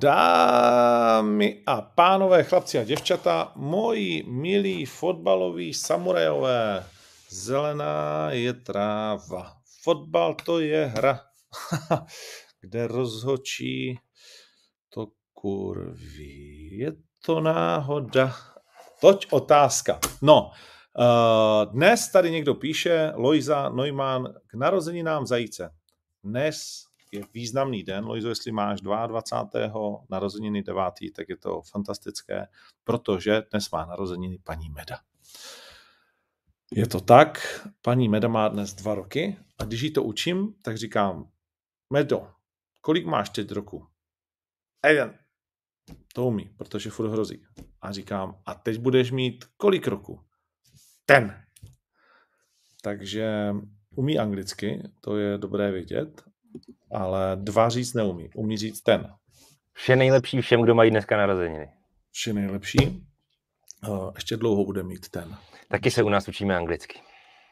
[0.00, 6.86] Dámy a pánové, chlapci a děvčata, moji milí fotbaloví samurajové,
[7.28, 9.52] zelená je tráva.
[9.82, 11.20] Fotbal to je hra,
[12.60, 13.98] kde rozhočí
[14.88, 16.78] to kurví.
[16.78, 16.92] Je
[17.24, 18.32] to náhoda.
[19.00, 19.98] Toť otázka.
[20.22, 25.70] No, eh, dnes tady někdo píše, Lojza Neumann, k narozeninám zajíce.
[26.24, 28.04] Dnes je významný den.
[28.04, 30.04] Lojzo, jestli máš 22.
[30.10, 30.82] narozeniny 9.,
[31.14, 32.46] tak je to fantastické,
[32.84, 34.98] protože dnes má narozeniny paní Meda.
[36.72, 37.40] Je to tak,
[37.82, 41.30] paní Meda má dnes dva roky a když jí to učím, tak říkám,
[41.92, 42.30] Medo,
[42.80, 43.86] kolik máš teď roku?
[44.86, 45.18] Jeden.
[46.14, 47.46] To umí, protože furt hrozí.
[47.80, 50.24] A říkám, a teď budeš mít kolik roku?
[51.06, 51.44] Ten.
[52.82, 53.54] Takže
[53.94, 56.29] umí anglicky, to je dobré vědět
[56.92, 58.30] ale dva říct neumí.
[58.34, 59.14] Umí říct ten.
[59.72, 61.68] Vše nejlepší všem, kdo mají dneska narozeniny.
[62.10, 63.06] Vše nejlepší.
[64.14, 65.36] Ještě dlouho bude mít ten.
[65.68, 67.00] Taky se u nás učíme anglicky.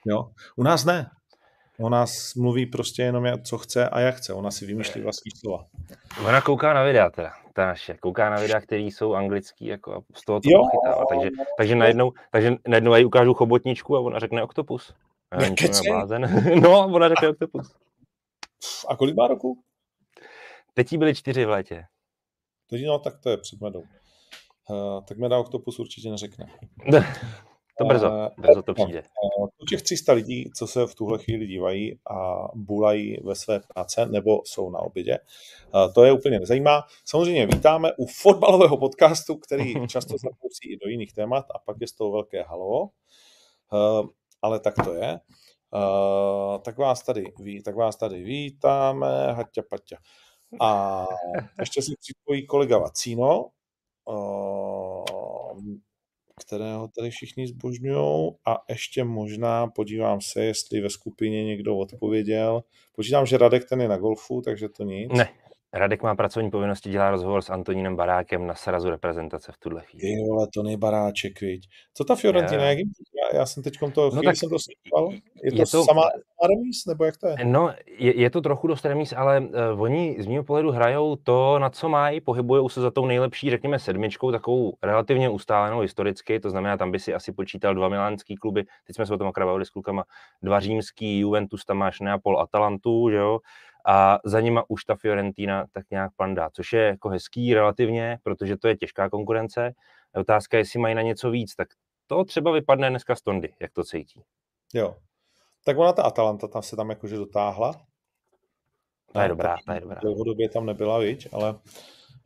[0.06, 1.10] Jo, u nás ne.
[1.78, 4.32] U nás mluví prostě jenom, co chce a jak chce.
[4.32, 5.64] Ona si vymýšlí vlastní slova.
[6.26, 7.94] Ona kouká na videa teda, ta naše.
[7.94, 11.04] Kouká na videa, které jsou anglický jako a z toho to jo, pochytává.
[11.08, 14.94] Takže, takže, najednou, takže najednou jí ukážu chobotničku a ona řekne oktopus.
[16.62, 17.74] no, ona řekne oktopus.
[18.88, 19.62] A kolik má roku?
[20.74, 21.84] Teď byly čtyři v létě.
[22.70, 23.82] Teď no, tak to je před medou.
[24.70, 26.46] Uh, tak Meda Octopus určitě neřekne.
[27.78, 29.02] to brzo, uh, brzo to přijde.
[29.38, 34.06] Uh, těch 300 lidí, co se v tuhle chvíli dívají a bulají ve své práce
[34.06, 35.18] nebo jsou na obědě,
[35.74, 36.84] uh, to je úplně nezajímá.
[37.04, 41.88] Samozřejmě vítáme u fotbalového podcastu, který často zapousí i do jiných témat a pak je
[41.88, 42.82] z toho velké halo.
[42.82, 44.08] Uh,
[44.42, 45.20] ale tak to je.
[45.74, 47.24] Uh, tak, vás tady,
[47.64, 49.97] tak vás tady vítáme, haťa paťa.
[50.60, 51.05] A
[51.60, 53.47] ještě se připojí kolega Vacíno,
[54.05, 55.05] uh,
[56.41, 62.62] kterého tady všichni zbožňují a ještě možná podívám se, jestli ve skupině někdo odpověděl.
[62.92, 65.12] Počítám, že Radek ten je na golfu, takže to nic.
[65.12, 65.28] Ne,
[65.72, 70.02] Radek má pracovní povinnosti, dělá rozhovor s Antonínem Barákem na srazu reprezentace v tuhle chvíli.
[70.02, 71.68] Ty vole, to Baráček, viď.
[71.94, 75.12] Co ta Fiorentina, jak já, já jsem teď to, no tak, jsem to sledoval.
[75.12, 76.02] Je, je to, to sama
[76.48, 77.34] remíz, nebo jak to je?
[77.44, 81.58] No, je, je to trochu dost remíz, ale uh, oni z mého pohledu hrajou to,
[81.58, 86.50] na co mají, pohybují se za tou nejlepší, řekněme, sedmičkou, takovou relativně ustálenou historicky, to
[86.50, 89.64] znamená, tam by si asi počítal dva milánský kluby, teď jsme se o tom akrát
[89.64, 90.04] s klukama,
[90.42, 93.38] dva římský, Juventus, tam máš Neapol, Atalantu, že jo,
[93.88, 98.56] a za nima už ta Fiorentina tak nějak pandá, což je jako hezký relativně, protože
[98.56, 99.72] to je těžká konkurence.
[100.15, 101.69] Otázka je, jestli mají na něco víc, tak
[102.06, 104.22] to třeba vypadne dneska z Tondy, jak to cítí.
[104.75, 104.97] Jo.
[105.65, 107.75] Tak ona ta Atalanta tam se tam jakože dotáhla.
[109.12, 110.00] Ta je dobrá, ta je dobrá.
[110.03, 111.53] Dlouhodobě tam nebyla, viď, ale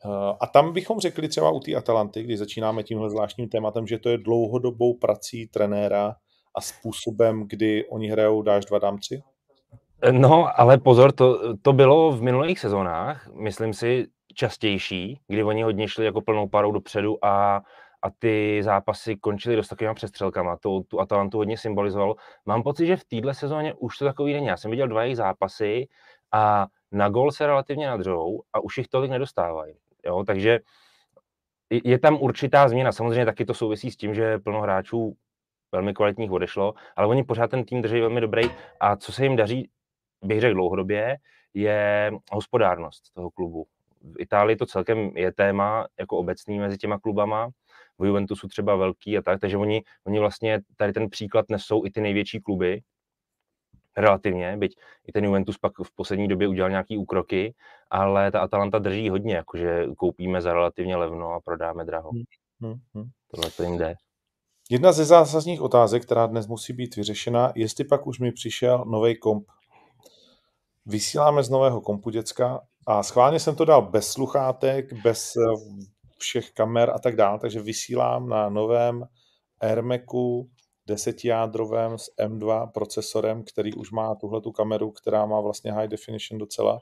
[0.05, 3.99] uh, a tam bychom řekli třeba u té Atalanty, když začínáme tímhle zvláštním tématem, že
[3.99, 6.17] to je dlouhodobou prací trenéra
[6.55, 9.23] a způsobem, kdy oni hrajou dáš dva, dám tři?
[10.11, 15.89] No, ale pozor, to, to bylo v minulých sezónách, myslím si, častější, kdy oni hodně
[15.89, 17.57] šli jako plnou parou dopředu a,
[18.03, 20.57] a ty zápasy končily dost takovýma přestřelkama.
[20.57, 22.15] To, tu Atalantu hodně symbolizoval.
[22.47, 24.47] Mám pocit, že v téhle sezóně už to takový není.
[24.47, 25.89] Já jsem viděl dva jejich zápasy
[26.33, 29.75] a na gol se relativně nadřou a už jich tolik nedostávají.
[30.07, 30.61] Jo, takže
[31.71, 32.93] je tam určitá změna.
[32.93, 35.17] Samozřejmě taky to souvisí s tím, že plno hráčů
[35.73, 38.43] velmi kvalitních odešlo, ale oni pořád ten tým drží velmi dobrý
[38.81, 39.71] a co se jim daří
[40.23, 41.17] bych řekl dlouhodobě,
[41.55, 43.67] je hospodárnost toho klubu.
[44.01, 47.49] V Itálii to celkem je téma jako obecný mezi těma klubama,
[47.99, 51.91] v Juventusu třeba velký a tak, takže oni, oni vlastně tady ten příklad nesou i
[51.91, 52.83] ty největší kluby,
[53.97, 57.55] relativně, byť i ten Juventus pak v poslední době udělal nějaký úkroky,
[57.91, 62.11] ale ta Atalanta drží hodně, jakože koupíme za relativně levno a prodáme draho.
[62.11, 62.23] Hmm.
[62.61, 62.81] Hmm.
[62.95, 63.11] hmm.
[63.31, 63.95] Tohle to jim jde.
[64.71, 69.17] Jedna ze zásadních otázek, která dnes musí být vyřešena, jestli pak už mi přišel nový
[69.17, 69.45] komp
[70.87, 75.41] vysíláme z nového kompu děcka a schválně jsem to dal bez sluchátek, bez eh,
[76.19, 79.05] všech kamer a tak dále, takže vysílám na novém
[79.61, 80.51] AirMacu
[80.87, 86.39] desetijádrovém s M2 procesorem, který už má tuhle tu kameru, která má vlastně high definition
[86.39, 86.81] docela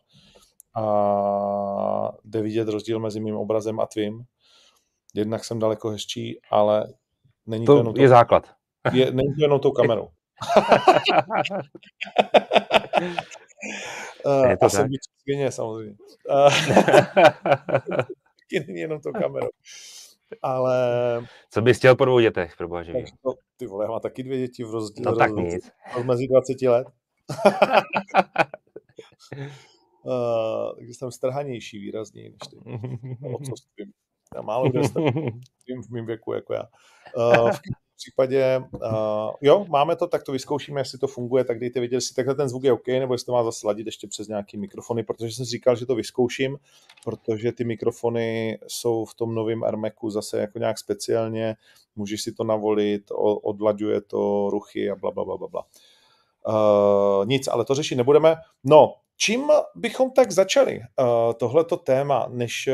[0.76, 4.22] a jde vidět rozdíl mezi mým obrazem a tvým.
[5.14, 6.94] Jednak jsem daleko hezčí, ale
[7.46, 8.50] není to, to jenom je to, základ.
[8.92, 10.08] Je, není to jenom tou kamerou.
[14.26, 14.88] Uh, a jsem
[15.22, 15.96] svině, samozřejmě.
[18.52, 19.48] Uh, není jenom to kamerou.
[20.42, 21.24] Ale...
[21.50, 22.84] Co bys chtěl po dvou dětech, pro boha
[23.22, 25.10] to, Ty vole, já mám taky dvě děti v rozdílu.
[25.10, 25.70] No tak nic.
[26.04, 26.88] Mezi 20 let.
[30.04, 32.56] Uh, takže jsem strhanější výrazněji než ty.
[33.34, 33.92] Otcovstvím.
[34.34, 34.80] Já málo kde
[35.88, 36.62] v mém věku jako já.
[37.16, 37.60] Uh, v
[38.00, 42.14] případě, uh, jo, máme to, tak to vyzkoušíme, jestli to funguje, tak dejte vědět, jestli
[42.14, 45.35] takhle ten zvuk je OK, nebo jestli to má zasladit ještě přes nějaký mikrofony, protože
[45.35, 46.58] jsem říkal, že to vyzkouším,
[47.05, 51.56] protože ty mikrofony jsou v tom novém Armeku zase jako nějak speciálně,
[51.97, 53.02] můžeš si to navolit,
[53.43, 55.64] odlaďuje to ruchy a bla, bla, bla, bla, bla.
[56.49, 58.37] Uh, nic, ale to řešit nebudeme.
[58.64, 62.69] No, čím bychom tak začali uh, tohleto téma, než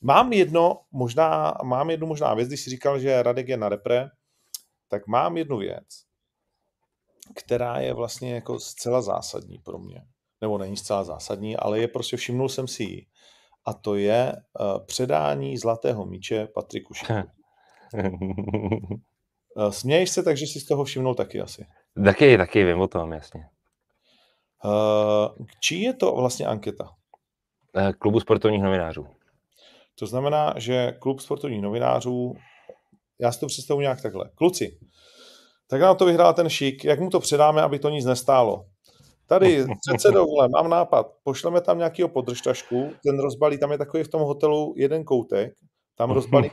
[0.00, 4.10] mám jedno, možná, mám jednu možná věc, když si říkal, že Radek je na repre,
[4.88, 5.86] tak mám jednu věc,
[7.34, 10.02] která je vlastně jako zcela zásadní pro mě.
[10.40, 13.06] Nebo není zcela zásadní, ale je prostě, všimnul jsem si ji.
[13.64, 17.12] A to je uh, předání zlatého míče Patriku Šiku.
[19.56, 21.66] Uh, směješ se, takže si z toho všimnul taky asi.
[22.04, 23.48] Taky, taky vím o tom, jasně.
[24.64, 26.94] Uh, čí je to vlastně anketa?
[27.98, 29.06] Klubu sportovních novinářů.
[29.98, 32.34] To znamená, že klub sportovních novinářů
[33.18, 34.30] já si to představu nějak takhle.
[34.34, 34.78] Kluci,
[35.66, 38.64] tak nám to vyhrál ten šik, jak mu to předáme, aby to nic nestálo?
[39.26, 44.08] Tady přece vole, mám nápad, pošleme tam nějakého podržtašku, ten rozbalí, tam je takový v
[44.08, 45.54] tom hotelu jeden koutek,
[45.96, 46.50] tam rozbalí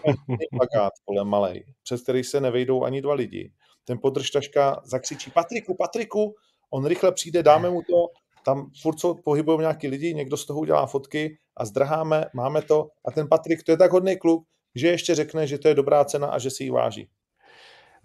[0.57, 3.51] plakát, vole, malej, přes který se nevejdou ani dva lidi.
[3.85, 6.35] Ten podržtaška zakřičí, Patriku, Patriku,
[6.71, 8.07] on rychle přijde, dáme mu to,
[8.45, 12.88] tam furt co pohybují nějaký lidi, někdo z toho udělá fotky a zdrháme, máme to
[13.06, 14.44] a ten Patrik, to je tak hodný kluk,
[14.75, 17.10] že ještě řekne, že to je dobrá cena a že si ji váží.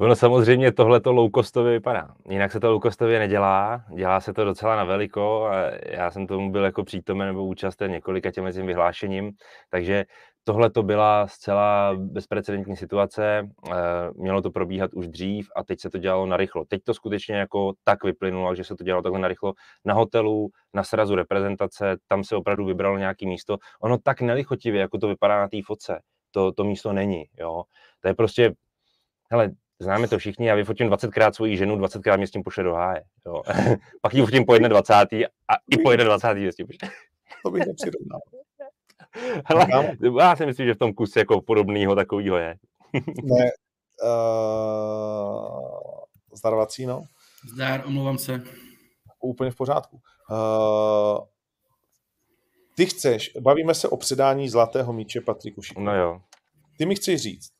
[0.00, 2.14] Ono samozřejmě tohle to low-costově vypadá.
[2.28, 6.52] Jinak se to low-costově nedělá, dělá se to docela na veliko a já jsem tomu
[6.52, 9.32] byl jako přítomen nebo účasten několika těm tím vyhlášením,
[9.70, 10.04] takže
[10.44, 13.74] tohle to byla zcela bezprecedentní situace, eh,
[14.14, 16.64] mělo to probíhat už dřív a teď se to dělalo narychlo.
[16.64, 19.52] Teď to skutečně jako tak vyplynulo, že se to dělalo takhle narychlo
[19.84, 23.58] na hotelu, na srazu reprezentace, tam se opravdu vybralo nějaké místo.
[23.82, 27.62] Ono tak nelichotivě, jako to vypadá na té fotce, to, to místo není, jo.
[28.00, 28.54] To je prostě,
[29.30, 32.74] hele, známe to všichni, já vyfotím 20krát svoji ženu, 20krát mě s tím pošle do
[32.74, 33.42] háje, jo.
[34.02, 35.28] Pak ji fotím po 21.
[35.48, 36.52] a i po 21.
[36.52, 36.88] s tím pošle.
[37.42, 38.20] To bych nepřirovnal.
[39.44, 39.66] Hele,
[40.18, 42.56] já si myslím, že v tom kuse jako podobného takového je.
[43.22, 43.50] ne,
[44.02, 45.70] uh,
[46.32, 47.02] zdarovací, no.
[47.54, 48.42] Zdár, omlouvám se.
[49.20, 50.00] Úplně v pořádku.
[50.30, 51.18] Uh,
[52.80, 55.80] ty chceš, bavíme se o předání zlatého míče Patriku Šiku.
[55.80, 56.20] No jo.
[56.78, 57.50] Ty mi chceš říct,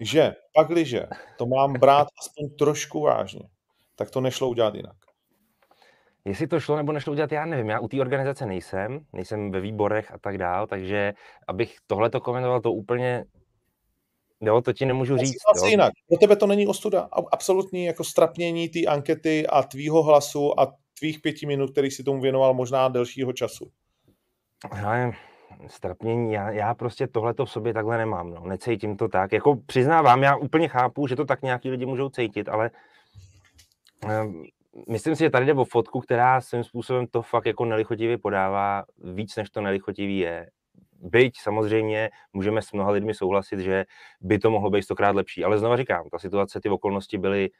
[0.00, 1.06] že pakliže
[1.38, 3.48] to mám brát aspoň trošku vážně,
[3.96, 4.96] tak to nešlo udělat jinak.
[6.24, 7.68] Jestli to šlo nebo nešlo udělat, já nevím.
[7.68, 11.12] Já u té organizace nejsem, nejsem ve výborech a tak dál, takže
[11.48, 13.24] abych tohle to komentoval, to úplně
[14.42, 15.36] Jo, to ti nemůžu říct.
[15.62, 15.66] Jo.
[15.66, 15.92] jinak.
[16.08, 17.08] Pro tebe to není ostuda.
[17.32, 22.20] Absolutní jako strapnění té ankety a tvýho hlasu a tvých pěti minut, který si tomu
[22.20, 23.70] věnoval možná delšího času.
[24.76, 25.12] Já
[25.66, 28.42] strapnění, já, já prostě tohleto v sobě takhle nemám, no.
[28.46, 29.32] necítím to tak.
[29.32, 32.70] Jako přiznávám, já úplně chápu, že to tak nějaký lidi můžou cítit, ale
[34.22, 34.44] um,
[34.88, 38.84] myslím si, že tady jde o fotku, která svým způsobem to fakt jako nelichotivě podává
[38.98, 40.50] víc, než to nelichotivý je.
[41.02, 43.84] Byť samozřejmě můžeme s mnoha lidmi souhlasit, že
[44.20, 47.50] by to mohlo být stokrát lepší, ale znova říkám, ta situace, ty okolnosti byly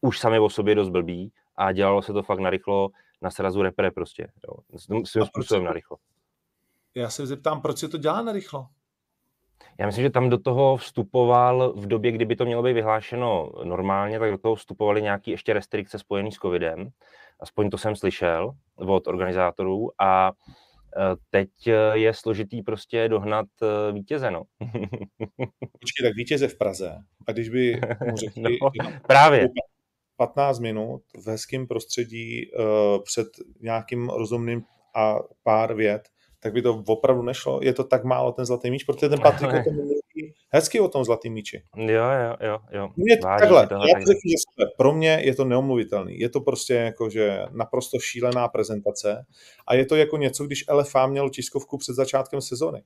[0.00, 2.88] už sami o sobě dost blbý a dělalo se to fakt narychlo,
[3.22, 4.78] na srazu repre prostě, jo.
[5.04, 5.96] svým způsobem narychlo.
[6.94, 8.66] Já se zeptám, proč se to dělá narychlo?
[9.78, 14.18] Já myslím, že tam do toho vstupoval v době, kdyby to mělo být vyhlášeno normálně,
[14.18, 16.90] tak do toho vstupovaly nějaké ještě restrikce spojené s covidem.
[17.40, 21.48] Aspoň to jsem slyšel od organizátorů a e, teď
[21.92, 24.42] je složitý prostě dohnat e, vítěze, no.
[25.80, 26.98] Počkej, tak vítěze v Praze.
[27.26, 28.42] A když by mu řekli,
[28.82, 29.48] no, právě.
[30.16, 32.64] 15 minut v hezkém prostředí uh,
[33.04, 33.28] před
[33.60, 36.08] nějakým rozumným a pár vět,
[36.44, 37.60] tak by to opravdu nešlo.
[37.62, 40.88] Je to tak málo ten zlatý míč, protože ten Patrik o tom mluví hezky o
[40.88, 41.62] tom zlatý míči.
[41.76, 42.58] Jo, jo, jo.
[42.72, 42.88] jo.
[42.96, 46.18] Mě takhle, toho, já to řeknu, že pro mě je to neomluvitelný.
[46.18, 49.24] Je to prostě jako, že naprosto šílená prezentace
[49.66, 52.82] a je to jako něco, když LFA měl tiskovku před začátkem sezony.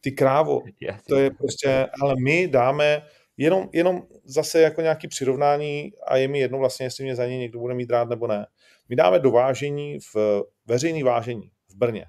[0.00, 0.60] Ty krávo,
[1.08, 3.02] to je prostě, ale my dáme
[3.36, 7.38] jenom, jenom zase jako nějaký přirovnání a je mi jedno vlastně, jestli mě za ně
[7.38, 8.46] někdo bude mít rád nebo ne.
[8.88, 12.06] My dáme dovážení v veřejný vážení v Brně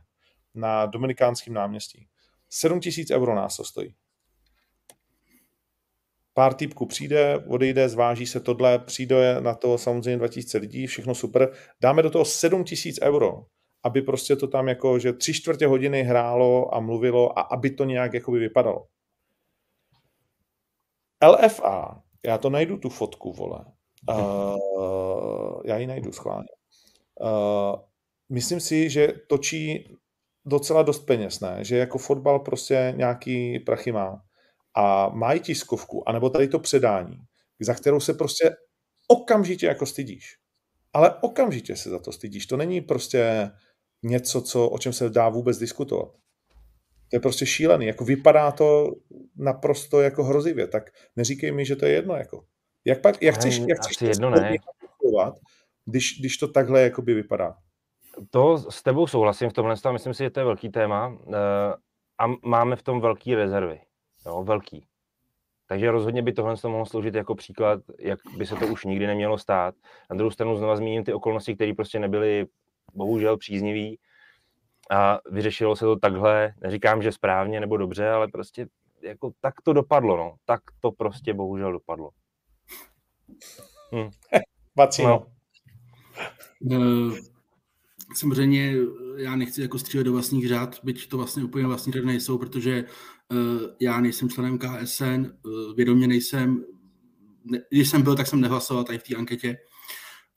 [0.53, 2.07] na Dominikánském náměstí.
[2.49, 3.95] 7 tisíc euro nás to stojí.
[6.33, 11.53] Pár týpků přijde, odejde, zváží se tohle, přijde na to samozřejmě 2000 lidí, všechno super.
[11.81, 13.45] Dáme do toho 7 tisíc euro,
[13.83, 17.85] aby prostě to tam jako, že tři čtvrtě hodiny hrálo a mluvilo a aby to
[17.85, 18.87] nějak jakoby vypadalo.
[21.23, 23.65] LFA, já to najdu tu fotku, vole.
[24.09, 26.47] Uh, já ji najdu schválně.
[27.21, 27.79] Uh,
[28.29, 29.97] myslím si, že točí
[30.45, 31.57] docela dost peněz, ne?
[31.61, 34.21] Že jako fotbal prostě nějaký prachy má.
[34.75, 37.17] A mají tiskovku, anebo tady to předání,
[37.59, 38.55] za kterou se prostě
[39.07, 40.37] okamžitě jako stydíš.
[40.93, 42.45] Ale okamžitě se za to stydíš.
[42.45, 43.51] To není prostě
[44.03, 46.11] něco, co, o čem se dá vůbec diskutovat.
[47.09, 47.85] To je prostě šílený.
[47.85, 48.87] Jako vypadá to
[49.35, 50.67] naprosto jako hrozivě.
[50.67, 50.83] Tak
[51.15, 52.15] neříkej mi, že to je jedno.
[52.15, 52.45] Jako.
[52.85, 54.57] Jak, pak, jak chceš, jak chceš jedno ne.
[55.85, 57.55] když, když to takhle jakoby vypadá?
[58.29, 61.33] To s tebou souhlasím v tomhle, myslím si, že to je velký téma eh,
[62.17, 63.81] a máme v tom velký rezervy.
[64.25, 64.87] Jo, velký.
[65.67, 69.37] Takže rozhodně by tohle mohlo sloužit jako příklad, jak by se to už nikdy nemělo
[69.37, 69.75] stát.
[70.09, 72.47] Na druhou stranu znova zmíním ty okolnosti, které prostě nebyly
[72.93, 73.99] bohužel příznivý
[74.91, 78.67] a vyřešilo se to takhle, neříkám, že správně nebo dobře, ale prostě
[79.01, 80.35] jako tak to dopadlo, no.
[80.45, 82.09] Tak to prostě bohužel dopadlo.
[83.95, 84.09] Hm.
[85.03, 85.25] No.
[88.15, 88.75] Samozřejmě
[89.17, 92.85] já nechci jako střílet do vlastních řád, byť to vlastně úplně vlastní řád nejsou, protože
[93.31, 93.37] uh,
[93.79, 96.65] já nejsem členem KSN, uh, vědomě nejsem,
[97.43, 99.57] ne, když jsem byl, tak jsem nehlasoval tady v té anketě.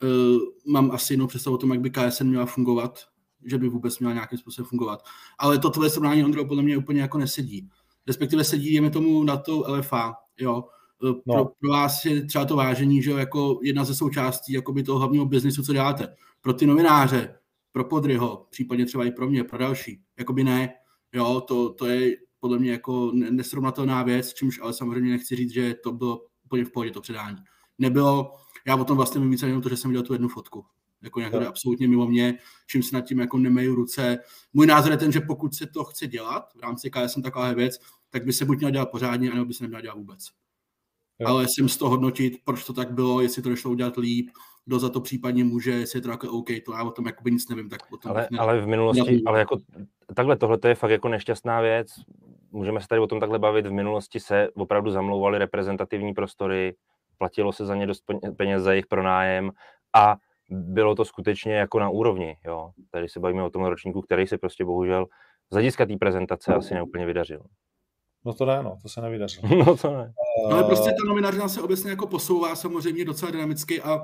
[0.03, 0.39] Uh,
[0.73, 2.99] mám asi jinou představu o tom, jak by KSN měla fungovat,
[3.45, 5.03] že by vůbec měla nějakým způsobem fungovat.
[5.39, 7.69] Ale to tvoje srovnání, Ondro, podle mě úplně jako nesedí.
[8.07, 10.63] Respektive sedí, jdeme tomu na to LFA, jo.
[11.01, 11.13] No.
[11.23, 15.25] Pro, pro, vás je třeba to vážení, že jako jedna ze součástí jakoby toho hlavního
[15.25, 16.15] biznisu, co děláte.
[16.41, 17.35] Pro ty novináře,
[17.75, 20.73] pro Podryho, případně třeba i pro mě, pro další, jakoby ne.
[21.13, 25.75] Jo, to, to je podle mě jako nesrovnatelná věc, čímž ale samozřejmě nechci říct, že
[25.83, 27.37] to bylo úplně v pohodě to předání.
[27.77, 28.33] Nebylo,
[28.67, 30.65] já o tom vlastně vím více jenom to, že jsem viděl tu jednu fotku.
[31.01, 31.47] Jako nějak no.
[31.47, 34.17] absolutně mimo mě, čím se nad tím jako nemeju ruce.
[34.53, 37.79] Můj názor je ten, že pokud se to chce dělat v rámci KSM taková věc,
[38.09, 40.27] tak by se buď měla dělat pořádně, anebo by se neměla dělat vůbec.
[41.19, 41.27] Jo.
[41.27, 44.29] Ale jsem z toho hodnotit, proč to tak bylo, jestli to nešlo udělat líp,
[44.65, 47.31] kdo za to případně může, jestli je to jako OK, to já o tom jakoby
[47.31, 47.69] nic nevím.
[47.69, 49.27] Tak o tom ale, ne, ale v minulosti, nevím.
[49.27, 49.57] ale jako
[50.15, 51.87] takhle tohle je fakt jako nešťastná věc.
[52.51, 53.65] Můžeme se tady o tom takhle bavit.
[53.65, 56.75] V minulosti se opravdu zamlouvaly reprezentativní prostory,
[57.17, 58.03] platilo se za ně dost
[58.37, 59.51] peněz za jejich pronájem
[59.93, 60.15] a
[60.49, 62.37] bylo to skutečně jako na úrovni.
[62.45, 62.71] Jo.
[62.91, 65.05] Tady se bavíme o tom ročníku, který se prostě bohužel
[65.51, 67.41] z hlediska té prezentace asi neúplně vydařil.
[68.25, 69.47] No to ne, no, to se nevydařilo.
[69.65, 70.13] no to ne.
[70.51, 74.01] Ale prostě ta nominařina se obecně jako posouvá samozřejmě docela dynamicky a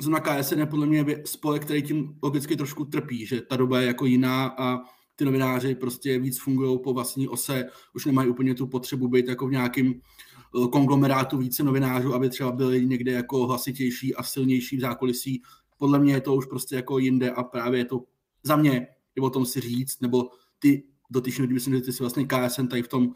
[0.00, 3.86] zrovna KSN je podle mě spolek, který tím logicky trošku trpí, že ta doba je
[3.86, 4.78] jako jiná a
[5.16, 9.46] ty novináři prostě víc fungují po vlastní ose, už nemají úplně tu potřebu být jako
[9.46, 14.80] v nějakým eh, konglomerátu více novinářů, aby třeba byli někde jako hlasitější a silnější v
[14.80, 15.42] zákulisí.
[15.78, 18.00] Podle mě je to už prostě jako jinde a právě je to
[18.42, 22.02] za mě je o tom si říct, nebo ty dotyčný lidi, myslím, že ty si
[22.02, 23.12] vlastně KSN tady v tom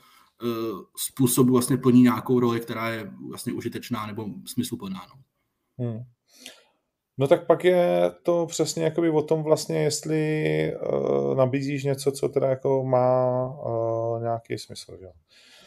[0.96, 5.00] způsobu vlastně plní nějakou roli, která je vlastně užitečná nebo smysluplná.
[5.08, 5.22] No.
[5.86, 6.00] Hmm.
[7.18, 12.28] No tak pak je to přesně jakoby o tom vlastně, jestli uh, nabízíš něco, co
[12.28, 15.06] teda jako má uh, nějaký smysl, že?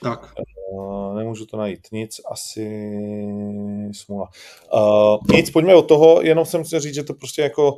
[0.02, 0.34] Tak.
[0.74, 1.88] Uh, nemůžu to najít.
[1.92, 2.70] Nic, asi
[3.92, 4.30] smůla.
[4.74, 7.78] Uh, nic, pojďme od toho, jenom jsem chtěl říct, že to prostě jako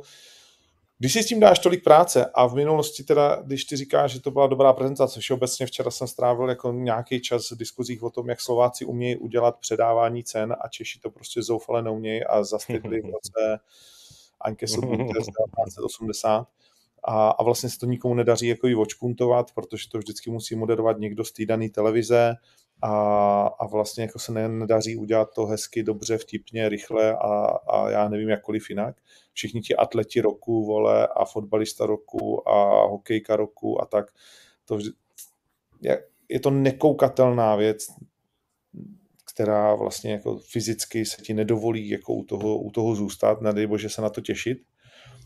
[1.02, 4.20] když si s tím dáš tolik práce a v minulosti teda, když ty říkáš, že
[4.20, 8.28] to byla dobrá prezentace, všeobecně včera jsem strávil jako nějaký čas v diskuzích o tom,
[8.28, 13.04] jak Slováci umějí udělat předávání cen a Češi to prostě zoufale neumějí a zastydli v
[13.04, 13.58] roce
[14.40, 16.46] Anke Sobotě z 1980
[17.04, 20.98] a, a vlastně se to nikomu nedaří jako ji očpuntovat, protože to vždycky musí moderovat
[20.98, 22.34] někdo z té dané televize
[22.82, 22.92] a,
[23.46, 28.28] a vlastně jako se nedaří udělat to hezky, dobře, vtipně, rychle a, a já nevím
[28.28, 28.96] jakkoliv jinak.
[29.32, 34.06] Všichni ti atleti roku, vole, a fotbalista roku a hokejka roku a tak,
[34.64, 34.90] to vždy,
[35.80, 37.86] je, je to nekoukatelná věc,
[39.34, 43.88] která vlastně jako fyzicky se ti nedovolí jako u toho, u toho zůstat, nedej bože
[43.88, 44.58] se na to těšit.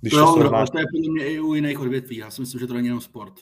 [0.01, 0.71] Když no, to, srovnáš...
[0.71, 3.01] to je podle mě i u jiných odvětví, já si myslím, že to není jenom
[3.01, 3.35] sport.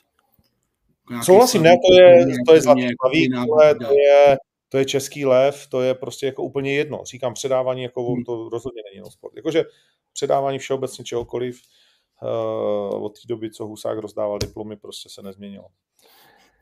[1.23, 2.87] Souhlasím, ne, to je, to je zlatý
[3.79, 4.37] to je,
[4.75, 7.01] to je český lev, to je prostě jako úplně jedno.
[7.05, 8.23] Říkám, předávání jako hmm.
[8.23, 9.35] to rozhodně není jenom sport.
[9.35, 9.63] Jakože
[10.13, 11.61] předávání všeobecně čehokoliv
[12.21, 15.65] uh, od té doby, co Husák rozdával diplomy, prostě se nezměnilo.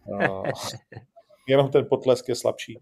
[0.06, 0.44] Uh,
[1.48, 2.80] jenom ten potlesk je slabší,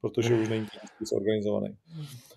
[0.00, 0.66] protože už není
[1.00, 1.76] zorganizovaný.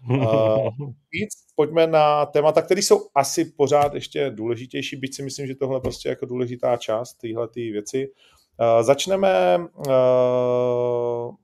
[0.10, 0.70] Uh,
[1.12, 5.82] víc pojďme na témata, které jsou asi pořád ještě důležitější, byť si myslím, že tohle
[5.82, 8.12] prostě jako důležitá část téhle věci.
[8.60, 11.36] Uh, začneme uh,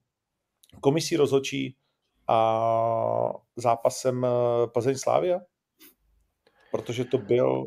[0.82, 1.76] komisí rozhodčí
[2.28, 4.26] a zápasem
[4.74, 5.40] Plzeň Slávia,
[6.72, 7.66] protože to byl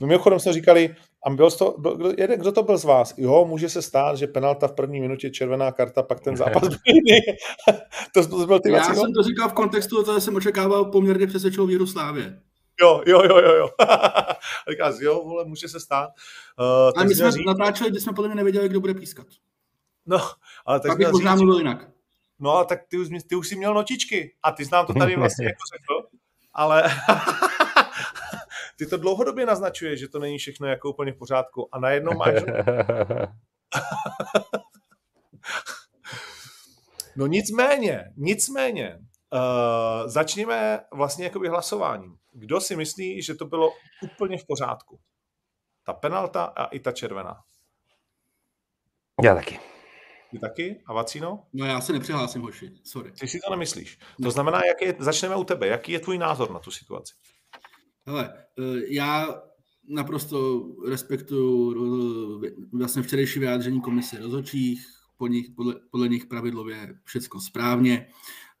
[0.00, 0.94] Mimochodem jsme říkali,
[1.26, 3.14] a byl to, byl, kdo, jeden, kdo to byl z vás?
[3.16, 6.78] Jo, může se stát, že penalta v první minutě, červená karta, pak ten zápas byl
[6.86, 7.20] jiný.
[8.14, 11.66] to, to byl ty Já jsem to říkal v kontextu, že jsem očekával poměrně přesvědčivou
[11.66, 12.40] víru Slávě.
[12.80, 13.68] Jo, jo, jo, jo, jo.
[14.70, 16.10] říká, jo, vole, může se stát.
[16.58, 17.46] Uh, a my jsme říct...
[17.46, 19.26] natáčeli, když jsme podle mě nevěděli, kdo bude pískat.
[20.06, 20.18] No,
[20.70, 21.88] ale tak Pak bych možná mluvil jinak.
[22.38, 25.16] No a tak ty už, ty už jsi měl notičky a ty znám to tady
[25.20, 26.08] vlastně jako řekl,
[26.52, 26.84] ale
[28.76, 32.34] ty to dlouhodobě naznačuješ, že to není všechno jako úplně v pořádku a najednou máš...
[37.16, 38.98] no nicméně, nicméně,
[39.32, 42.16] uh, začněme vlastně jakoby hlasováním.
[42.32, 43.72] Kdo si myslí, že to bylo
[44.02, 44.98] úplně v pořádku?
[45.84, 47.36] Ta penalta a i ta červená.
[49.22, 49.69] Já taky.
[50.30, 50.82] Ty taky?
[50.86, 51.42] A Vacino?
[51.52, 53.12] No já se nepřihlásím, hoši, sorry.
[53.20, 53.98] Ty si to nemyslíš.
[54.22, 55.66] To znamená, jak je, začneme u tebe.
[55.66, 57.14] Jaký je tvůj názor na tu situaci?
[58.06, 59.42] Hele, eh, já
[59.88, 67.40] naprosto respektuju eh, vlastně včerejší vyjádření komise rozhodčích, po nich, podle, podle nich pravidlově všecko
[67.40, 68.06] správně.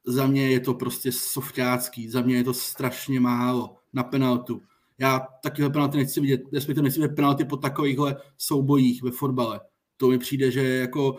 [0.06, 4.62] Za mě je to prostě softácký, za mě je to strašně málo na penaltu.
[4.98, 9.60] Já takovéhle penalty nechci vidět, respektive nechci vidět penalty po takovýchhle soubojích ve fotbale.
[9.96, 11.18] To mi přijde, že jako uh,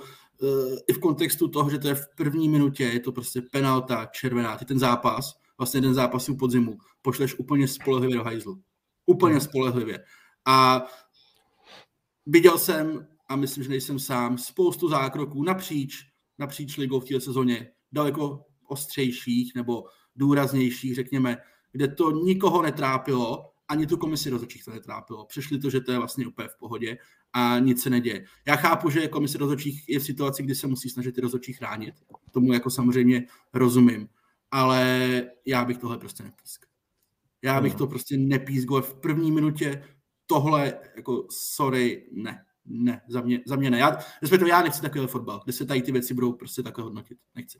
[0.87, 4.57] i v kontextu toho, že to je v první minutě, je to prostě penalta červená.
[4.57, 8.61] Ty ten zápas, vlastně jeden zápas u podzimu, pošleš úplně spolehlivě do hajzlu.
[9.05, 9.41] Úplně hmm.
[9.41, 10.03] spolehlivě.
[10.45, 10.85] A
[12.25, 16.05] viděl jsem, a myslím, že nejsem sám, spoustu zákroků napříč,
[16.37, 19.83] napříč ligou v této sezóně, daleko ostřejších nebo
[20.15, 21.37] důraznějších, řekněme,
[21.71, 25.25] kde to nikoho netrápilo, ani tu komisi rozhodčích to netrápilo.
[25.25, 26.97] Přišli to, že to je vlastně úplně v pohodě
[27.33, 28.25] a nic se neděje.
[28.47, 31.95] Já chápu, že komise rozhodčích je v situaci, kdy se musí snažit ty rozhodčí chránit.
[32.31, 34.07] Tomu jako samozřejmě rozumím.
[34.51, 36.67] Ale já bych tohle prostě nepískl.
[37.41, 39.83] Já bych to prostě nepískl v první minutě.
[40.25, 42.45] Tohle, jako sorry, ne.
[42.65, 43.79] Ne, za mě, za mě ne.
[43.79, 47.17] Já, respektive já nechci takový fotbal, kde se tady ty věci budou prostě takhle hodnotit.
[47.35, 47.59] Nechci.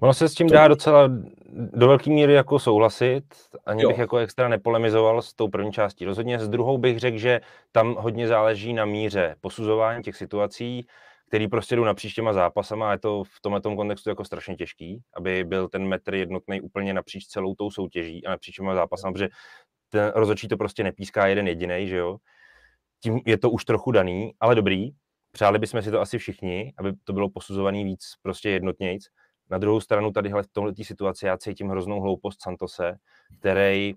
[0.00, 1.10] Ono se s tím dá docela
[1.52, 3.24] do velké míry jako souhlasit.
[3.66, 3.88] Ani jo.
[3.88, 6.04] bych jako extra nepolemizoval s tou první částí.
[6.04, 7.40] Rozhodně s druhou bych řekl, že
[7.72, 10.86] tam hodně záleží na míře posuzování těch situací,
[11.28, 15.02] který prostě jdou napříč těma zápasama a je to v tomhle kontextu jako strašně těžký,
[15.14, 19.28] aby byl ten metr jednotný úplně napříč celou tou soutěží a napříč těma zápasama, protože
[19.88, 22.16] ten rozhodčí to prostě nepíská jeden jediný, že jo.
[23.02, 24.90] Tím je to už trochu daný, ale dobrý.
[25.32, 29.02] Přáli bychom si to asi všichni, aby to bylo posuzovaný víc prostě jednotnějc.
[29.50, 32.96] Na druhou stranu tadyhle v tomhle situaci já cítím hroznou hloupost Santose,
[33.38, 33.94] který,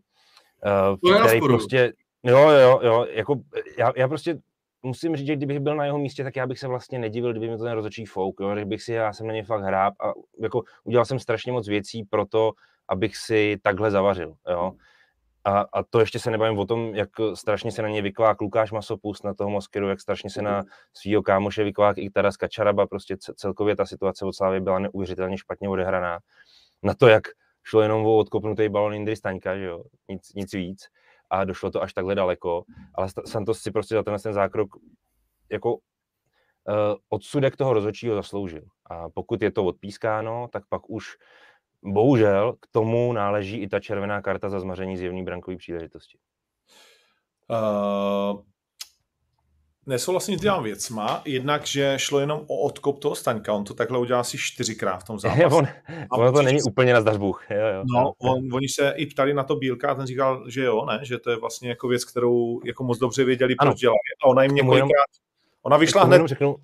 [1.02, 3.36] uh, který prostě, jo, jo, jo, jako
[3.78, 4.38] já, já prostě
[4.84, 7.50] musím říct, že kdybych byl na jeho místě, tak já bych se vlastně nedivil, kdyby
[7.50, 10.14] mi to ten rozhodčí fouk, jo, bych si, já jsem na ně fakt hráb a
[10.40, 12.52] jako udělal jsem strašně moc věcí pro to,
[12.88, 14.74] abych si takhle zavařil, jo.
[15.46, 18.72] A, a to ještě se nebavím o tom, jak strašně se na ně vykvák Lukáš
[18.72, 23.18] Masopust, na toho Moskeru, jak strašně se na svého kámoše vykvák i Taras Kačaraba, prostě
[23.18, 26.20] celkově ta situace od Slávy byla neuvěřitelně špatně odehraná.
[26.84, 27.24] Na to, jak
[27.64, 30.88] šlo jenom o odkopnutý balon Indry Staňka, že jo, nic, nic víc.
[31.30, 32.64] A došlo to až takhle daleko.
[32.96, 34.70] Ale Santos si prostě za ten, ten zákrok
[35.52, 35.82] jako uh,
[37.10, 38.64] odsudek toho rozhodčího zasloužil.
[38.86, 41.18] A pokud je to odpískáno, tak pak už
[41.84, 46.18] bohužel k tomu náleží i ta červená karta za zmaření zjevný brankové příležitosti.
[47.50, 48.42] Uh,
[49.86, 54.00] nesouhlasím s těma věcma, jednak, že šlo jenom o odkop toho Staňka, on to takhle
[54.00, 55.46] udělal asi čtyřikrát v tom zápase.
[55.56, 55.68] on,
[56.12, 57.46] ono to není úplně na zdařbůh.
[57.50, 57.84] Jo, jo.
[57.96, 61.00] No, on, oni se i ptali na to Bílka a ten říkal, že jo, ne,
[61.04, 63.98] že to je vlastně jako věc, kterou jako moc dobře věděli, proč dělají.
[64.24, 65.12] A ona jim několikrát,
[65.64, 66.56] ona vyšla hned, řeknu,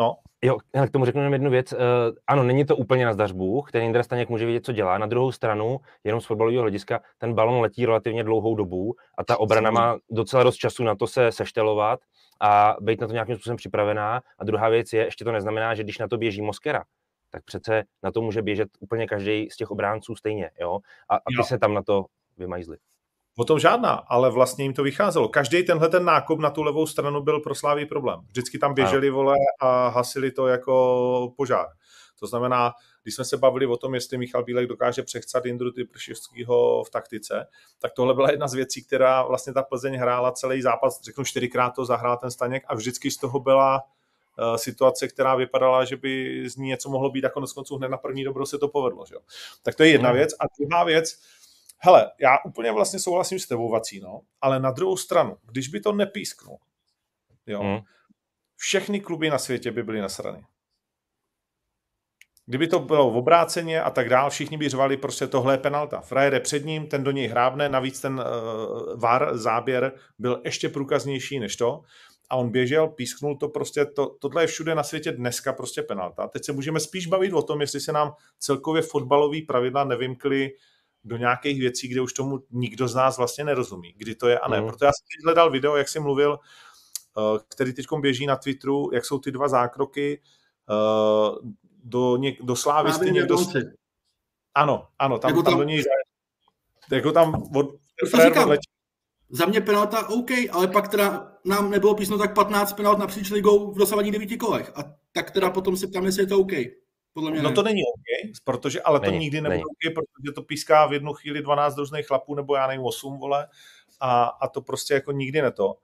[0.00, 0.16] No.
[0.42, 1.72] Jo, k tomu řeknu jenom jednu věc.
[1.72, 1.78] Uh,
[2.26, 4.98] ano, není to úplně na zdařbůh, ten Indra Staněk může vědět, co dělá.
[4.98, 9.40] Na druhou stranu, jenom z fotbalového hlediska, ten balon letí relativně dlouhou dobu a ta
[9.40, 12.00] obrana má docela dost času na to se seštelovat
[12.40, 14.22] a být na to nějakým způsobem připravená.
[14.38, 16.84] A druhá věc je, ještě to neznamená, že když na to běží Moskera,
[17.30, 20.78] tak přece na to může běžet úplně každý z těch obránců stejně, jo?
[21.08, 21.44] A aby jo.
[21.44, 22.04] se tam na to
[22.38, 22.76] vymajzli.
[23.40, 25.28] O tom žádná, ale vlastně jim to vycházelo.
[25.28, 28.20] Každý tenhle ten nákup na tu levou stranu byl pro Slávy problém.
[28.28, 31.66] Vždycky tam běželi vole a hasili to jako požár.
[32.18, 32.72] To znamená,
[33.02, 37.46] když jsme se bavili o tom, jestli Michal Bílek dokáže přechcat Indru Typrševského v taktice,
[37.78, 41.70] tak tohle byla jedna z věcí, která vlastně ta Plzeň hrála celý zápas, řeknu čtyřikrát
[41.70, 43.82] to zahrál ten Staněk a vždycky z toho byla
[44.38, 47.88] uh, situace, která vypadala, že by z ní něco mohlo být a konec konců hned
[47.88, 49.04] na první dobro se to povedlo.
[49.06, 49.14] Že?
[49.62, 50.16] Tak to je jedna mm.
[50.16, 50.30] věc.
[50.40, 51.20] A druhá věc,
[51.80, 55.92] hele, já úplně vlastně souhlasím s tebou, Vacíno, ale na druhou stranu, když by to
[55.92, 56.58] nepísknul,
[57.46, 57.78] jo, hmm.
[58.56, 60.44] všechny kluby na světě by byly nasrany.
[62.46, 66.00] Kdyby to bylo v obráceně a tak dál, všichni by řvali prostě tohle je penalta.
[66.00, 70.68] Frajer je před ním, ten do něj hrábne, navíc ten uh, VAR záběr byl ještě
[70.68, 71.82] průkaznější než to
[72.30, 76.28] a on běžel, písknul to prostě, to, tohle je všude na světě dneska prostě penalta.
[76.28, 80.50] Teď se můžeme spíš bavit o tom, jestli se nám celkově fotbalové pravidla nevymkly
[81.04, 84.48] do nějakých věcí, kde už tomu nikdo z nás vlastně nerozumí, kdy to je a
[84.48, 84.60] ne.
[84.60, 84.66] Mm.
[84.66, 86.38] Proto já jsem hledal video, jak jsi mluvil,
[87.16, 90.20] uh, který teď běží na Twitteru, jak jsou ty dva zákroky
[90.70, 91.50] uh,
[91.84, 93.36] do, něk, do slávisty někdo...
[94.54, 95.84] Ano, ano, tam, jako tam, tam do něj
[96.90, 97.66] jako tam od,
[98.24, 98.52] říkám,
[99.30, 103.72] za mě penalta OK, ale pak teda nám nebylo písno tak 15 penalt napříč ligou
[103.72, 104.72] v dosavadních devíti kolech.
[104.74, 106.52] A tak teda potom se ptám, jestli je to OK.
[107.12, 107.54] Podle mě no ne.
[107.54, 111.12] to není OK, protože, ale není, to nikdy nebude OK, protože to píská v jednu
[111.12, 113.48] chvíli 12 různých chlapů, nebo já nevím, 8, vole,
[114.00, 115.76] a, a to prostě jako nikdy ne to.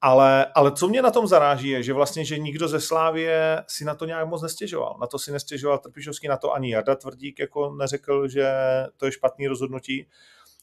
[0.00, 3.84] Ale, ale co mě na tom zaráží je, že vlastně, že nikdo ze Slávie si
[3.84, 4.96] na to nějak moc nestěžoval.
[5.00, 8.52] Na to si nestěžoval Trpišovský, na to ani Jarda Tvrdík jako neřekl, že
[8.96, 10.06] to je špatný rozhodnutí,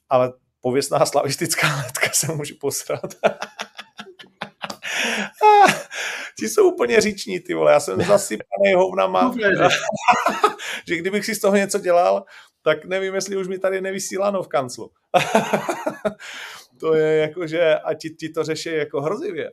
[0.09, 3.15] ale pověstná slavistická letka se můžu posrat.
[6.39, 7.71] Ti jsou úplně říční, ty vole.
[7.71, 9.35] Já jsem zasypaný hovnama.
[10.87, 12.25] že kdybych si z toho něco dělal,
[12.61, 14.91] tak nevím, jestli už mi tady nevysíláno v kanclu.
[16.79, 19.51] to je jako, že a ti, ti to řeší jako hrozivě.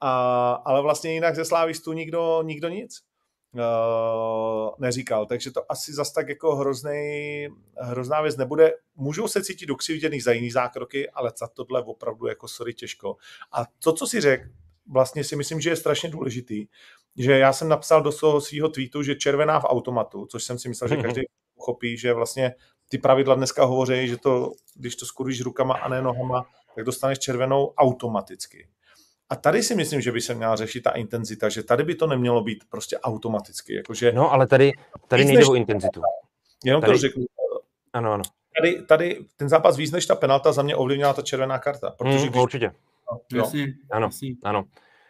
[0.00, 3.00] A, ale vlastně jinak ze slávistů nikdo, nikdo nic
[3.54, 5.26] uh, neříkal.
[5.26, 7.48] Takže to asi zas tak jako hrozný,
[7.80, 8.72] hrozná věc nebude.
[8.96, 13.16] Můžou se cítit ukřivděný za jiný zákroky, ale za tohle opravdu jako sorry těžko.
[13.52, 14.44] A to, co si řekl,
[14.86, 16.66] vlastně si myslím, že je strašně důležitý,
[17.16, 20.88] že já jsem napsal do svého tweetu, že červená v automatu, což jsem si myslel,
[20.88, 21.22] že každý
[21.54, 22.54] pochopí, že vlastně
[22.88, 27.18] ty pravidla dneska hovoří, že to, když to skurvíš rukama a ne nohama, tak dostaneš
[27.18, 28.68] červenou automaticky.
[29.28, 32.06] A tady si myslím, že by se měla řešit ta intenzita, že tady by to
[32.06, 33.74] nemělo být prostě automaticky.
[33.74, 34.72] Jakože no, ale tady,
[35.08, 36.02] tady nejde o intenzitu.
[36.64, 36.92] Jenom tady...
[36.92, 37.24] to řeknu.
[37.92, 38.22] Ano, ano.
[38.60, 41.90] Tady, tady ten zápas víc než ta penalta za mě ovlivnila ta červená karta.
[41.90, 42.42] Protože mm, když...
[42.42, 42.72] Určitě.
[43.12, 44.34] No, jasně, ano, jasně.
[44.42, 44.64] ano.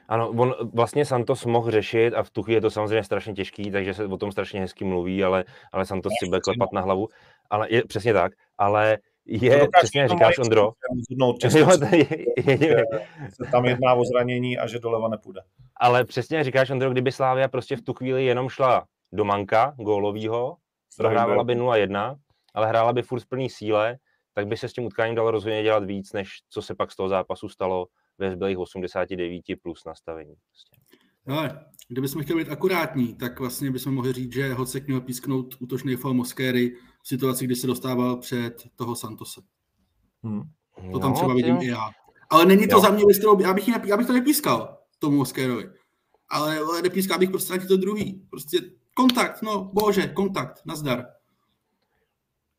[0.08, 3.70] Ano, on vlastně Santos mohl řešit a v tu chvíli je to samozřejmě strašně těžký,
[3.70, 7.08] takže se o tom strašně hezky mluví, ale, ale Santos si bude klepat na hlavu.
[7.50, 10.72] Ale je přesně tak, ale je, přesně říkáš, Ondro.
[13.30, 15.40] se tam jedná o zranění a že doleva nepůjde.
[15.76, 20.56] Ale přesně říkáš, Ondro, kdyby Slávia prostě v tu chvíli jenom šla do manka gólovýho,
[20.96, 22.16] prohrávala by 0-1,
[22.54, 23.96] ale hrála by furt v plný síle,
[24.32, 26.96] tak by se s tím utkáním dalo rozhodně dělat víc, než co se pak z
[26.96, 27.86] toho zápasu stalo
[28.18, 30.34] ve zbylých 89 plus nastavení.
[30.50, 30.76] Prostě.
[31.26, 35.96] Ale kdybychom chtěli být akurátní, tak vlastně bychom mohli říct, že Hocek měl písknout útočný
[35.96, 39.40] fal Moskéry v situaci, kdy se dostával před toho Santose.
[40.22, 40.42] Hmm.
[40.92, 41.90] To tam no, třeba vidím i já.
[42.30, 42.80] Ale není to jo.
[42.80, 45.70] za mě věc, kterou já bych, já bych to nepískal tomu Moskérovi.
[46.28, 48.26] Ale, ale nepískal bych prostě to druhý.
[48.30, 48.58] Prostě
[48.94, 51.06] kontakt, no bože, kontakt, nazdar.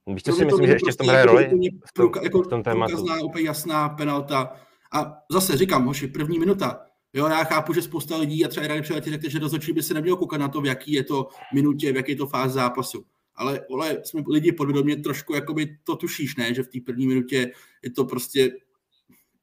[0.08, 1.50] Víš, co si myslím, že ještě v tom hraje roli?
[1.86, 2.96] V tom, jako, v tom tématu.
[2.96, 4.56] Průkazná, úplně jasná penalta.
[4.94, 8.82] A zase říkám, hoši, první minuta, Jo, já chápu, že spousta lidí a třeba Irany
[8.82, 11.92] Přeletí řekne, že rozhodčí by se neměl koukat na to, v jaký je to minutě,
[11.92, 13.06] v jaké je to fáze zápasu.
[13.36, 16.54] Ale ale jsme lidi podvědomě trošku jakoby to tušíš, ne?
[16.54, 17.52] Že v té první minutě
[17.84, 18.52] je to prostě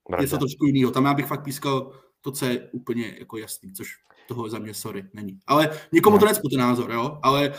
[0.07, 0.22] Pravda.
[0.22, 0.92] něco trošku jiného.
[0.92, 3.88] Tam já bych fakt pískal to, co je úplně jako jasný, což
[4.29, 5.38] toho za mě sorry není.
[5.46, 7.18] Ale někomu to necpu ten názor, jo?
[7.22, 7.55] Ale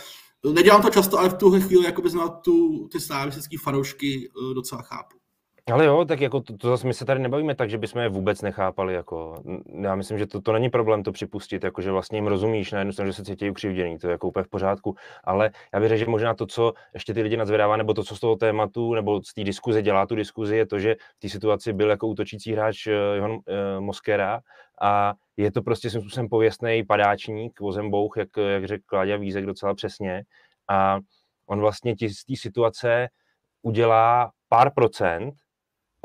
[0.51, 4.82] nedělám to často, ale v tuhle chvíli jakoby znal tu, ty slavistické fanoušky eh, docela
[4.82, 5.22] chápu.
[5.71, 8.10] Ale jo, tak jako to, to zase my se tady nebavíme tak, že bychom je
[8.10, 8.93] vůbec nechápali.
[8.93, 9.43] Jako.
[9.82, 12.80] Já myslím, že to, to není problém to připustit, jako, že vlastně jim rozumíš na
[12.80, 14.95] jednu stranu, že se cítí ukřivděný, to je jako úplně v pořádku.
[15.23, 18.15] Ale já bych řekl, že možná to, co ještě ty lidi nadzvedává, nebo to, co
[18.15, 21.30] z toho tématu, nebo z té diskuze dělá tu diskuzi, je to, že v té
[21.30, 23.39] situaci byl jako útočící hráč uh, Johan uh,
[23.80, 24.41] Moskera
[24.82, 29.45] a je to prostě svým způsobem pověstný padáčník, vozem bouch, jak, jak řekl Kláďa Vízek
[29.45, 30.23] docela přesně.
[30.69, 30.99] A
[31.45, 33.08] on vlastně z té situace
[33.62, 35.34] udělá pár procent,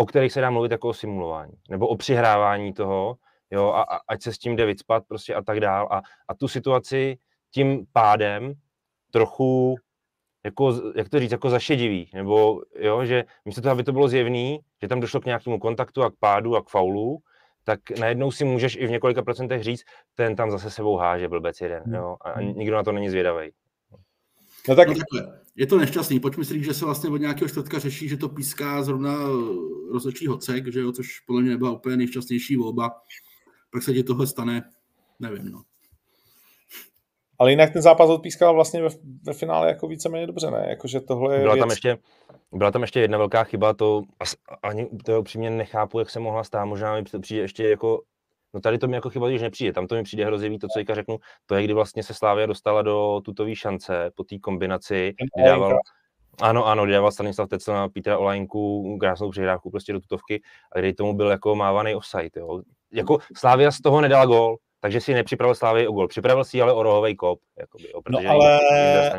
[0.01, 3.17] o kterých se dá mluvit jako o simulování, nebo o přihrávání toho,
[3.51, 5.89] jo, a, a ať se s tím jde vycpat prostě a tak dál.
[5.91, 7.19] A, a tu situaci
[7.51, 8.55] tím pádem
[9.11, 9.77] trochu,
[10.45, 14.61] jako, jak to říct, jako zašedivý, nebo jo, že místo toho, aby to bylo zjevný,
[14.83, 17.19] že tam došlo k nějakému kontaktu a k pádu a k faulu,
[17.65, 19.85] tak najednou si můžeš i v několika procentech říct,
[20.15, 21.95] ten tam zase sebou háže blbec jeden, hmm.
[21.95, 23.51] jo, a nikdo na to není zvědavý.
[24.69, 24.89] No tak...
[24.89, 25.41] No takhle.
[25.59, 26.21] Je to nešťastný.
[26.21, 29.15] Pojďme si říct, že se vlastně od nějakého čtvrtka řeší, že to píská zrovna
[29.93, 32.91] rozhodčí hocek, že jo, což podle mě nebyla úplně nejšťastnější volba.
[33.73, 34.71] Pak se ti tohle stane,
[35.21, 35.63] nevím, no.
[37.39, 38.89] Ale jinak ten zápas odpískal vlastně ve,
[39.23, 40.67] ve finále jako víceméně dobře, ne?
[40.69, 41.63] Jakože tohle je byla, věc...
[41.63, 41.99] tam ještě,
[42.53, 44.03] byla tam ještě jedna velká chyba, to
[44.63, 46.65] ani to upřímně nechápu, jak se mohla stát.
[46.65, 48.03] Možná mi přijde ještě jako
[48.55, 49.73] No tady to mi jako chyba, když nepřijde.
[49.73, 52.47] Tam to mi přijde hrozivý, to, co Jika řeknu, to je, kdy vlastně se Slávia
[52.47, 55.79] dostala do tutové šance po té kombinaci, kdy dával,
[56.41, 60.79] ano, ano, kdy dával Stanislav Tecel na Petra Olajnku krásnou přihrávku prostě do tutovky a
[60.79, 62.31] kdy tomu byl jako mávaný offside.
[62.37, 62.63] Jo.
[62.93, 66.09] Jako Slávia z toho nedala gól, takže si nepřipravil Slávy o gol.
[66.09, 68.61] Připravil si ale o rohový kop, jakoby, jo, protože no, ale,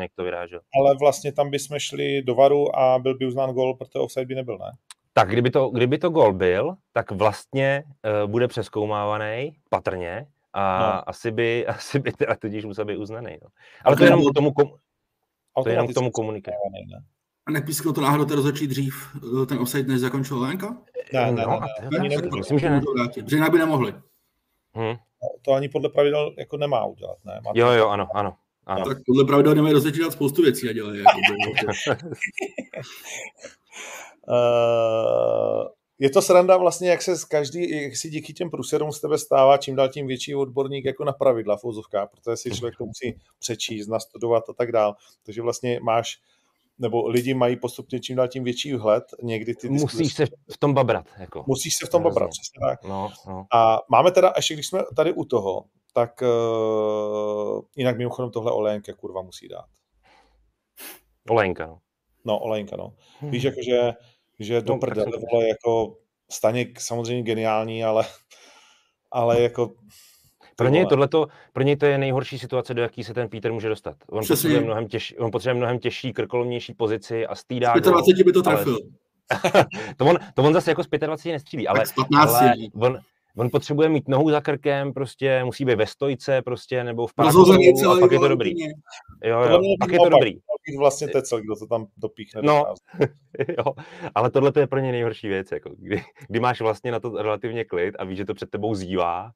[0.00, 0.60] někdo vyrážel.
[0.80, 4.34] ale vlastně tam bychom šli do varu a byl by uznán gol, protože offside by
[4.34, 4.70] nebyl, ne?
[5.12, 7.84] Tak kdyby to, kdyby to gol byl, tak vlastně
[8.22, 11.08] uh, bude přeskoumávaný, patrně, a no.
[11.08, 13.38] asi, by, asi by teda tudíž musel být uznaný.
[13.42, 13.48] No.
[13.84, 14.70] Ale to je jenom k tomu, kom,
[15.62, 16.56] to je jenom k tomu komunikovat.
[17.46, 20.76] A nepísklo to náhodou to začít dřív, eh, ten offside než zakončil Lenka?
[21.12, 22.80] Ne, ne, no, ne, ne, ne, ne, myslím, že ne.
[23.26, 23.94] Jinak by nemohli.
[24.74, 24.96] Hmm.
[25.42, 27.40] To ani podle pravidel jako nemá udělat, ne?
[27.44, 28.36] Má jo, jo, ano, ano.
[28.66, 28.84] Ano.
[28.84, 30.98] Tak podle pravidel nemají rozečítat spoustu věcí a dělají.
[30.98, 31.10] Jako
[35.98, 39.56] je to sranda vlastně, jak se každý, jak si díky těm průserům z tebe stává
[39.56, 43.18] čím dál tím větší odborník jako na pravidla v úzovkách, protože si člověk to musí
[43.38, 44.96] přečíst, nastudovat a tak dál.
[45.26, 46.18] Takže vlastně máš
[46.78, 49.04] nebo lidi mají postupně čím dál tím větší vhled.
[49.22, 51.06] Někdy ty Musíš se v tom babrat.
[51.18, 51.44] Jako.
[51.46, 52.84] Musíš se v tom babrat, přesně tak.
[52.84, 53.46] No, no.
[53.52, 55.64] A máme teda, ještě když jsme tady u toho,
[55.94, 59.66] tak uh, jinak mimochodem tohle olejnka kurva musí dát.
[61.28, 61.78] Olejnka, no.
[62.24, 62.92] No, olejnka, no.
[63.20, 63.30] Hmm.
[63.30, 63.60] Víš, jako,
[64.40, 65.96] že, do no, prdele, vole, jako
[66.30, 68.04] Staněk samozřejmě geniální, ale,
[69.10, 69.74] ale jako
[70.56, 73.68] pro něj, tohleto, pro něj to je nejhorší situace, do jaký se ten Peter může
[73.68, 73.96] dostat.
[74.10, 77.72] On potřebuje, mnohem těž, on potřebuje mnohem těžší, krkolomnější pozici a stýdá.
[77.72, 78.78] 25 by to trefil.
[79.30, 79.64] Ale,
[79.96, 81.82] to, on, to on zase jako z 25 nestřílí, ale,
[82.18, 82.98] ale on,
[83.36, 87.52] on potřebuje mít nohu za krkem, prostě musí být ve stojce, prostě, nebo v páku,
[87.92, 88.54] a pak je to dobrý.
[89.24, 90.38] Jo, jo, pak je to dobrý.
[90.78, 92.42] Vlastně tecel, kdo to tam dopíchne.
[92.42, 92.74] No,
[93.58, 93.64] jo,
[94.14, 97.64] ale tohle je pro ně nejhorší věc, jako kdy, kdy máš vlastně na to relativně
[97.64, 99.30] klid a víš, že to před tebou zývá,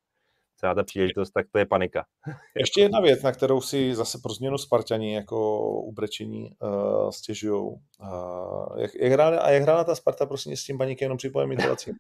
[0.57, 2.05] celá ta příležitost, tak to je panika.
[2.59, 7.62] Ještě jedna věc, na kterou si zase pro změnu Spartani jako ubrečení uh, stěžují.
[7.62, 11.53] Uh, jak, jak hrála, a jak hrála ta Sparta, prosím, s tím baníkem, jenom připojem
[11.53, 11.90] informací.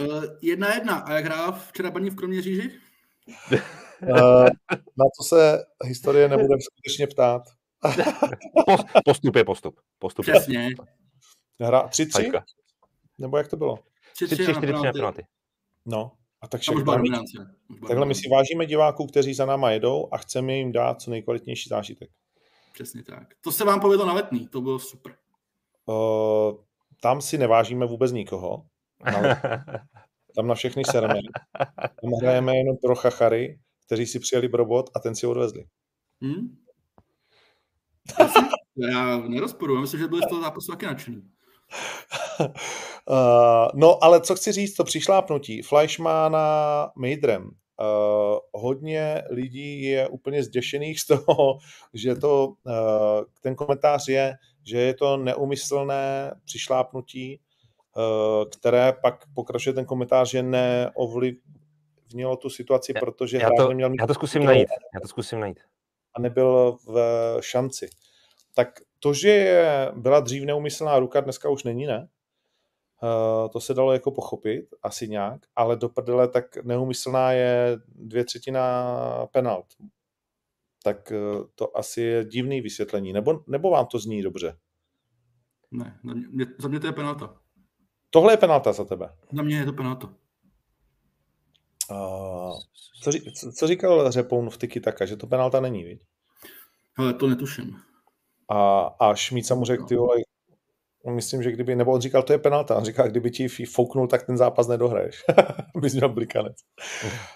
[0.00, 0.98] uh, jedna jedna.
[0.98, 2.70] A jak hrála včera baní v Kroměříži?
[4.02, 7.42] uh, na to se historie nebude skutečně ptát.
[9.04, 9.80] postup je postup.
[9.98, 10.70] postup Přesně.
[11.60, 12.42] Hra 3-3?
[13.18, 13.78] Nebo jak to bylo?
[14.22, 15.26] 3-3 na penalty.
[15.86, 17.04] No, a tak však dáme,
[17.88, 21.68] takhle my si vážíme diváků, kteří za náma jedou a chceme jim dát co nejkvalitnější
[21.68, 22.10] zážitek.
[22.72, 23.28] Přesně tak.
[23.40, 25.16] To se vám povedlo na letný, to bylo super.
[25.86, 26.54] Uh,
[27.00, 28.66] tam si nevážíme vůbec nikoho.
[29.04, 29.12] Na,
[30.36, 31.20] tam na všechny sereme.
[31.76, 35.64] Tam hrajeme jenom pro chachary, kteří si přijeli brobot a ten si odvezli.
[36.20, 36.58] Hmm?
[38.76, 41.22] Já nerozporuji, myslím, že byli z toho zápasu taky nadšený.
[42.40, 45.62] Uh, no, ale co chci říct, to přišlápnutí.
[45.62, 47.50] Fleischmana Meidrem.
[47.80, 51.58] Uh, hodně lidí je úplně zděšených z toho,
[51.94, 57.40] že to, uh, ten komentář je, že je to neumyslné přišlápnutí,
[57.96, 64.06] uh, které pak pokračuje ten komentář, že neovlivnilo tu situaci, protože já to, neměl já
[64.06, 64.68] to zkusím najít.
[64.94, 65.60] Já to zkusím najít.
[66.14, 66.96] A nebyl v
[67.40, 67.88] šanci.
[68.54, 69.62] Tak to, že
[69.94, 72.08] byla dřív neumyslná ruka, dneska už není, ne?
[73.02, 78.24] Uh, to se dalo jako pochopit, asi nějak, ale do prdele tak neumyslná je dvě
[78.24, 79.66] třetina penalt.
[80.82, 83.12] Tak uh, to asi je divný vysvětlení.
[83.12, 84.58] Nebo, nebo vám to zní dobře?
[85.70, 87.40] Ne, za mě, za mě to je penalta.
[88.10, 89.16] Tohle je penalta za tebe?
[89.32, 90.14] Za mě je to penalta.
[91.90, 92.58] Uh,
[93.02, 93.10] co,
[93.52, 96.02] co říkal Řepoun v Tiki Taka, že to penalta není, viď?
[96.96, 97.76] Ale to netuším.
[98.48, 100.16] A, a Šmíca mu řekl, ty vole,
[101.10, 104.26] myslím, že kdyby, nebo on říkal, to je penalta, on říkal, kdyby ti fouknul, tak
[104.26, 105.24] ten zápas nedohraješ,
[105.76, 106.56] abys měl blikanec.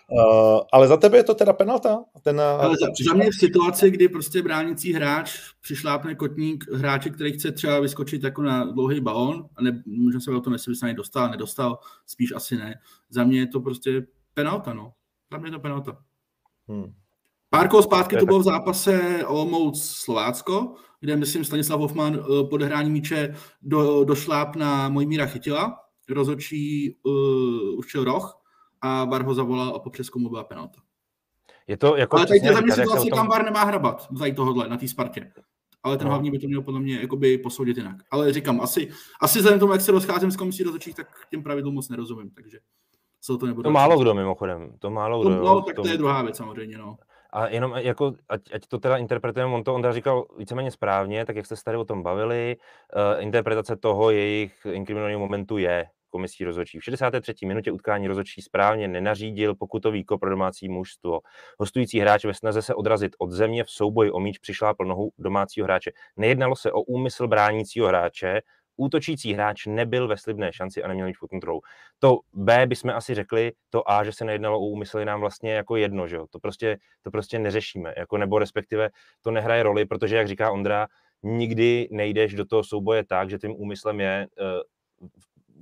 [0.08, 2.04] Uh, ale za tebe je to teda penalta?
[2.22, 7.32] Ten, ale za, za mě v situaci, kdy prostě bránící hráč přišlápne kotník hráče, který
[7.32, 11.30] chce třeba vyskočit jako na dlouhý balón, a ne, možná se o to nesmyslně dostal,
[11.30, 12.74] nedostal, spíš asi ne.
[13.10, 14.92] Za mě je to prostě penalta, no.
[15.32, 15.96] Za mě je to penalta.
[16.68, 16.92] Hmm.
[17.50, 22.54] Pár kol zpátky to bylo v zápase Olomouc Slovácko, kde, myslím, Stanislav Hoffman eh, po
[22.54, 25.78] odehrání míče do, došláp na Mojmíra chytila,
[26.10, 28.42] rozhodčí uh, určil roh
[28.80, 30.80] a Bar ho zavolal a po přeskumu byla penalta.
[31.66, 33.18] Je to jako Ale je za mě situace, tom...
[33.18, 35.32] kam Bar nemá hrabat za tohohle na té Spartě.
[35.82, 36.10] Ale ten no.
[36.10, 37.96] hlavní by to měl podle mě jakoby posoudit jinak.
[38.10, 41.74] Ale říkám, asi, asi vzhledem tomu, jak se rozcházím s komisí rozhodčích, tak těm pravidlům
[41.74, 42.58] moc nerozumím, takže
[43.20, 43.66] se to nebude.
[43.66, 45.30] To málo kdo mimochodem, to málo kdo.
[45.30, 46.96] No, tak to je druhá věc samozřejmě, no.
[47.32, 51.36] A jenom jako, ať, ať to teda interpretujeme, on to Ondra říkal víceméně správně, tak
[51.36, 52.56] jak jste se tady o tom bavili,
[53.16, 56.78] uh, interpretace toho jejich inkriminovaného momentu je komisí rozhodčí.
[56.78, 57.46] V 63.
[57.46, 61.20] minutě utkání rozhodčí správně nenařídil pokutový ko pro domácí mužstvo.
[61.58, 65.64] Hostující hráč ve snaze se odrazit od země v souboji o míč přišla nohu domácího
[65.64, 65.90] hráče.
[66.16, 68.40] Nejednalo se o úmysl bránícího hráče,
[68.76, 71.60] útočící hráč nebyl ve slibné šanci a neměl mít kontrolu.
[71.98, 75.52] To B bychom asi řekli, to A, že se nejednalo o úmysl, je nám vlastně
[75.52, 76.26] jako jedno, že jo?
[76.30, 78.90] To prostě, to prostě neřešíme, jako nebo respektive
[79.22, 80.86] to nehraje roli, protože, jak říká Ondra,
[81.22, 85.06] nikdy nejdeš do toho souboje tak, že tím úmyslem je uh,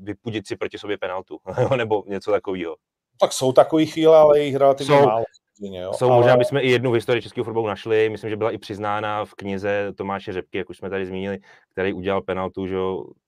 [0.04, 1.38] vypudit si proti sobě penaltu,
[1.76, 2.76] nebo něco takového.
[3.20, 5.24] Tak jsou takový chvíle, ale jich relativně jsou, málo.
[5.60, 5.92] Jo.
[5.92, 6.16] Jsou ale...
[6.16, 9.34] možná, bychom i jednu v historii českého fotbalu našli, myslím, že byla i přiznána v
[9.34, 11.38] knize Tomáše Řepky, jak už jsme tady zmínili,
[11.72, 12.76] který udělal penaltu že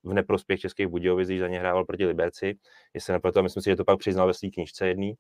[0.05, 2.55] v neprospěch českých Budějovic, když za ně hrával proti Liberci.
[2.95, 5.15] Jestli neproto, myslím si, že to pak přiznal ve své knižce jedný,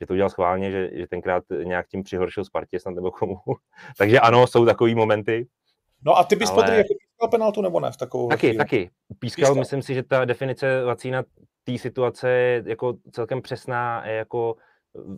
[0.00, 3.36] že to udělal schválně, že, že tenkrát nějak tím přihoršil Spartě snad nebo komu.
[3.98, 5.46] Takže ano, jsou takový momenty.
[6.06, 6.76] No a ty bys ale...
[6.76, 8.58] jako pískal penaltu nebo ne v takovou Taky, chvíli?
[8.58, 8.90] taky.
[9.18, 11.22] Pískal, pískal, myslím si, že ta definice Vacína
[11.64, 14.56] té situace je jako celkem přesná, je jako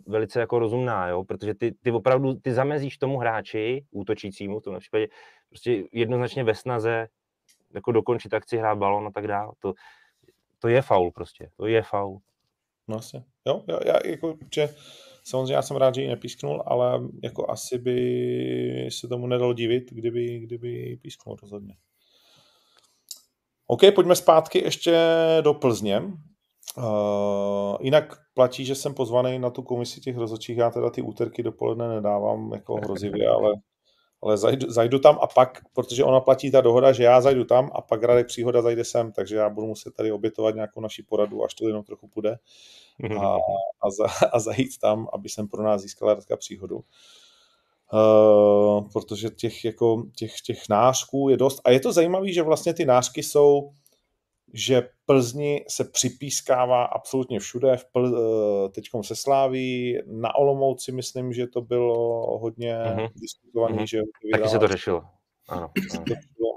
[0.07, 1.23] velice jako rozumná, jo?
[1.23, 5.07] protože ty, ty opravdu ty zamezíš tomu hráči, útočícímu v tom případě,
[5.49, 7.07] prostě jednoznačně ve snaze
[7.73, 9.51] jako dokončit akci, hrát balon a tak dále.
[9.59, 9.73] To,
[10.59, 12.19] to je faul prostě, to je faul.
[12.87, 13.23] No asi.
[13.47, 14.69] Jo, jo já jako, že
[15.23, 19.91] samozřejmě já jsem rád, že ji nepísknul, ale jako asi by se tomu nedalo divit,
[19.91, 21.75] kdyby, kdyby písknul rozhodně.
[23.67, 24.97] OK, pojďme zpátky ještě
[25.41, 26.01] do Plzně.
[26.77, 31.43] Uh, jinak platí, že jsem pozvaný na tu komisi těch rozhodčích, já teda ty úterky
[31.43, 33.53] dopoledne nedávám jako hrozivě, ale,
[34.21, 37.69] ale zajdu, zajdu tam a pak, protože ona platí ta dohoda, že já zajdu tam
[37.73, 41.43] a pak Radek Příhoda zajde sem, takže já budu muset tady obětovat nějakou naši poradu,
[41.43, 42.37] až to jenom trochu půjde
[43.19, 43.35] a,
[43.81, 46.83] a, za, a zajít tam, aby jsem pro nás získal Radka Příhodu.
[47.93, 51.61] Uh, protože těch, jako, těch, těch nářků je dost.
[51.65, 53.71] A je to zajímavé, že vlastně ty nářky jsou
[54.53, 61.33] že Plzni se připískává absolutně všude, v Pl, eh, teďkom se sláví, na Olomouci myslím,
[61.33, 63.09] že to bylo hodně uh-huh.
[63.15, 63.87] diskutovaný, uh-huh.
[63.87, 64.01] že...
[64.31, 65.03] Taky se to řešilo.
[65.49, 66.05] Ano, ano.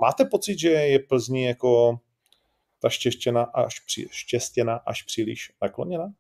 [0.00, 1.98] Máte pocit, že je Plzni jako
[2.82, 6.12] ta štěstěna až, při, štěstěna až příliš nakloněna?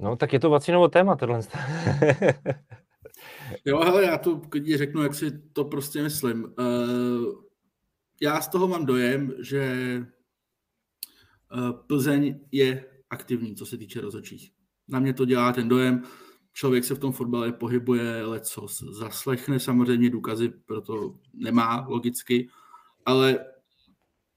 [0.00, 1.40] No, tak je to vacínovo téma, tohle.
[3.64, 6.44] jo, hele, já to když řeknu, jak si to prostě myslím.
[6.44, 7.44] Uh,
[8.20, 9.62] já z toho mám dojem, že
[11.52, 14.52] eh, Plzeň je aktivní, co se týče rozočích.
[14.88, 16.02] Na mě to dělá ten dojem,
[16.52, 22.48] člověk se v tom fotbale pohybuje, co zaslechne samozřejmě důkazy, proto nemá logicky,
[23.06, 23.38] ale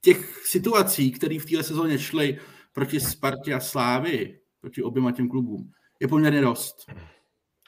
[0.00, 2.38] těch situací, které v této sezóně šly
[2.72, 6.76] proti Spartě a Slávy, proti oběma těm klubům, je poměrně dost.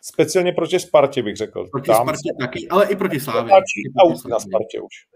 [0.03, 1.69] Speciálně proti Spartě bych řekl.
[1.71, 3.53] Proti Tam Spartě taky, ale i proti Slávě.
[4.31, 5.07] na Spartě už.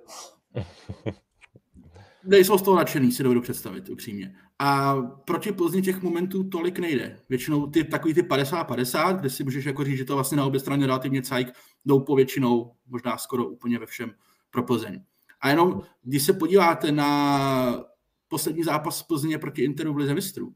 [2.25, 4.35] Nejsou z toho nadšený, si dovedu představit, upřímně.
[4.59, 7.21] A proti Plzni těch momentů tolik nejde.
[7.29, 10.61] Většinou ty takový ty 50-50, kde si můžeš jako říct, že to vlastně na obě
[10.61, 11.53] strany relativně cajk,
[11.85, 14.13] jdou po většinou, možná skoro úplně ve všem
[14.51, 15.03] pro Plzeň.
[15.41, 17.85] A jenom, když se podíváte na
[18.29, 20.55] poslední zápas Plzně proti Interu v Lize mistrů,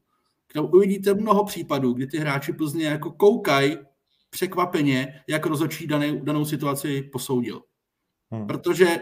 [0.51, 3.77] kde uvidíte mnoho případů, kdy ty hráči Plzně jako koukají
[4.29, 7.61] překvapeně, jak rozočí danou, danou situaci posoudil.
[8.31, 8.47] Hmm.
[8.47, 8.99] Protože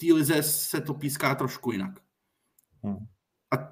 [0.00, 1.90] té lize se to píská trošku jinak.
[2.82, 2.96] Hmm.
[3.54, 3.68] A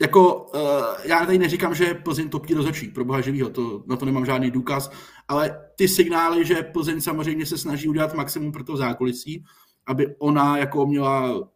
[0.00, 0.60] jako, uh,
[1.04, 4.50] já tady neříkám, že Plzeň topí rozočí, pro boha živýho, to, na to nemám žádný
[4.50, 4.90] důkaz,
[5.28, 9.44] ale ty signály, že Plzeň samozřejmě se snaží udělat maximum pro to zákulisí,
[9.86, 11.48] aby ona jako měla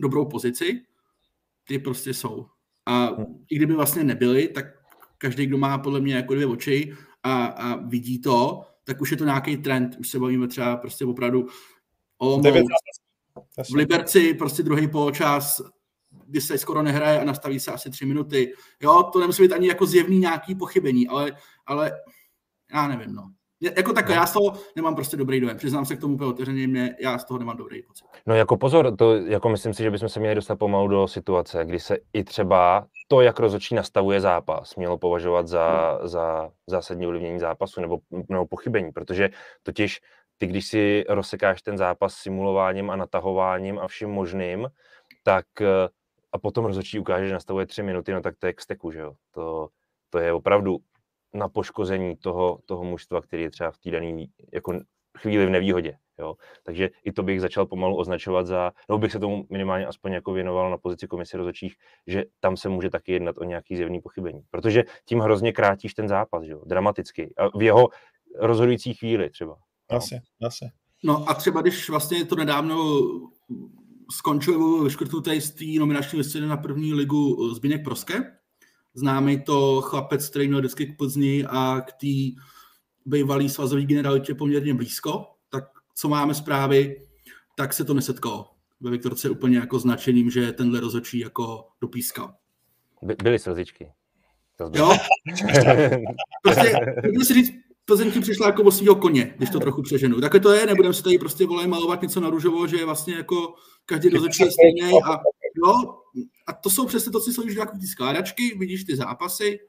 [0.00, 0.82] dobrou pozici,
[1.64, 2.46] ty prostě jsou.
[2.86, 3.44] A hmm.
[3.50, 4.64] i kdyby vlastně nebyly, tak
[5.18, 9.16] každý, kdo má podle mě jako dvě oči a, a vidí to, tak už je
[9.16, 9.96] to nějaký trend.
[10.00, 11.46] Už se bavíme třeba prostě opravdu
[12.18, 12.46] Olomouc.
[13.70, 15.60] V Liberci prostě druhý poločas,
[16.26, 18.52] kdy se skoro nehraje a nastaví se asi tři minuty.
[18.82, 21.32] Jo, to nemusí být ani jako zjevný nějaký pochybení, ale,
[21.66, 21.92] ale
[22.74, 23.30] já nevím, no.
[23.60, 24.14] Jako tak, no.
[24.14, 25.56] já z toho nemám prostě dobrý dojem.
[25.56, 28.04] Přiznám se k tomu úplně otevřeně, mě, já z toho nemám dobrý pocit.
[28.26, 31.64] No jako pozor, to jako myslím si, že bychom se měli dostat pomalu do situace,
[31.64, 37.38] kdy se i třeba to, jak rozhodčí nastavuje zápas, mělo považovat za, za zásadní ovlivnění
[37.38, 39.30] zápasu nebo, nebo pochybení, protože
[39.62, 40.00] totiž
[40.38, 44.68] ty, když si rozsekáš ten zápas simulováním a natahováním a vším možným,
[45.22, 45.88] tak eh,
[46.32, 48.98] a potom rozhodčí ukáže, že nastavuje tři minuty, no tak to je k steku, že
[48.98, 49.14] jo.
[49.34, 49.68] To,
[50.10, 50.78] to je opravdu
[51.34, 54.80] na poškození toho, toho mužstva, který je třeba v té dané jako
[55.18, 55.96] chvíli v nevýhodě.
[56.18, 56.34] Jo?
[56.62, 60.32] Takže i to bych začal pomalu označovat za, nebo bych se tomu minimálně aspoň jako
[60.32, 61.74] věnoval na pozici komise rozhodčích,
[62.06, 64.42] že tam se může taky jednat o nějaký zjevný pochybení.
[64.50, 66.62] Protože tím hrozně krátíš ten zápas, že jo?
[66.66, 67.34] dramaticky.
[67.36, 67.88] A v jeho
[68.34, 69.56] rozhodující chvíli třeba.
[69.88, 70.64] Asi, asi.
[71.04, 73.00] No a třeba když vlastně to nedávno
[74.10, 78.32] skončil vyškrtnutý z té nominační listy na první ligu Zbigněk Proske,
[78.94, 82.42] známý to chlapec, který měl vždycky k Plzni a k té
[83.06, 85.64] bývalý svazový generalitě poměrně blízko, tak
[85.94, 87.06] co máme zprávy,
[87.56, 88.50] tak se to nesetkalo.
[88.80, 92.34] ve Viktorce úplně jako značeným, že tenhle rozočí jako dopískal.
[93.02, 93.92] By, byly slzičky.
[94.56, 94.90] To jo?
[96.42, 96.80] prostě,
[97.12, 97.52] můžu si říct,
[97.88, 100.20] Plzeň ti přišla jako o svýho koně, když to trochu přeženu.
[100.20, 103.14] Takhle to je, nebudeme si tady prostě vole malovat něco na růžovo, že je vlastně
[103.14, 105.20] jako každý rozočí je stejný a
[105.66, 106.00] jo,
[106.46, 109.60] a to jsou přesně to, co jsou jako ty skládačky, vidíš ty zápasy,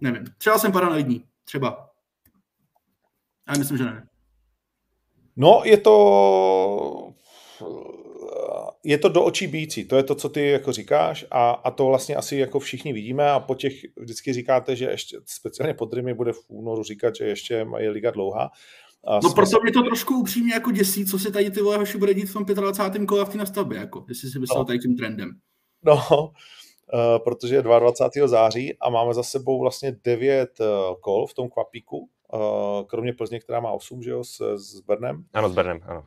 [0.00, 1.90] nevím, třeba jsem paranoidní, třeba.
[3.48, 4.08] Já myslím, že ne.
[5.36, 7.14] No, je to
[8.84, 11.86] je to do očí bící, to je to, co ty jako říkáš a, a to
[11.86, 16.14] vlastně asi jako všichni vidíme a po těch vždycky říkáte, že ještě speciálně pod Rymy
[16.14, 18.50] bude v únoru říkat, že ještě je liga dlouhá.
[19.04, 21.98] A no proto mě to trošku upřímně jako děsí, co se tady ty vole hoši
[21.98, 23.06] bude dít v tom 25.
[23.06, 24.64] kole v té nastavbě, jako, jestli si myslel no.
[24.64, 25.30] tady tím trendem.
[25.84, 28.28] No, uh, protože je 22.
[28.28, 32.40] září a máme za sebou vlastně 9 uh, eh, kol v tom kvapíku, uh,
[32.86, 35.24] kromě Plzně, která má 8, že jo, s, s Brnem.
[35.32, 36.04] Ano, s Brnem, ano.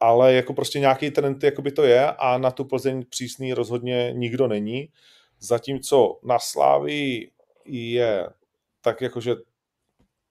[0.00, 4.48] Ale jako prostě nějaký trend jakoby to je a na tu Plzeň přísný rozhodně nikdo
[4.48, 4.88] není.
[5.40, 7.30] Zatímco na Slávii
[7.64, 8.28] je
[8.80, 9.34] tak jakože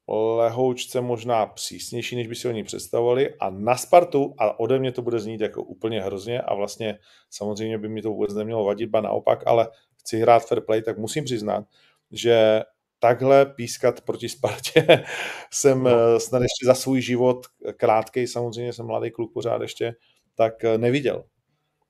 [0.10, 5.02] lehoučce možná přísnější, než by si oni představovali a na Spartu, a ode mě to
[5.02, 7.00] bude znít jako úplně hrozně a vlastně
[7.30, 10.98] samozřejmě by mi to vůbec nemělo vadit, ba naopak, ale chci hrát fair play, tak
[10.98, 11.64] musím přiznat,
[12.12, 12.62] že
[13.00, 15.04] takhle pískat proti Spartě
[15.52, 15.90] jsem no.
[15.90, 17.46] Eh, snad ještě za svůj život,
[17.78, 19.96] krátkej samozřejmě, jsem mladý kluk pořád ještě,
[20.36, 21.24] tak eh, neviděl.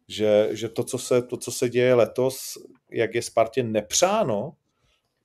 [0.09, 2.57] Že, že to, co se, to, co se děje letos,
[2.91, 4.53] jak je Spartě nepřáno,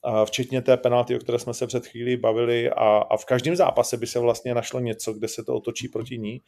[0.03, 3.57] a včetně té penalty, o které jsme se před chvílí bavili a, a v každém
[3.57, 6.41] zápase by se vlastně našlo něco, kde se to otočí proti ní,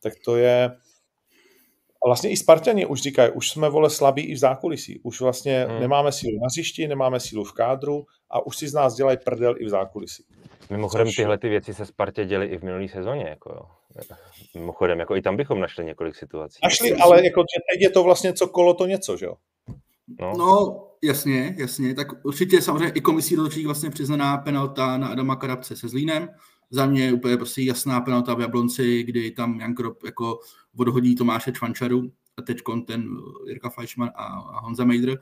[0.00, 0.70] tak to je,
[2.04, 5.00] a vlastně i Spartani už říkají, už jsme vole slabí i v zákulisí.
[5.02, 5.80] Už vlastně hmm.
[5.80, 9.54] nemáme sílu na hřišti, nemáme sílu v kádru a už si z nás dělají prdel
[9.58, 10.24] i v zákulisí.
[10.70, 11.16] Mimochodem Což...
[11.16, 13.24] tyhle ty věci se Spartě děly i v minulý sezóně.
[13.28, 13.62] Jako jo.
[14.54, 16.58] Mimochodem, jako i tam bychom našli několik situací.
[16.62, 19.34] Našli, ale jako teď je to vlastně co kolo to něco, že jo?
[20.20, 20.32] No.
[20.38, 21.94] no, jasně, jasně.
[21.94, 26.28] Tak určitě samozřejmě i komisí ročník vlastně přiznaná penalta na Adama Karabce se Zlínem.
[26.74, 30.40] Za mě úplně prostě jasná penalta v Jablonci, kdy tam Jan Krop jako
[30.76, 33.08] odhodí Tomáše Čvančaru a teď ten
[33.48, 35.10] Jirka Fleischmann a, a Honza Mejdr.
[35.10, 35.16] Uh,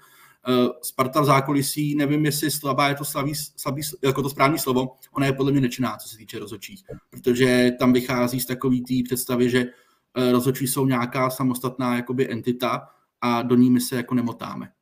[0.82, 5.26] Sparta v zákulisí, nevím, jestli slabá je to slabý, slabý, jako to správné slovo, ona
[5.26, 9.51] je podle mě nečinná, co se týče rozhodčích, protože tam vychází z takový té představy,
[9.51, 12.88] že uh, rozhodčí jsou nějaká samostatná jakoby entita
[13.20, 14.72] a do ní my se jako nemotáme.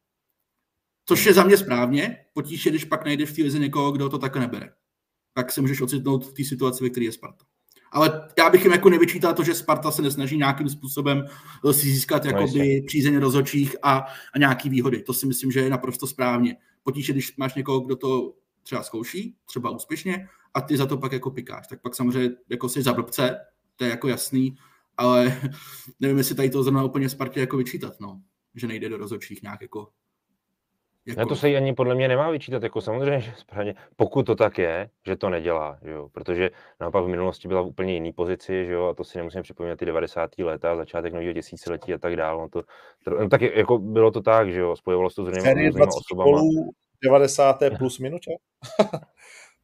[1.05, 4.09] Což je za mě správně, potíž je, když pak najdeš v té lize někoho, kdo
[4.09, 4.71] to tak nebere.
[5.39, 7.45] Tak se můžeš ocitnout v té situaci, ve které je Sparta.
[7.93, 11.24] Ale já bych jim jako nevyčítal to, že Sparta se nesnaží nějakým způsobem
[11.68, 15.03] eh, si získat no, jakoby přízeň rozhodčích a, a nějaký výhody.
[15.03, 16.57] To si myslím, že je naprosto správně.
[16.82, 21.12] Potíže, když máš někoho, kdo to třeba zkouší, třeba úspěšně, a ty za to pak
[21.12, 21.66] jako pikáš.
[21.66, 23.36] Tak pak samozřejmě jako jsi za blbce,
[23.76, 24.57] to je jako jasný,
[24.97, 25.41] ale
[26.01, 28.22] nevím, jestli tady to zrovna úplně Spartě jako vyčítat, no.
[28.55, 29.89] Že nejde do rozhodčích nějak jako
[31.09, 31.21] jako...
[31.21, 34.35] Ne, to se jí ani podle mě nemá vyčítat, jako samozřejmě, že správně, pokud to
[34.35, 36.09] tak je, že to nedělá, že jo?
[36.13, 36.51] protože
[36.81, 38.87] naopak v minulosti byla v úplně jiný pozici, že jo?
[38.87, 40.31] a to si nemusíme připomínat ty 90.
[40.39, 42.43] léta, začátek nového tisíciletí a tak dále.
[42.43, 42.63] No to,
[43.21, 46.41] no, tak jako bylo to tak, že jo, spojovalo se to s různýma osobama.
[47.05, 47.59] 90.
[47.79, 48.31] plus minutě?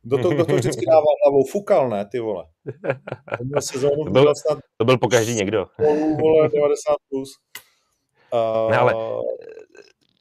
[0.07, 1.45] Kdo to, kdo to vždycky dával hlavou?
[1.45, 2.45] Fukal, ne, ty vole.
[4.05, 4.59] to, byl, snad...
[4.77, 5.67] to byl po každý někdo.
[6.21, 7.31] vole, 90 plus.
[8.33, 8.71] Uh...
[8.71, 8.95] Ne, ale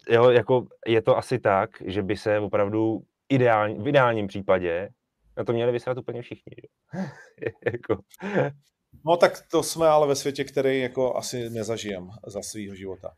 [0.10, 4.90] jo, jako je to asi tak, že by se opravdu ideální, v ideálním případě
[5.38, 6.56] na to měli vysrat úplně všichni.
[7.74, 7.98] jako.
[9.06, 13.10] No tak to jsme ale ve světě, který jako asi nezažijem za svého života.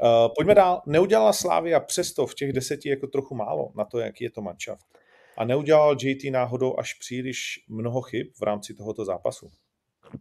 [0.00, 0.82] Uh, pojďme dál.
[0.86, 4.86] Neudělala Slávia přesto v těch deseti jako trochu málo na to, jaký je to manšaft.
[5.36, 9.50] A neudělal JT náhodou až příliš mnoho chyb v rámci tohoto zápasu?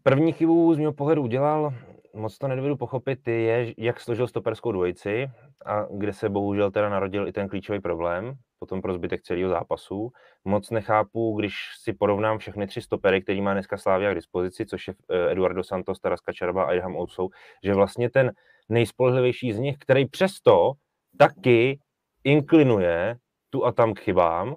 [0.04, 1.74] První chybu z mého pohledu udělal
[2.14, 5.28] moc to nedovedu pochopit, je, jak složil stoperskou dvojici
[5.66, 10.12] a kde se bohužel teda narodil i ten klíčový problém, potom pro zbytek celého zápasu.
[10.46, 14.88] Moc nechápu, když si porovnám všechny tři stopery, který má dneska Slávia k dispozici, což
[14.88, 17.30] je eh, Eduardo Santos, Taras Kačarba a Idham Ousou,
[17.64, 18.32] že vlastně ten
[18.70, 20.72] nejspolehlivější z nich, který přesto
[21.18, 21.80] taky
[22.24, 23.16] inklinuje
[23.50, 24.56] tu a tam k chybám,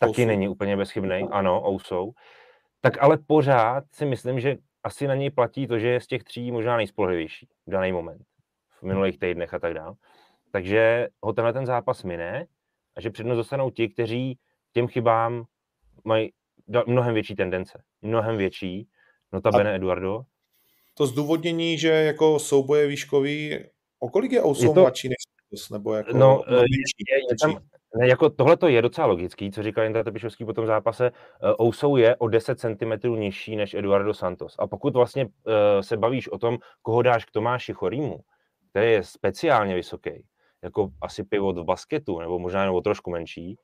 [0.00, 0.26] taky Ousou.
[0.26, 2.12] není úplně bezchybný, ano, Ousou,
[2.80, 6.24] tak ale pořád si myslím, že asi na něj platí to, že je z těch
[6.24, 8.22] tří možná nejspolehlivější v daný moment,
[8.80, 9.94] v minulých týdnech a tak dále.
[10.50, 12.46] Takže ho tenhle ten zápas mine
[12.96, 14.38] a že přednost dostanou ti, kteří
[14.72, 15.44] těm chybám
[16.04, 16.32] mají
[16.86, 17.82] mnohem větší tendence.
[18.02, 18.88] Mnohem větší.
[19.32, 20.24] Notabene a Eduardo.
[20.94, 23.58] To zdůvodnění, že jako souboje výškový,
[23.98, 25.16] o kolik je Ousou mladší než
[25.70, 26.64] nebo jako no, je, je,
[27.30, 27.58] je, tam,
[27.96, 31.10] Ne, jako tohle to je docela logický, co říkal Jindra Trpišovský po tom zápase.
[31.10, 34.56] Uh, Ousou je o 10 cm nižší než Eduardo Santos.
[34.58, 35.30] A pokud vlastně uh,
[35.80, 38.18] se bavíš o tom, koho dáš k Tomáši Chorýmu,
[38.70, 40.10] který je speciálně vysoký,
[40.62, 43.58] jako asi pivot v basketu, nebo možná jenom o trošku menší,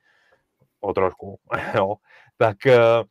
[0.81, 1.39] o trošku,
[1.75, 1.95] jo,
[2.37, 3.05] tak, uh,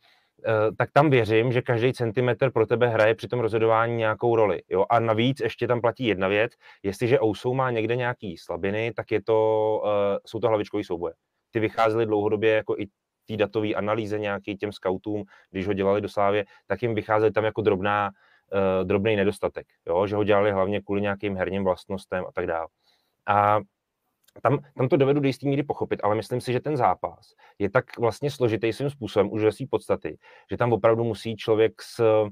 [0.78, 4.62] tak tam věřím, že každý centimetr pro tebe hraje při tom rozhodování nějakou roli.
[4.68, 4.84] Jo?
[4.90, 9.22] A navíc ještě tam platí jedna věc, jestliže Ousou má někde nějaký slabiny, tak je
[9.22, 9.90] to, uh,
[10.26, 11.14] jsou to hlavičkový souboje.
[11.50, 12.86] Ty vycházely dlouhodobě jako i
[13.28, 17.44] té datové analýze nějaký těm scoutům, když ho dělali do Slávě, tak jim vycházely tam
[17.44, 18.10] jako drobná,
[18.52, 20.06] uh, drobný nedostatek, jo?
[20.06, 22.66] že ho dělali hlavně kvůli nějakým herním vlastnostem a tak dále.
[23.26, 23.60] A
[24.42, 27.70] tam, tam to dovedu do jistý míry pochopit, ale myslím si, že ten zápas je
[27.70, 30.18] tak vlastně složitý svým způsobem už ve své podstaty,
[30.50, 32.24] že tam opravdu musí člověk s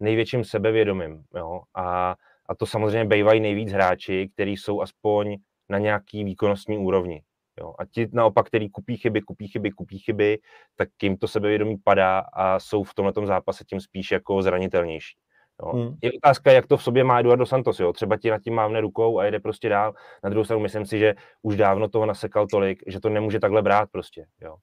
[0.00, 1.24] největším sebevědomím.
[1.36, 1.60] Jo?
[1.74, 5.36] A, a to samozřejmě bývají nejvíc hráči, kteří jsou aspoň
[5.68, 7.22] na nějaký výkonnostní úrovni.
[7.60, 7.74] Jo?
[7.78, 10.38] A ti naopak, který kupí chyby, kupí chyby, kupí chyby,
[10.76, 15.16] tak jim to sebevědomí padá a jsou v tomhle zápase tím spíš jako zranitelnější.
[15.62, 15.72] Jo.
[15.72, 15.96] Hmm.
[16.02, 17.80] Je otázka, jak to v sobě má Eduardo Santos.
[17.80, 17.92] Jo.
[17.92, 19.94] Třeba ti nad tím mávne rukou a jede prostě dál.
[20.24, 23.62] Na druhou stranu myslím si, že už dávno toho nasekal tolik, že to nemůže takhle
[23.62, 24.26] brát prostě.
[24.40, 24.56] Jo.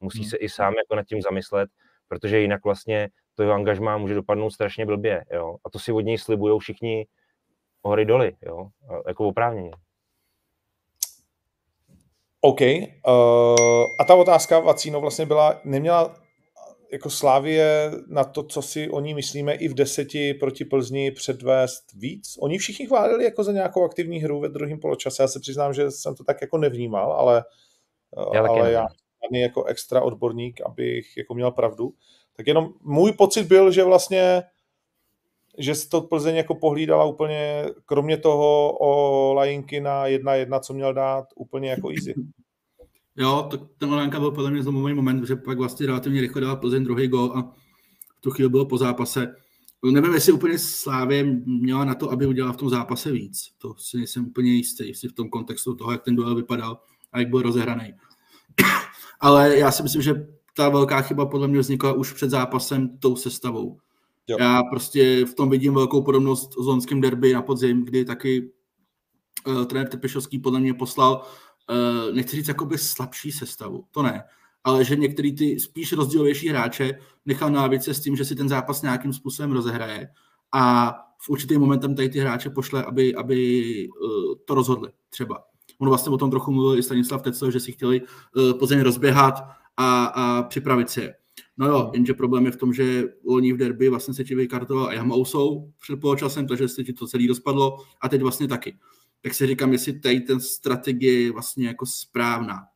[0.00, 0.30] Musí hmm.
[0.30, 1.70] se i sám jako nad tím zamyslet,
[2.08, 5.24] protože jinak vlastně to jeho angažmá může dopadnout strašně blbě.
[5.32, 5.56] Jo.
[5.64, 7.06] A to si od něj slibují všichni
[7.84, 8.68] hory doly, jo.
[8.88, 9.70] A jako oprávněně.
[12.40, 12.60] OK.
[12.60, 16.25] Uh, a ta otázka, Vacíno, vlastně byla, neměla
[16.92, 21.92] jako Slávie na to, co si o ní myslíme, i v deseti proti Plzni předvést
[21.94, 22.36] víc?
[22.40, 25.22] Oni všichni chválili jako za nějakou aktivní hru ve druhém poločase.
[25.22, 27.44] Já se přiznám, že jsem to tak jako nevnímal, ale
[28.34, 28.86] já, ale já
[29.30, 31.94] ani jako extra odborník, abych jako měl pravdu.
[32.36, 34.42] Tak jenom můj pocit byl, že vlastně
[35.58, 40.94] že to Plzeň jako pohlídala úplně, kromě toho o lajinky na jedna jedna, co měl
[40.94, 42.14] dát, úplně jako easy.
[43.16, 46.56] Jo, tak ten Olánka byl podle mě zlomový moment, že pak vlastně relativně rychle dala
[46.56, 47.42] Plzeň druhý gol a
[48.18, 49.34] v tu chvíli bylo po zápase.
[49.84, 53.50] Nevím, jestli úplně Slávě měla na to, aby udělala v tom zápase víc.
[53.58, 56.80] To si nejsem úplně jistý, jestli v tom kontextu toho, jak ten duel vypadal
[57.12, 57.94] a jak byl rozehraný.
[59.20, 63.16] Ale já si myslím, že ta velká chyba podle mě vznikla už před zápasem tou
[63.16, 63.78] sestavou.
[64.28, 64.36] Jo.
[64.40, 68.50] Já prostě v tom vidím velkou podobnost s lonským derby na podzim, kdy taky
[69.46, 71.22] uh, trenér Tepešovský podle mě poslal
[72.12, 74.22] nechci říct jakoby slabší sestavu, to ne,
[74.64, 78.48] ale že některý ty spíš rozdílovější hráče nechal na lavice s tím, že si ten
[78.48, 80.08] zápas nějakým způsobem rozehraje
[80.52, 85.44] a v určitý momentem tady ty hráče pošle, aby, aby uh, to rozhodli třeba.
[85.78, 89.34] On vlastně o tom trochu mluvil i Stanislav Tecel, že si chtěli uh, Plzeň rozběhat
[89.76, 91.14] a, a připravit si je.
[91.56, 94.92] No jo, jenže problém je v tom, že loni v derby vlastně se ti vykartoval
[94.92, 98.76] Jan Ousou před poločasem, takže se ti to celý rozpadlo a teď vlastně taky
[99.26, 102.66] tak si říkám, jestli tady ten strategie je vlastně jako správná.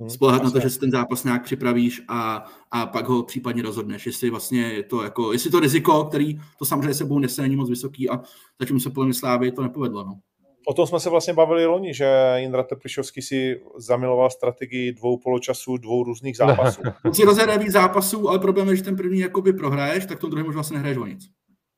[0.00, 3.62] Hmm, Spolehat na to, že si ten zápas nějak připravíš a, a pak ho případně
[3.62, 4.06] rozhodneš.
[4.06, 7.70] Jestli vlastně je to jako, jestli to riziko, který to samozřejmě sebou nese, není moc
[7.70, 8.20] vysoký a
[8.60, 10.04] zatím se podle Slávy to nepovedlo.
[10.04, 10.18] No.
[10.66, 15.76] O tom jsme se vlastně bavili loni, že Jindra Teplišovský si zamiloval strategii dvou poločasů,
[15.76, 16.82] dvou různých zápasů.
[17.04, 20.28] On si rozhraje víc zápasů, ale problém je, že ten první jakoby prohraješ, tak to
[20.28, 21.30] druhý už vlastně nehraješ o nic.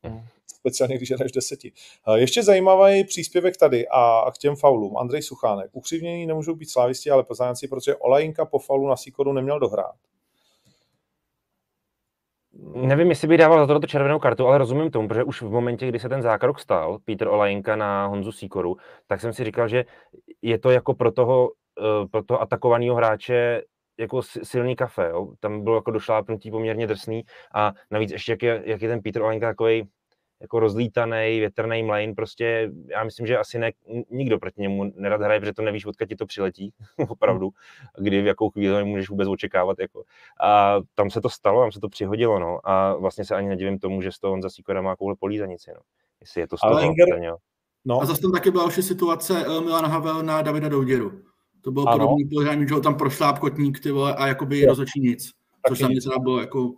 [0.04, 1.72] Hmm speciálně když hraješ deseti.
[2.14, 4.96] Ještě zajímavý příspěvek tady a k těm faulům.
[4.96, 5.70] Andrej Suchánek.
[5.72, 9.94] Ukřivnění nemůžou být slávisti, ale poznáci, protože Olajinka po faulu na Sikoru neměl dohrát.
[12.74, 15.88] Nevím, jestli by dával za tohoto červenou kartu, ale rozumím tomu, protože už v momentě,
[15.88, 18.76] kdy se ten zákrok stal, Peter Olajinka na Honzu Sikoru,
[19.06, 19.84] tak jsem si říkal, že
[20.42, 23.62] je to jako pro toho, eh, pro toho atakovaného hráče
[23.98, 25.28] jako silný kafe, jo?
[25.40, 27.22] tam bylo jako došlápnutí poměrně drsný
[27.54, 29.88] a navíc ještě jak je, jak je ten Peter Olenka takový
[30.40, 33.72] jako rozlítaný, větrný mlejn, prostě já myslím, že asi ne,
[34.10, 36.72] nikdo proti němu nerad hraje, protože to nevíš, odkud ti to přiletí,
[37.08, 37.50] opravdu,
[37.98, 39.78] kdy v jakou chvíli můžeš vůbec očekávat.
[39.78, 40.04] Jako.
[40.42, 42.60] A tam se to stalo, tam se to přihodilo, no.
[42.64, 45.70] A vlastně se ani nedivím tomu, že z toho on za Sikora má koule polízanici,
[45.74, 45.80] no.
[46.20, 47.36] Jestli je to z toho, Inger...
[47.84, 48.00] no.
[48.00, 51.12] A zase tam taky byla už situace uh, Milana Havel na Davida Douděru.
[51.60, 51.98] To bylo ano.
[51.98, 55.30] podobný podání, že ho tam prošláp kotník, ty vole, a jakoby rozhodčí nic.
[55.68, 56.74] Což tam něco bylo jako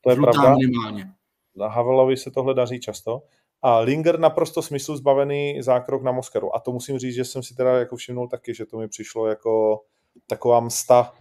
[0.00, 0.54] to je pravda.
[0.54, 1.12] minimálně.
[1.58, 3.22] Na Havelovi se tohle daří často.
[3.62, 6.56] A Linger naprosto smyslu zbavený zákrok na Moskeru.
[6.56, 9.26] A to musím říct, že jsem si teda jako všimnul taky, že to mi přišlo
[9.26, 9.80] jako
[10.26, 11.12] taková msta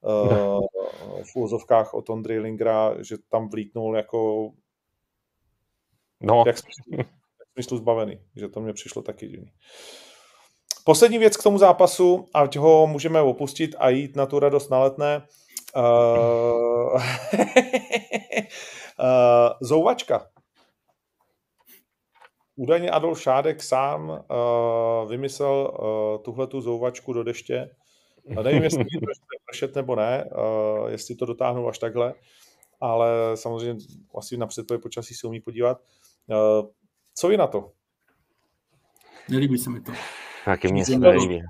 [0.00, 0.60] uh,
[1.22, 4.50] v úzovkách od Ondry Lingera, že tam vlítnul jako
[6.20, 6.44] no.
[6.46, 6.56] jak
[7.52, 9.52] smyslu zbavený, že to mě přišlo taky divný.
[10.84, 14.78] Poslední věc k tomu zápasu, ať ho můžeme opustit a jít na tu radost na
[14.78, 15.26] letné.
[15.76, 17.02] Uh,
[19.02, 19.08] Uh,
[19.60, 20.30] zouvačka.
[22.56, 27.70] Údajně Adolf Šádek sám uh, vymyslel uh, tuhletu zouvačku do deště
[28.36, 29.06] A nevím, jestli to
[29.50, 32.14] pršet nebo ne, uh, jestli to dotáhnou až takhle,
[32.80, 33.84] ale samozřejmě
[34.18, 35.80] asi na předpověď počasí se umí podívat.
[36.26, 36.68] Uh,
[37.14, 37.72] co vy na to?
[39.28, 39.92] Nelíbí se mi to.
[40.44, 41.40] Taky mě se nelíbí.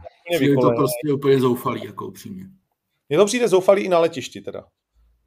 [0.41, 2.45] Je to prostě úplně zoufalý, jako upřímně.
[3.09, 4.65] Mně to přijde zoufalý i na letišti teda.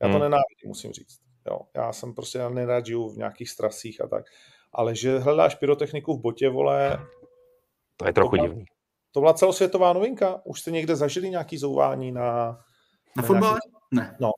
[0.02, 0.22] Já to hmm.
[0.22, 1.25] nenávidím, musím říct.
[1.48, 4.26] Jo, já jsem prostě já nerad žiju v nějakých strasích a tak.
[4.74, 7.00] Ale že hledáš pyrotechniku v botě, vole...
[7.98, 8.66] To je trochu to byla, divný.
[9.12, 10.42] To byla celosvětová novinka?
[10.44, 12.24] Už jste někde zažili nějaký zouvání na...
[12.24, 12.58] Na,
[13.18, 13.60] na fotbale?
[13.94, 14.12] Nějaký...
[14.12, 14.18] Ne.
[14.20, 14.32] No.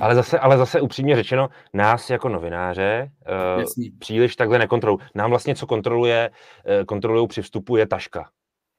[0.00, 3.10] Ale zase, ale zase upřímně řečeno, nás jako novináře
[3.56, 5.00] uh, příliš takhle nekontrolují.
[5.14, 8.30] Nám vlastně, co kontroluje, uh, kontrolují při vstupu, je taška.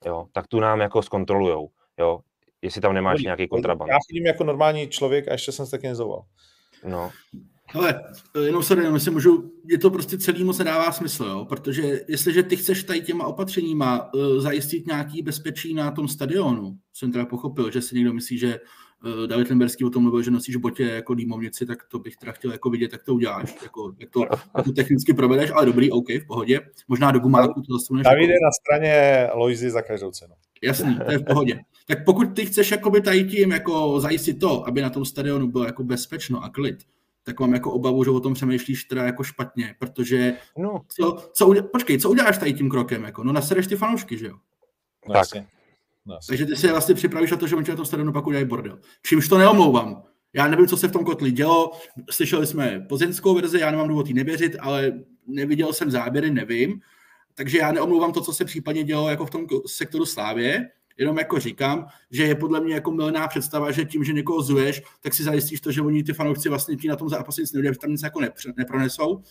[0.06, 1.70] Jo, tak tu nám jako zkontrolujou.
[1.98, 2.20] Jo,
[2.62, 3.90] jestli tam nemáš no, nějaký kontraband.
[3.90, 6.24] Já chodím jako normální člověk a ještě jsem se taky nezouval.
[6.86, 7.12] No.
[7.74, 8.02] Ale
[8.46, 11.46] jenom se jenom si můžu, je to prostě celý moc nedává smysl, jo?
[11.50, 17.12] protože jestliže ty chceš tady těma opatřeníma uh, zajistit nějaký bezpečí na tom stadionu, jsem
[17.12, 18.60] teda pochopil, že si někdo myslí, že
[19.06, 22.32] uh, David Limberský o tom mluvil, že nosíš botě jako dýmovnici, tak to bych teda
[22.32, 24.22] chtěl jako vidět, jak to uděláš, jako, jak, to,
[24.58, 26.62] jak to technicky provedeš, ale dobrý, OK, v pohodě.
[26.88, 28.46] Možná do gumáku to zase David je jako...
[28.46, 30.34] na straně Loisy za každou cenu.
[30.64, 31.60] Jasný, to je v pohodě.
[31.88, 35.66] Tak pokud ty chceš jakoby tady tím jako zajistit to, aby na tom stadionu bylo
[35.66, 36.76] jako bezpečno a klid,
[37.24, 40.82] tak mám jako obavu, že o tom přemýšlíš teda jako špatně, protože no.
[40.88, 43.04] co, co uděl, počkej, co uděláš tady tím krokem?
[43.04, 43.24] Jako?
[43.24, 44.38] No nasereš ty fanoušky, že jo?
[45.08, 45.28] No, tak.
[46.06, 48.46] No, Takže ty si vlastně připravíš na to, že oni na tom stadionu pak udělají
[48.46, 48.80] bordel.
[49.04, 50.04] Čímž to neomlouvám.
[50.34, 51.72] Já nevím, co se v tom kotli dělo.
[52.12, 54.92] Slyšeli jsme plzeňskou verzi, já nemám důvod jí nevěřit, ale
[55.28, 56.82] neviděl jsem záběry, nevím.
[57.36, 60.70] Takže já neomlouvám to, co se případně dělo jako v tom sektoru Slávě.
[60.98, 64.82] Jenom jako říkám, že je podle mě jako milná představa, že tím, že někoho zuješ,
[65.02, 67.76] tak si zajistíš to, že oni ty fanoušci vlastně ti na tom zápase nic neudělají,
[67.76, 68.20] že tam nic jako
[68.58, 69.22] nepronesou,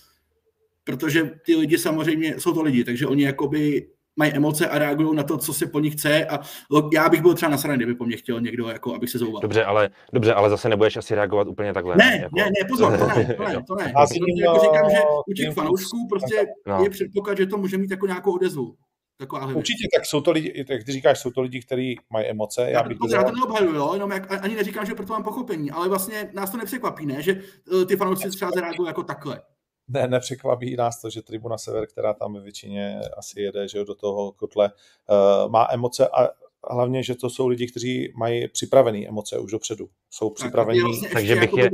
[0.84, 5.22] protože ty lidi samozřejmě jsou to lidi, takže oni jakoby mají emoce a reagují na
[5.22, 6.40] to, co se po nich chce a
[6.92, 9.42] já bych byl třeba nasraný, kdyby po mně chtěl někdo, jako, abych se zouval.
[9.42, 11.96] Dobře, ale, dobře, ale zase nebudeš asi reagovat úplně takhle.
[11.96, 12.36] Ne, jako...
[12.36, 13.92] ne, ne, pozor, to ne, to ne, to ne.
[13.98, 16.84] Já si jako říkám, že u těch fanoušků prostě no.
[16.84, 18.76] je předpoklad, že to může mít jako nějakou odezvu.
[19.18, 22.70] Taková Určitě, tak jsou to lidi, jak ty říkáš, jsou to lidi, kteří mají emoce.
[22.70, 25.88] Já, bych já to neobhajuju, jo, jenom jak, ani neříkám, že proto mám pochopení, ale
[25.88, 27.40] vlastně nás to nepřekvapí, ne, že
[27.82, 29.40] eh, ty fanoušci třeba zareagují jako takhle.
[29.88, 33.94] Ne, nepřekvapí nás to, že Tribuna Sever, která tam ve většině asi jede, že do
[33.94, 36.28] toho kotle, uh, má emoce a
[36.70, 39.88] hlavně, že to jsou lidi, kteří mají připravené emoce už dopředu.
[40.10, 41.70] Jsou připravení, tak, vlastně takže bych je,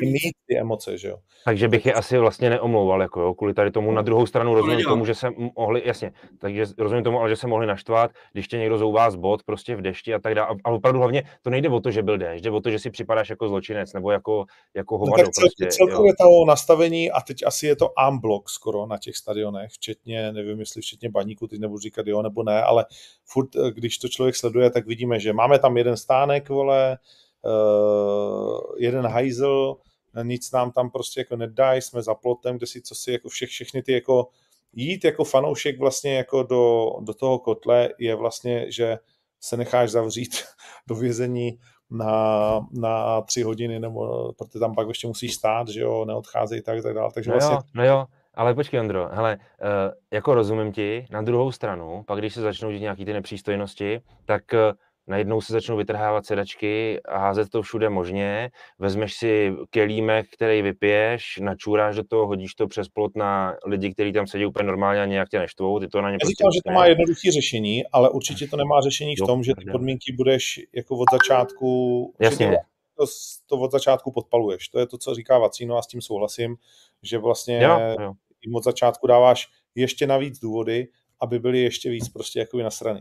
[0.00, 1.16] mít ty emoce, že jo.
[1.44, 3.92] Takže bych je asi vlastně neomlouval, jako jo, kvůli tady tomu.
[3.92, 7.46] Na druhou stranu rozumím tomu, že se mohli, jasně, takže rozumím tomu, ale že se
[7.46, 10.56] mohli naštvat, když tě někdo zouvá z bod prostě v dešti a tak dále.
[10.64, 12.90] A, opravdu hlavně to nejde o to, že byl déšť, jde o to, že si
[12.90, 15.22] připadáš jako zločinec nebo jako, jako hovado.
[15.22, 18.98] No tak cel, prostě, celkově to nastavení a teď asi je to unblock skoro na
[18.98, 22.84] těch stadionech, včetně, nevím, jestli včetně baníku, teď nebudu říkat jo nebo ne, ale
[23.24, 26.98] furt, když to člověk sleduje, tak vidíme, že máme tam jeden stánek, vole,
[27.44, 29.76] uh, jeden hajzl,
[30.22, 33.48] nic nám tam prostě jako nedají, jsme za plotem, kde si co si jako všech,
[33.48, 34.28] všechny ty jako
[34.72, 38.98] jít jako fanoušek vlastně jako do, do toho kotle je vlastně, že
[39.40, 40.30] se necháš zavřít
[40.86, 41.58] do vězení
[41.90, 46.82] na, na tři hodiny, nebo protože tam pak ještě musíš stát, že jo, neodcházej tak,
[46.82, 47.10] tak dále.
[47.14, 47.54] Takže no vlastně...
[47.54, 52.18] jo, no jo, ale počkej, Ondro, hele, uh, jako rozumím ti, na druhou stranu, pak
[52.18, 54.58] když se začnou dít nějaký ty nepřístojnosti, tak uh,
[55.06, 61.38] najednou se začnou vytrhávat sedačky a házet to všude možně, vezmeš si kelímek, který vypiješ,
[61.42, 65.04] načůráš do toho, hodíš to přes plot na lidi, kteří tam sedí úplně normálně a
[65.04, 67.82] nějak tě neštvou, ty to na ně Já prostě říkám, že to má jednoduché řešení,
[67.92, 72.14] ale určitě to nemá řešení v tom, že ty podmínky budeš jako od začátku...
[72.20, 72.58] Jasně.
[73.00, 73.06] To,
[73.46, 74.68] to od začátku podpaluješ.
[74.68, 76.56] To je to, co říká Vacíno a s tím souhlasím,
[77.02, 78.12] že vlastně jo, jo.
[78.44, 80.88] jim od začátku dáváš ještě navíc důvody,
[81.20, 83.00] aby byly ještě víc prostě jakoby nasraný.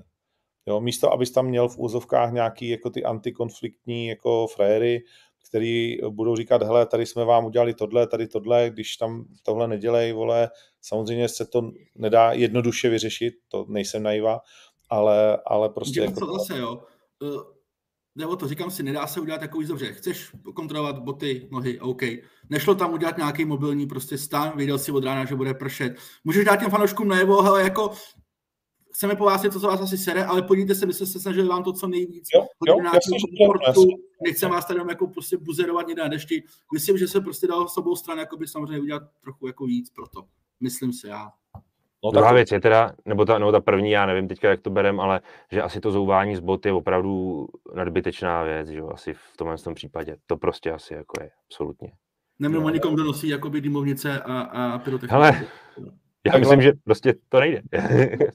[0.66, 5.02] Jo, místo, abys tam měl v úzovkách nějaký jako ty antikonfliktní jako frajery,
[5.50, 10.14] který budou říkat, hele, tady jsme vám udělali tohle, tady tohle, když tam tohle nedělej,
[10.14, 10.50] vole,
[10.82, 14.40] samozřejmě se to nedá jednoduše vyřešit, to nejsem naiva,
[14.90, 16.02] ale, ale prostě...
[16.02, 16.20] Jako...
[16.20, 16.82] Co zase, jo?
[18.16, 19.94] Uh, nebo to říkám si, nedá se udělat takový dobře.
[19.94, 22.02] Chceš kontrolovat boty, nohy, OK.
[22.50, 25.96] Nešlo tam udělat nějaký mobilní prostě stan, věděl si od rána, že bude pršet.
[26.24, 27.92] Můžeš dát těm fanouškům najevo, ale jako
[28.94, 31.48] chceme po vás něco, co vás asi sere, ale podívejte se, my jsme se snažili
[31.48, 32.28] vám to co nejvíc.
[32.36, 32.76] Jo, jo,
[33.36, 33.86] sportu,
[34.24, 36.44] nechceme vás tady jako prostě buzerovat někde na dešti.
[36.74, 40.08] Myslím, že se prostě dalo s obou stran jakoby samozřejmě udělat trochu jako víc pro
[40.08, 40.26] to.
[40.60, 41.32] Myslím si já.
[42.04, 44.70] No, Druhá věc je teda, nebo ta, nebo ta první, já nevím teďka, jak to
[44.70, 45.22] berem, ale
[45.52, 49.58] že asi to zouvání z boty je opravdu nadbytečná věc, že jo, asi v tomhle
[49.58, 50.16] tom případě.
[50.28, 51.92] To prostě asi jako je, absolutně.
[52.40, 55.14] Nemám no, nikom, kdo nosí jakoby dymovnice a, a pyrotechniku.
[55.14, 55.46] Hele,
[56.26, 57.62] Já myslím, že prostě to nejde.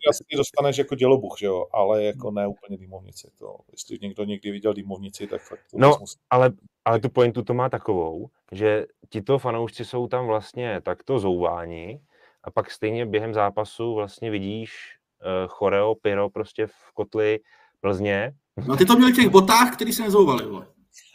[0.06, 3.30] Jasně dostaneš jako dělobuch, že jo, ale jako ne úplně dýmovnici.
[3.38, 6.18] To, jestli někdo někdy viděl dýmovnici, tak fakt No, musí...
[6.30, 6.52] ale,
[6.84, 12.00] ale tu pointu to má takovou, že tito fanoušci jsou tam vlastně takto zouváni
[12.44, 17.40] a pak stejně během zápasu vlastně vidíš uh, choreo, pyro prostě v kotli
[17.84, 18.32] Plzně.
[18.66, 20.66] No ty to měli v těch botách, který se nezouvali, vole.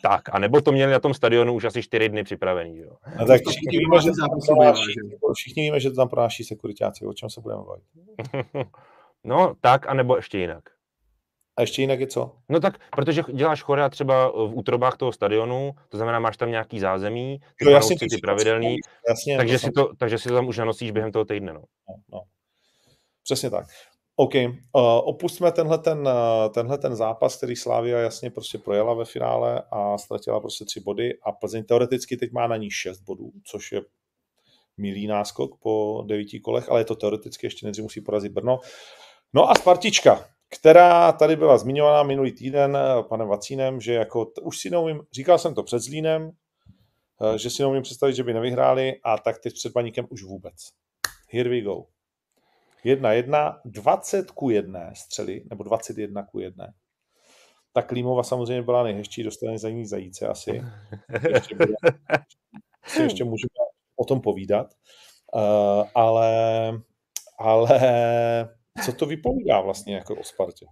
[0.01, 2.77] Tak, a nebo to měli na tom stadionu už asi čtyři dny připravený.
[2.77, 2.91] Jo.
[3.19, 4.11] No, tak všichni víme, že,
[4.47, 4.93] pronáší,
[5.33, 7.83] všichni víme, že to tam pronáší sekuritáci, o čem se budeme bavit.
[9.23, 10.63] no, tak, a nebo ještě jinak.
[11.59, 12.35] A ještě jinak je co?
[12.49, 16.79] No tak, protože děláš chorea třeba v útrobách toho stadionu, to znamená, máš tam nějaký
[16.79, 18.77] zázemí, ty jo, jasně, ty pravidelný,
[19.09, 21.53] jasně, takže, to si to, takže si to tam už nanosíš během toho týdne.
[21.53, 21.59] No.
[21.89, 22.21] No, no.
[23.23, 23.67] Přesně tak.
[24.15, 24.51] OK, uh,
[25.03, 29.97] opustíme tenhle ten, uh, tenhle ten zápas, který Slávia jasně prostě projela ve finále a
[29.97, 33.81] ztratila prostě tři body a Plzeň teoreticky teď má na ní šest bodů, což je
[34.77, 38.59] milý náskok po devíti kolech, ale je to teoreticky, ještě nejdřív musí porazit Brno.
[39.33, 44.41] No a Spartička, která tady byla zmiňovaná minulý týden uh, panem Vacínem, že jako, t-
[44.41, 48.33] už si neumím, říkal jsem to před Zlínem, uh, že si neumím představit, že by
[48.33, 50.55] nevyhráli a tak teď před Baníkem už vůbec.
[51.29, 51.83] Here we go.
[52.85, 56.67] 1-1, 20 ku 1 střely, nebo 21 ku 1.
[57.73, 60.51] Ta Klímova samozřejmě byla nejhezčí, dostane za ní zajíce asi.
[61.33, 61.55] Ještě,
[62.87, 63.49] si ještě můžeme
[63.95, 64.73] o tom povídat.
[65.33, 66.71] Uh, ale,
[67.39, 67.69] ale
[68.85, 70.65] co to vypovídá vlastně jako o Spartě?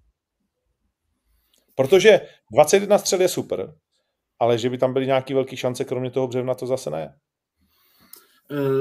[1.76, 3.76] Protože 21 střel je super,
[4.40, 7.18] ale že by tam byly nějaké velké šance, kromě toho břevna, to zase ne.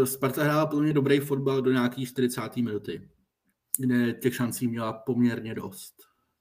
[0.04, 2.56] Sparta hrála plně dobrý fotbal do nějaký 40.
[2.56, 3.08] minuty
[3.78, 5.94] kde těch šancí měla poměrně dost.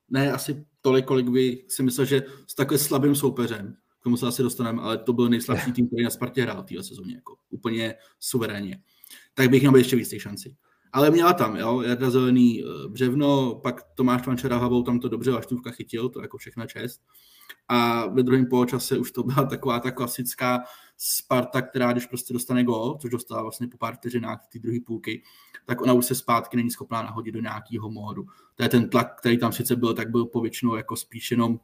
[0.09, 4.27] Ne asi tolik, kolik by si myslel, že s takhle slabým soupeřem, k tomu se
[4.27, 7.35] asi dostaneme, ale to byl nejslabší tým, který na Spartě hrál v téhle sezóně, jako
[7.49, 8.81] úplně suverénně.
[9.33, 10.57] Tak bych měl ještě víc těch šancí.
[10.95, 15.31] Ale měla tam, jo, Jarda Zelený eh, břevno, pak Tomáš Vančera hlavou tam to dobře
[15.31, 17.01] Vaštůvka chytil, to jako všechna čest.
[17.67, 20.63] A ve druhém poločase už to byla taková ta klasická
[20.97, 25.23] Sparta, která když prostě dostane gol, což dostala vlastně po pár vteřinách ty druhé půlky,
[25.65, 28.25] tak ona už se zpátky není schopná nahodit do nějakého módu.
[28.55, 31.59] To je ten tlak, který tam sice byl, tak byl povětšinou jako spíš jenom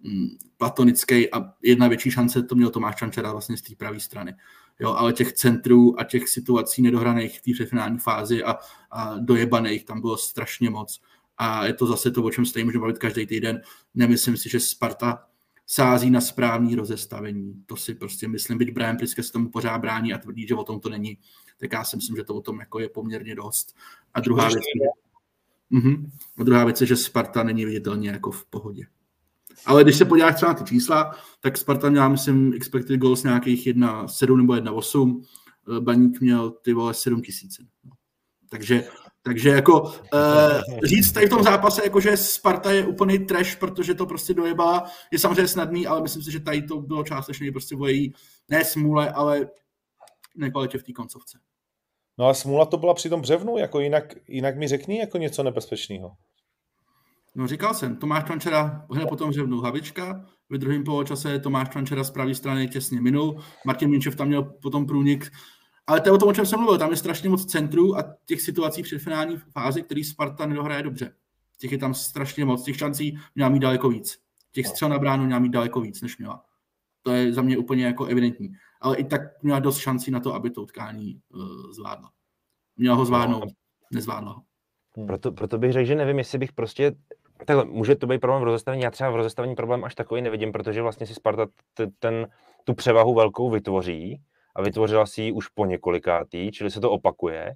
[0.00, 4.34] mm, platonický a jedna větší šance to měl Tomáš Čančera vlastně z té pravé strany.
[4.80, 8.56] Jo, ale těch centrů a těch situací nedohraných v té přefinální fázi a,
[8.90, 11.00] a dojebaných tam bylo strašně moc.
[11.38, 13.60] A je to zase to, o čem se můžeme bavit každý týden.
[13.94, 15.26] Nemyslím si, že Sparta
[15.66, 17.62] sází na správný rozestavení.
[17.66, 20.64] To si prostě myslím, byť Brian Priske se tomu pořád brání a tvrdí, že o
[20.64, 21.18] tom to není,
[21.60, 23.76] tak já si myslím, že to o tom jako je poměrně dost.
[24.14, 24.64] A druhá věc,
[25.72, 26.10] uh-huh.
[26.38, 28.86] a druhá věc je, že Sparta není viditelně jako v pohodě.
[29.66, 33.66] Ale když se podíváš třeba na ty čísla, tak Sparta měla, myslím, expected goals nějakých
[33.66, 35.22] 1,7 nebo 1,8.
[35.80, 37.62] Baník měl ty vole 7 tisíce.
[38.50, 38.84] Takže
[39.26, 39.90] takže jako uh,
[40.84, 44.90] říct tady v tom zápase, jako že Sparta je úplný trash, protože to prostě dojebala,
[45.12, 48.12] je samozřejmě snadný, ale myslím si, že tady to bylo částečně prostě vojí
[48.48, 49.48] ne smůle, ale
[50.36, 51.38] nekvalitě v té koncovce.
[52.18, 55.42] No a smůla to byla při tom břevnu, jako jinak, jinak mi řekni jako něco
[55.42, 56.12] nebezpečného.
[57.36, 62.10] No říkal jsem, Tomáš Čvančera hned potom břevnu hlavička, ve druhém poločase Tomáš Čvančera z
[62.10, 65.30] pravé strany těsně minul, Martin Minčev tam měl potom průnik
[65.86, 66.78] ale to je o tom, o čem jsem mluvil.
[66.78, 71.14] Tam je strašně moc centrů a těch situací před finální fázi, který Sparta nedohraje dobře.
[71.58, 72.62] Těch je tam strašně moc.
[72.62, 74.18] Těch šancí měla mít daleko víc.
[74.52, 76.44] Těch střel na bránu měla mít daleko víc, než měla.
[77.02, 78.52] To je za mě úplně jako evidentní.
[78.80, 82.10] Ale i tak měla dost šancí na to, aby to utkání uh, zvládla.
[82.76, 83.48] Měla ho zvládnout,
[83.92, 84.42] nezvládla ho.
[84.96, 85.06] Hmm.
[85.06, 86.92] Proto, proto bych řekl, že nevím, jestli bych prostě
[87.44, 90.52] Takhle, může to být problém v rozestavení, já třeba v rozestavení problém až takový nevidím,
[90.52, 92.28] protože vlastně si Sparta t- ten,
[92.64, 94.20] tu převahu velkou vytvoří,
[94.56, 97.54] a vytvořila si ji už po několikátý, čili se to opakuje.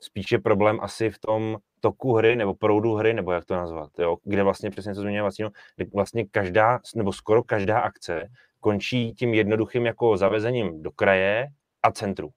[0.00, 4.16] Spíše problém asi v tom toku hry nebo proudu hry, nebo jak to nazvat, jo?
[4.24, 5.30] kde vlastně přesně co zmiňuje
[5.76, 8.28] kde vlastně každá, nebo skoro každá akce
[8.60, 11.46] končí tím jednoduchým jako zavezením do kraje
[11.82, 12.30] a centru.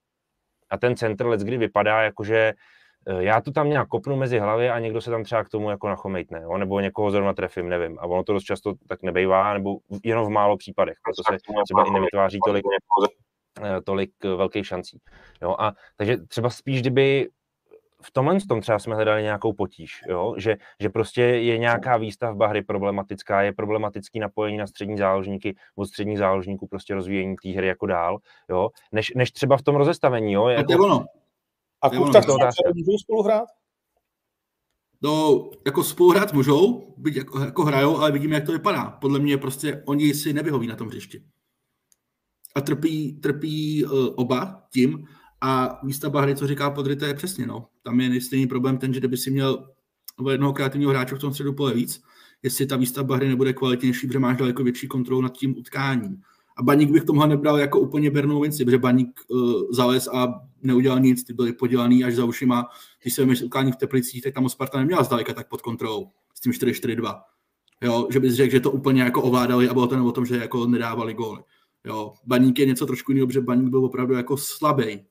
[0.69, 2.53] A ten centr let kdy vypadá jako, že
[3.19, 5.87] já to tam nějak kopnu mezi hlavy a někdo se tam třeba k tomu jako
[5.87, 6.57] nachomejtne, jo?
[6.57, 7.99] nebo někoho zrovna trefím, nevím.
[7.99, 10.97] A ono to dost často tak nebejvá, nebo jenom v málo případech.
[11.03, 12.63] Proto se třeba i nevytváří tolik
[13.59, 14.99] Eh, tolik eh, velkých šancí.
[15.41, 17.29] Jo, a takže třeba spíš, kdyby
[18.03, 20.35] v tomhle tom třeba jsme hledali nějakou potíž, jo?
[20.37, 25.85] Že, že prostě je nějaká výstavba hry problematická, je problematický napojení na střední záložníky, od
[25.85, 28.17] středních záložníků prostě rozvíjení té hry jako dál,
[28.49, 28.69] jo?
[28.91, 30.33] Než, než třeba v tom rozestavení.
[30.33, 30.47] Jo?
[30.47, 31.05] Jako, to ono.
[31.81, 32.25] A klub tak
[32.75, 33.45] můžou spolu hrát?
[35.01, 38.89] No, jako spolu hrát můžou, byť jako, jako hrajou, ale vidíme, jak to vypadá.
[38.89, 41.23] Podle mě prostě oni si nevyhoví na tom hřišti
[42.55, 45.07] a trpí, trpí uh, oba tím,
[45.41, 47.67] A výstavba hry, co říká Podry, to je přesně, no.
[47.83, 49.69] Tam je stejný problém ten, že kdyby si měl
[50.31, 52.01] jednoho kreativního hráče v tom středu pole víc,
[52.43, 56.21] jestli ta výstavba hry nebude kvalitnější, protože máš daleko větší kontrolu nad tím utkáním.
[56.57, 60.99] A Baník bych tomuhle nebral jako úplně bernou vinci, protože Baník uh, zales a neudělal
[60.99, 62.69] nic, ty byly podělaný až za ušima.
[63.01, 66.51] Když se utkání v Teplicích, tak tam Sparta neměla zdaleka tak pod kontrolou s tím
[66.51, 67.21] 4-4-2.
[67.81, 70.37] Jo, že bys řekl, že to úplně jako ovládali a bylo to o tom, že
[70.37, 71.43] jako nedávali góly.
[71.85, 75.05] Jo, Baník je něco trošku jiného, protože Baník byl opravdu jako slabý.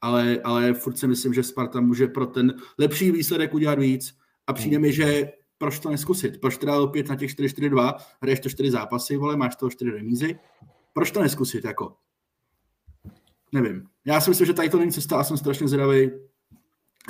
[0.00, 4.14] Ale, ale furt si myslím, že Sparta může pro ten lepší výsledek udělat víc
[4.46, 6.40] a přijde mi, že proč to neskusit?
[6.40, 10.38] Proč teda opět na těch 4-4-2, hraješ to 4 zápasy, vole, máš to 4 remízy,
[10.92, 11.96] proč to neskusit, jako?
[13.52, 13.86] Nevím.
[14.04, 16.10] Já si myslím, že tady to není cesta a jsem strašně zvědavý,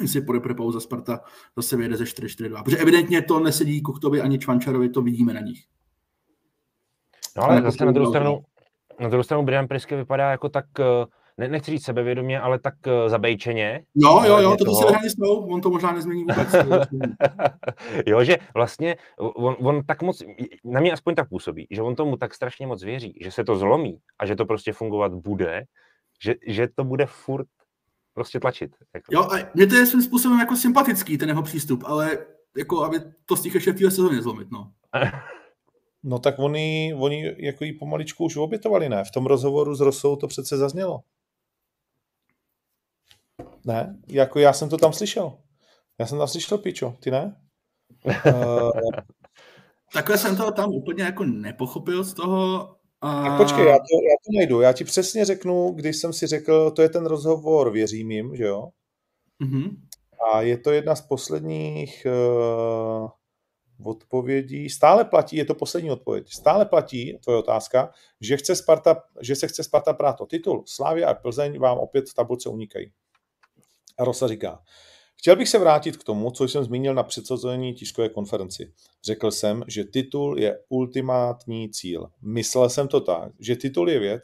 [0.00, 1.20] jestli půjde pauza Sparta
[1.56, 2.64] zase vyjede ze 4-4-2.
[2.64, 5.64] Protože evidentně to nesedí Kuchtovi ani Čvančarovi, to vidíme na nich.
[7.36, 8.44] No ale zase na druhou stranu,
[9.00, 10.84] na druhou stranu Brian Prisky vypadá jako tak, eh,
[11.38, 13.84] ne, nechci říct sebevědomě, ale tak uh, zabejčeně.
[13.94, 16.48] Jo, jo, jo, to se hraní s on to možná nezmění vůbec.
[18.06, 20.22] jo, že vlastně on, on tak moc,
[20.64, 23.56] na mě aspoň tak působí, že on tomu tak strašně moc věří, že se to
[23.56, 25.64] zlomí a že to prostě fungovat bude,
[26.22, 27.46] že, že to bude furt
[28.14, 28.70] prostě tlačit.
[28.94, 29.14] Jako.
[29.14, 32.18] Jo, a mě to je svým způsobem jako sympatický, ten jeho přístup, ale
[32.56, 34.70] jako, aby to stihl ještě v té sezóně zlomit, no.
[36.02, 39.04] No tak oni, oni jako jí pomaličku už obětovali, ne?
[39.04, 41.00] V tom rozhovoru s Rosou to přece zaznělo.
[43.68, 45.38] Ne, jako já jsem to tam slyšel.
[45.98, 47.36] Já jsem tam slyšel, Pičo, ty ne?
[48.04, 48.70] uh...
[49.92, 52.70] Takhle jsem to tam úplně jako nepochopil z toho.
[53.00, 53.24] A...
[53.24, 54.60] Tak počkej, já to, já to najdu.
[54.60, 58.44] Já ti přesně řeknu, když jsem si řekl, to je ten rozhovor, věřím jim, že
[58.44, 58.68] jo?
[59.42, 59.76] Mm-hmm.
[60.32, 63.08] A je to jedna z posledních uh,
[63.90, 64.70] odpovědí.
[64.70, 67.90] Stále platí, je to poslední odpověď, stále platí, tvoje otázka,
[68.20, 70.64] že, chce Sparta, že se chce Sparta prát o titul.
[70.66, 72.92] Slávia a Plzeň vám opět v tabulce unikají.
[73.98, 74.62] A Rosa říká,
[75.16, 78.72] chtěl bych se vrátit k tomu, co jsem zmínil na předsazení tiskové konferenci.
[79.04, 82.08] Řekl jsem, že titul je ultimátní cíl.
[82.22, 84.22] Myslel jsem to tak, že titul je věc,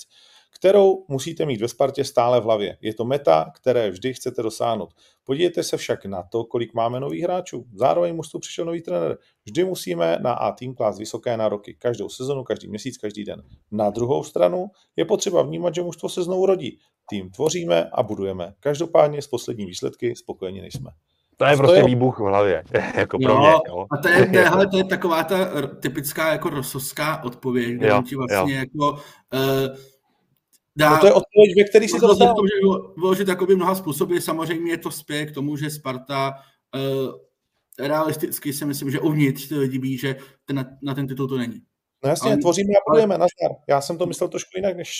[0.65, 2.77] kterou musíte mít ve Spartě stále v hlavě.
[2.81, 4.95] Je to meta, které vždy chcete dosáhnout.
[5.25, 7.65] Podívejte se však na to, kolik máme nových hráčů.
[7.75, 9.19] Zároveň musí přišel nový trenér.
[9.45, 11.77] Vždy musíme na A tým klást vysoké nároky.
[11.79, 13.43] Každou sezonu, každý měsíc, každý den.
[13.73, 16.79] Na druhou stranu je potřeba vnímat, že mužstvo se znovu rodí.
[17.09, 18.55] Tým tvoříme a budujeme.
[18.61, 20.91] Každopádně s poslední výsledky spokojeni nejsme.
[21.37, 22.65] To je prostě výbuch v hlavě,
[22.97, 23.51] jako pro jo, mě.
[23.69, 23.87] Jo.
[23.91, 25.37] A to je, to, je, hele, to je taková ta
[25.81, 28.61] typická jako rosovská odpověď, kde jo, ti vlastně jo.
[28.61, 29.77] jako uh,
[30.77, 30.91] dá...
[30.91, 32.35] No to je odpověď, ve který si to dostal.
[32.97, 36.35] Vyložit jakoby mnoha způsoby, samozřejmě to spěje k tomu, že Sparta
[36.75, 37.15] uh,
[37.79, 41.39] realisticky si myslím, že uvnitř ty lidi ví, že ten, na, na ten titul to
[41.39, 41.61] není.
[42.05, 43.19] No jasně, ale, tvoříme a budujeme, ale...
[43.19, 43.61] nazdar.
[43.69, 44.91] Já jsem to myslel trošku jinak, než...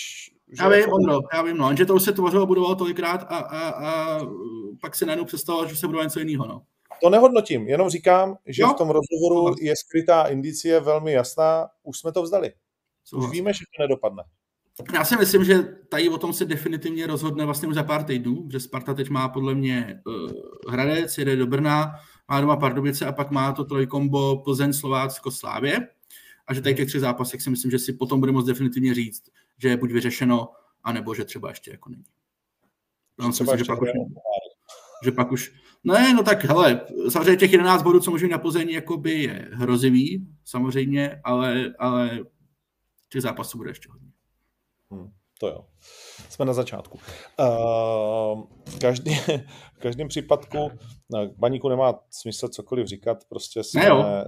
[0.59, 3.69] Já vím, Ondro, já vím, no, že to už se tvořilo, budovalo tolikrát a, a,
[3.69, 4.19] a
[4.81, 6.61] pak si najednou představoval, že se buduje něco jiného, no.
[7.01, 8.73] To nehodnotím, jenom říkám, že no.
[8.73, 12.53] v tom rozhovoru je skrytá indicie velmi jasná, už jsme to vzdali.
[13.17, 14.23] Už víme, že to nedopadne.
[14.93, 18.47] Já si myslím, že tady o tom se definitivně rozhodne vlastně už za pár týdnů,
[18.51, 20.31] že Sparta teď má podle mě uh,
[20.71, 21.95] Hradec, jede do Brna,
[22.27, 25.87] má doma Pardubice a pak má to trojkombo Plzeň, Slovácko, Slávě.
[26.47, 29.23] A že tady těch tři zápasech si myslím, že si potom bude moct definitivně říct,
[29.57, 30.49] že je buď vyřešeno,
[30.83, 32.03] anebo že třeba ještě jako není.
[33.23, 33.89] Že, třeba myslím, že, pak už,
[35.03, 35.53] že pak už...
[35.83, 40.27] Ne, no tak hele, samozřejmě těch 11 bodů, co můžeme na Plzeň, jakoby je hrozivý,
[40.45, 42.19] samozřejmě, ale, ale
[43.09, 44.04] těch zápasů bude ještě hodně.
[44.91, 45.09] Hmm,
[45.39, 45.65] to jo.
[46.29, 46.99] Jsme na začátku.
[47.39, 48.43] Uh,
[48.81, 49.15] každý,
[49.73, 50.71] v každém případku
[51.09, 53.81] na baníku nemá smysl cokoliv říkat, prostě jsme...
[53.81, 54.25] Ne, jo.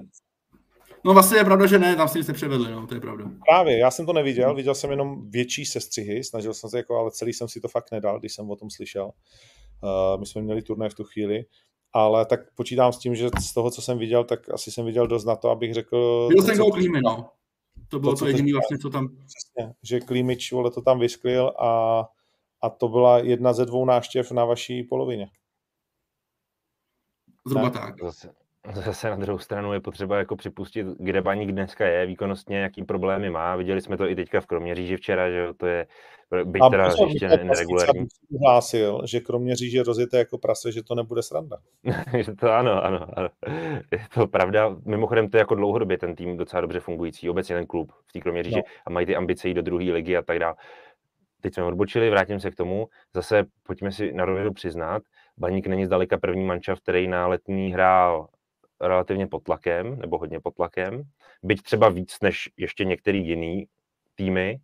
[1.06, 3.26] No vlastně je pravda, že ne, tam si nic nepřevedli, no, to je pravda.
[3.50, 7.12] Právě, já jsem to neviděl, viděl jsem jenom větší sestřihy, snažil jsem se jako, ale
[7.12, 9.06] celý jsem si to fakt nedal, když jsem o tom slyšel.
[9.06, 11.46] Uh, my jsme měli turnaj v tu chvíli,
[11.94, 15.08] ale tak počítám s tím, že z toho, co jsem viděl, tak asi jsem viděl
[15.08, 16.28] dost na to, abych řekl...
[16.28, 16.70] Viděl jsem go
[17.04, 17.30] no.
[17.90, 19.08] To bylo to, to jediné vlastně, co tam...
[19.08, 22.04] Přesně, že Klímič vole, to tam vysklil a,
[22.62, 25.30] a to byla jedna ze dvou náštěv na vaší polovině.
[27.48, 28.04] Zhruba tak.
[28.04, 28.34] Zase,
[28.74, 33.30] zase na druhou stranu je potřeba jako připustit, kde baník dneska je, výkonnostně, jaký problémy
[33.30, 33.56] má.
[33.56, 35.88] Viděli jsme to i teďka v Kroměříži včera, že to je,
[36.44, 38.08] byť a teda ještě neregulární.
[38.42, 41.58] hlásil, že kromě říže rozjete jako prase, že to nebude sranda.
[42.40, 43.30] to ano, ano, ano.
[43.92, 44.76] Je to pravda.
[44.86, 48.20] Mimochodem to je jako dlouhodobě ten tým docela dobře fungující, obecně ten klub v té
[48.20, 48.64] Kroměříži no.
[48.86, 50.56] a mají ty ambice jít do druhé ligy a tak dále.
[51.42, 52.88] Teď jsme odbočili, vrátím se k tomu.
[53.14, 55.04] Zase pojďme si na rovinu přiznat,
[55.38, 58.28] Baník není zdaleka první mančav, který na letní hrál
[58.82, 61.04] relativně pod tlakem, nebo hodně pod tlakem,
[61.44, 63.68] byť třeba víc než ještě některý jiný
[64.16, 64.60] týmy,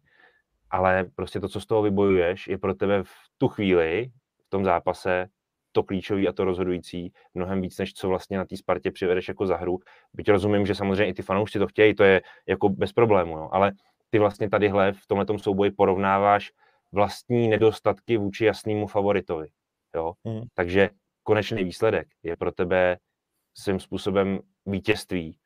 [0.70, 4.12] ale prostě to, co z toho vybojuješ, je pro tebe v tu chvíli
[4.54, 5.28] tom zápase
[5.72, 9.46] to klíčový a to rozhodující mnohem víc, než co vlastně na té Spartě přivedeš jako
[9.46, 9.80] za hru.
[10.14, 13.56] Byť rozumím, že samozřejmě i ty fanoušci to chtějí, to je jako bez problému, no.
[13.56, 13.72] ale
[14.10, 16.52] ty vlastně tadyhle v tomhle souboji porovnáváš
[16.92, 19.48] vlastní nedostatky vůči jasnému favoritovi.
[19.96, 20.14] Jo?
[20.26, 20.42] Hmm.
[20.54, 20.90] Takže
[21.24, 22.98] konečný výsledek je pro tebe
[23.54, 25.38] svým způsobem vítězství.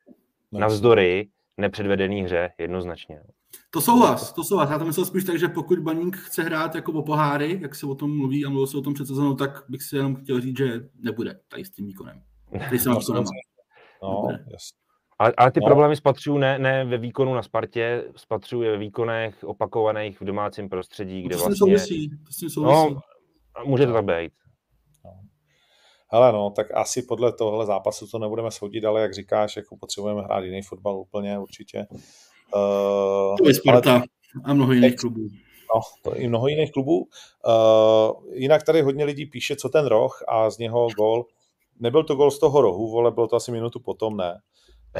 [0.52, 0.60] No.
[0.60, 3.20] Navzdory nepředvedený hře jednoznačně.
[3.70, 4.70] To souhlas, to souhlas.
[4.70, 7.86] Já to myslel spíš tak, že pokud Baník chce hrát jako o poháry, jak se
[7.86, 10.40] o tom mluví a mluvil se o tom před sezónou, tak bych si jenom chtěl
[10.40, 12.22] říct, že nebude tady s tím výkonem.
[12.58, 13.22] Tady se no,
[14.02, 14.28] no,
[15.18, 15.66] ale, ale ty no.
[15.66, 20.68] problémy spatřují ne, ne ve výkonu na Spartě, spatřují je ve výkonech opakovaných v domácím
[20.68, 21.56] prostředí, kde to vlastně...
[21.56, 22.94] Souvisí, to s tím souvisí.
[22.94, 23.00] No,
[23.64, 24.32] může to tak být.
[26.12, 30.22] Hele no, tak asi podle tohle zápasu to nebudeme soudit, ale jak říkáš, jako potřebujeme
[30.22, 31.86] hrát jiný fotbal úplně určitě.
[32.54, 34.02] Uh, to je Sparta ale...
[34.44, 35.20] a mnoho jiných klubů.
[35.74, 36.98] No, to i mnoho jiných klubů.
[36.98, 41.24] Uh, jinak tady hodně lidí píše, co ten roh a z něho gol.
[41.80, 44.34] Nebyl to gol z toho rohu, vole, bylo to asi minutu potom, ne?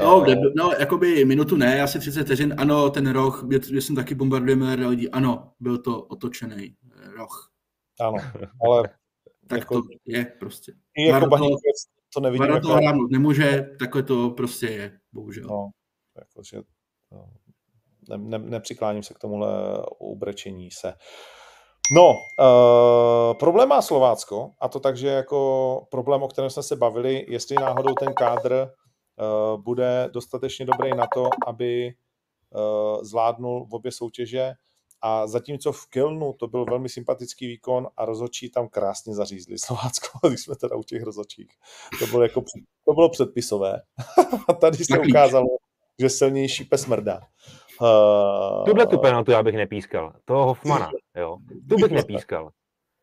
[0.01, 4.15] No, kde, no, jakoby minutu ne, asi 30 vteřin, ano, ten roh, kde jsem taky
[4.15, 6.75] bombardujeme lidí, ano, byl to otočený
[7.17, 7.51] roh.
[7.99, 8.17] Ano,
[8.67, 8.89] ale
[9.49, 10.73] tak jako, to je prostě.
[10.97, 11.59] I jako baník,
[12.13, 12.47] to nevidím.
[12.47, 13.07] Vara to jako...
[13.11, 15.47] nemůže, takhle to prostě je, bohužel.
[15.49, 15.69] No,
[16.19, 16.61] jakože,
[17.11, 17.29] no,
[18.09, 19.49] ne, ne, nepřikláním se k tomuhle
[19.99, 20.93] ubrečení se.
[21.95, 27.25] No, uh, problém má Slovácko, a to takže jako problém, o kterém jsme se bavili,
[27.27, 31.93] jestli náhodou ten kádr uh, bude dostatečně dobrý na to, aby
[32.49, 34.53] uh, zvládnul v obě soutěže.
[35.01, 40.19] A zatímco v Kilnu to byl velmi sympatický výkon a rozhodčí tam krásně zařízli Slovácko,
[40.27, 41.49] když jsme teda u těch rozhodčích.
[41.99, 42.43] To bylo, jako,
[42.85, 43.81] to bylo předpisové.
[44.47, 45.47] a tady se ukázalo,
[45.99, 47.21] že silnější pes mrdá.
[47.81, 48.65] Uh...
[48.65, 50.13] Tuhle tu penaltu já bych nepískal.
[50.25, 51.37] Toho Hoffmana, jo.
[51.69, 52.51] Tu bych nepískal.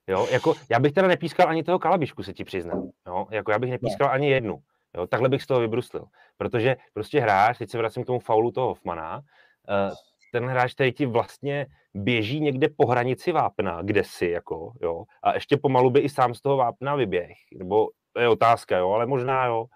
[0.09, 2.91] Jo, jako, já bych teda nepískal ani toho Kalabišku, se ti přiznám.
[3.07, 4.63] Jo, jako já bych nepískal ani jednu.
[4.97, 6.05] Jo, takhle bych z toho vybruslil.
[6.37, 9.95] Protože prostě hráč, teď se vracím k tomu faulu toho Hoffmana, uh,
[10.33, 15.35] ten hráč, který ti vlastně běží někde po hranici vápna, kde si, jako, jo, a
[15.35, 19.07] ještě pomalu by i sám z toho vápna vyběh, nebo to je otázka, jo, ale
[19.07, 19.67] možná, jo.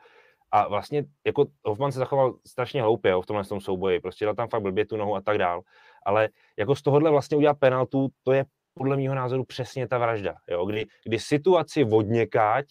[0.53, 4.34] A vlastně jako Hoffman se zachoval strašně hloupě jo, v tomhle tom souboji, prostě dal
[4.34, 5.62] tam fakt blbě tu nohu a tak dál,
[6.07, 6.28] ale
[6.59, 8.44] jako z tohohle vlastně udělat penaltu, to je
[8.74, 12.64] podle mého názoru přesně ta vražda, jo, kdy, kdy situaci vodněkáť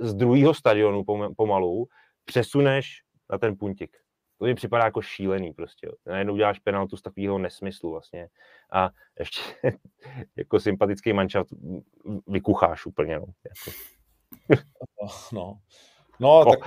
[0.00, 1.04] z druhého stadionu
[1.36, 1.86] pomalu
[2.24, 3.02] přesuneš
[3.32, 3.96] na ten puntik
[4.42, 5.86] to mi připadá jako šílený prostě.
[5.86, 5.92] Jo.
[6.06, 8.28] Najednou děláš penaltu z takového nesmyslu vlastně.
[8.72, 9.40] A ještě
[10.36, 11.46] jako sympatický mančat
[12.26, 13.18] vykucháš úplně.
[13.18, 13.78] No, jako.
[15.32, 15.58] no.
[16.20, 16.50] no oh.
[16.50, 16.58] tak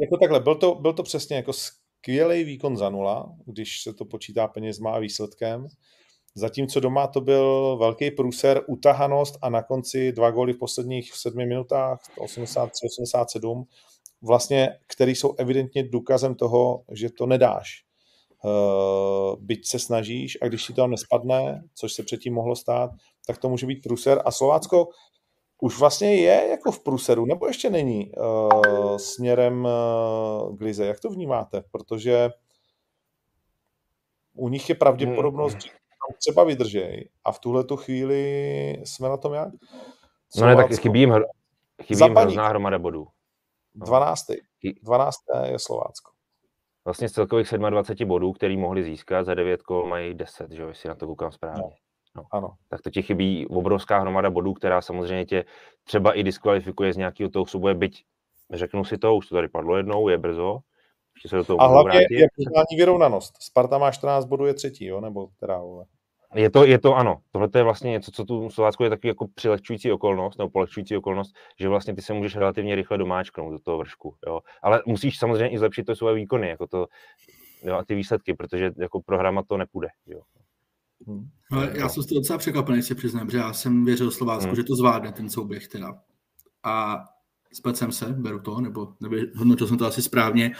[0.00, 4.04] jako takhle, byl to, byl to přesně jako skvělý výkon za nula, když se to
[4.04, 5.66] počítá penězma a výsledkem.
[6.34, 11.46] Zatímco doma to byl velký průser, utahanost a na konci dva góly v posledních sedmi
[11.46, 13.64] minutách, 83-87,
[14.26, 17.86] vlastně, který jsou evidentně důkazem toho, že to nedáš.
[18.44, 22.90] Uh, byť se snažíš a když ti to nespadne, což se předtím mohlo stát,
[23.26, 24.22] tak to může být průser.
[24.24, 24.88] A Slovácko
[25.60, 30.86] už vlastně je jako v průseru, nebo ještě není uh, směrem uh, k Lize.
[30.86, 31.62] Jak to vnímáte?
[31.70, 32.30] Protože
[34.34, 35.60] u nich je pravděpodobnost, hmm.
[35.60, 39.48] že třeba vydržej a v tuhle tu chvíli jsme na tom jak?
[40.30, 40.40] Slovácko.
[40.40, 41.14] No ne, tak chybí jim,
[41.82, 43.06] chybí jim hrozná hromada bodů.
[43.76, 44.26] 12.
[44.82, 45.16] 12.
[45.44, 46.12] je Slovácko.
[46.84, 50.68] Vlastně z celkových 27 bodů, který mohli získat, za 9 kol mají 10, že jo,
[50.68, 51.62] jestli na to koukám správně.
[51.62, 51.70] No.
[52.16, 52.22] No.
[52.30, 52.54] Ano.
[52.68, 55.44] Tak to ti chybí obrovská hromada bodů, která samozřejmě tě
[55.84, 58.04] třeba i diskvalifikuje z nějakého toho souboje, byť
[58.52, 60.58] řeknu si to, už to tady padlo jednou, je brzo.
[61.14, 62.14] Ještě se do toho A hlavně vrátit.
[62.14, 62.26] je
[62.78, 63.42] vyrovnanost.
[63.42, 65.84] Sparta má 14 bodů, je třetí, jo, nebo která vole.
[66.34, 67.20] Je to, je to ano.
[67.32, 71.36] Tohle je vlastně něco, co tu Slovácku je takový jako přilehčující okolnost, nebo polehčující okolnost,
[71.60, 74.14] že vlastně ty se můžeš relativně rychle domáčknout do toho vršku.
[74.26, 74.40] Jo.
[74.62, 76.86] Ale musíš samozřejmě i zlepšit to svoje výkony, jako to,
[77.62, 79.88] jo, a ty výsledky, protože jako programa to nepůjde.
[80.06, 80.20] Jo.
[81.06, 81.28] Hmm.
[81.52, 84.56] Ale já jsem z toho docela překvapený, si přiznám, že já jsem věřil Slovácku, hmm.
[84.56, 85.94] že to zvládne ten souběh teda.
[86.62, 87.04] A
[87.56, 88.94] splet jsem se, beru to, nebo,
[89.36, 90.52] hodnotil jsem to asi správně.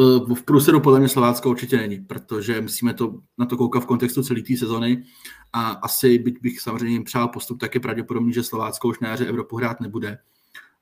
[0.00, 3.86] Eh, v průseru podle mě Slovácko určitě není, protože musíme to, na to koukat v
[3.86, 5.04] kontextu celé té sezony
[5.52, 9.08] a asi byť bych samozřejmě jim přál postup, tak je pravděpodobný, že Slovácko už na
[9.08, 10.18] jaře Evropu hrát nebude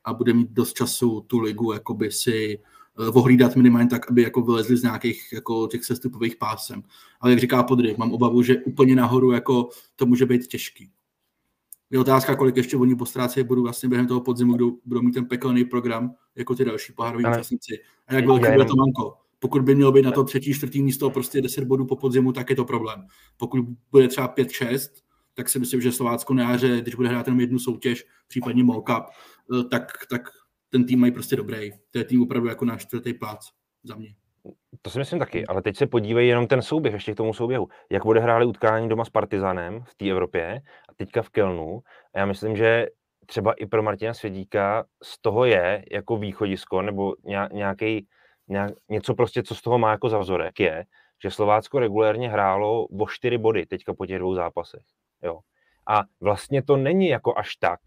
[0.05, 4.43] a bude mít dost času tu ligu jakoby si eh, ohlídat minimálně tak, aby jako
[4.43, 6.83] vylezli z nějakých jako těch sestupových pásem.
[7.21, 10.91] Ale jak říká Podry, mám obavu, že úplně nahoru jako to může být těžký.
[11.91, 15.27] Je otázka, kolik ještě oni postrácejí budou vlastně během toho podzimu, kdo budou mít ten
[15.27, 17.79] pekelný program, jako ty další pohároví účastníci.
[18.07, 19.17] A jak velký bude to manko.
[19.39, 22.51] Pokud by mělo být na to třetí, čtvrtý místo prostě 10 bodů po podzimu, tak
[22.51, 23.07] je to problém.
[23.37, 24.91] Pokud bude třeba 5-6,
[25.35, 28.83] tak si myslím, že Slovácko na jaře, když bude hrát jenom jednu soutěž, případně Mall
[28.83, 29.05] Cup,
[29.61, 30.23] eh, tak, tak
[30.69, 31.71] ten tým mají prostě dobrý.
[31.91, 33.49] To je tým opravdu jako náš čtvrtý plác
[33.85, 34.15] za mě.
[34.83, 37.69] To si myslím taky, ale teď se podívej jenom ten souběh, ještě k tomu souběhu.
[37.91, 40.61] Jak odehráli utkání doma s Partizanem v té Evropě
[41.01, 41.81] teďka v Kelnu.
[42.15, 42.87] A já myslím, že
[43.27, 47.15] třeba i pro Martina Svědíka z toho je jako východisko nebo
[47.53, 48.07] nějaký,
[48.49, 50.85] nějak, něco prostě, co z toho má jako za vzorek, je,
[51.23, 54.83] že Slovácko regulérně hrálo o čtyři body teďka po těch dvou zápasech.
[55.23, 55.41] Jo.
[55.89, 57.81] A vlastně to není jako až tak,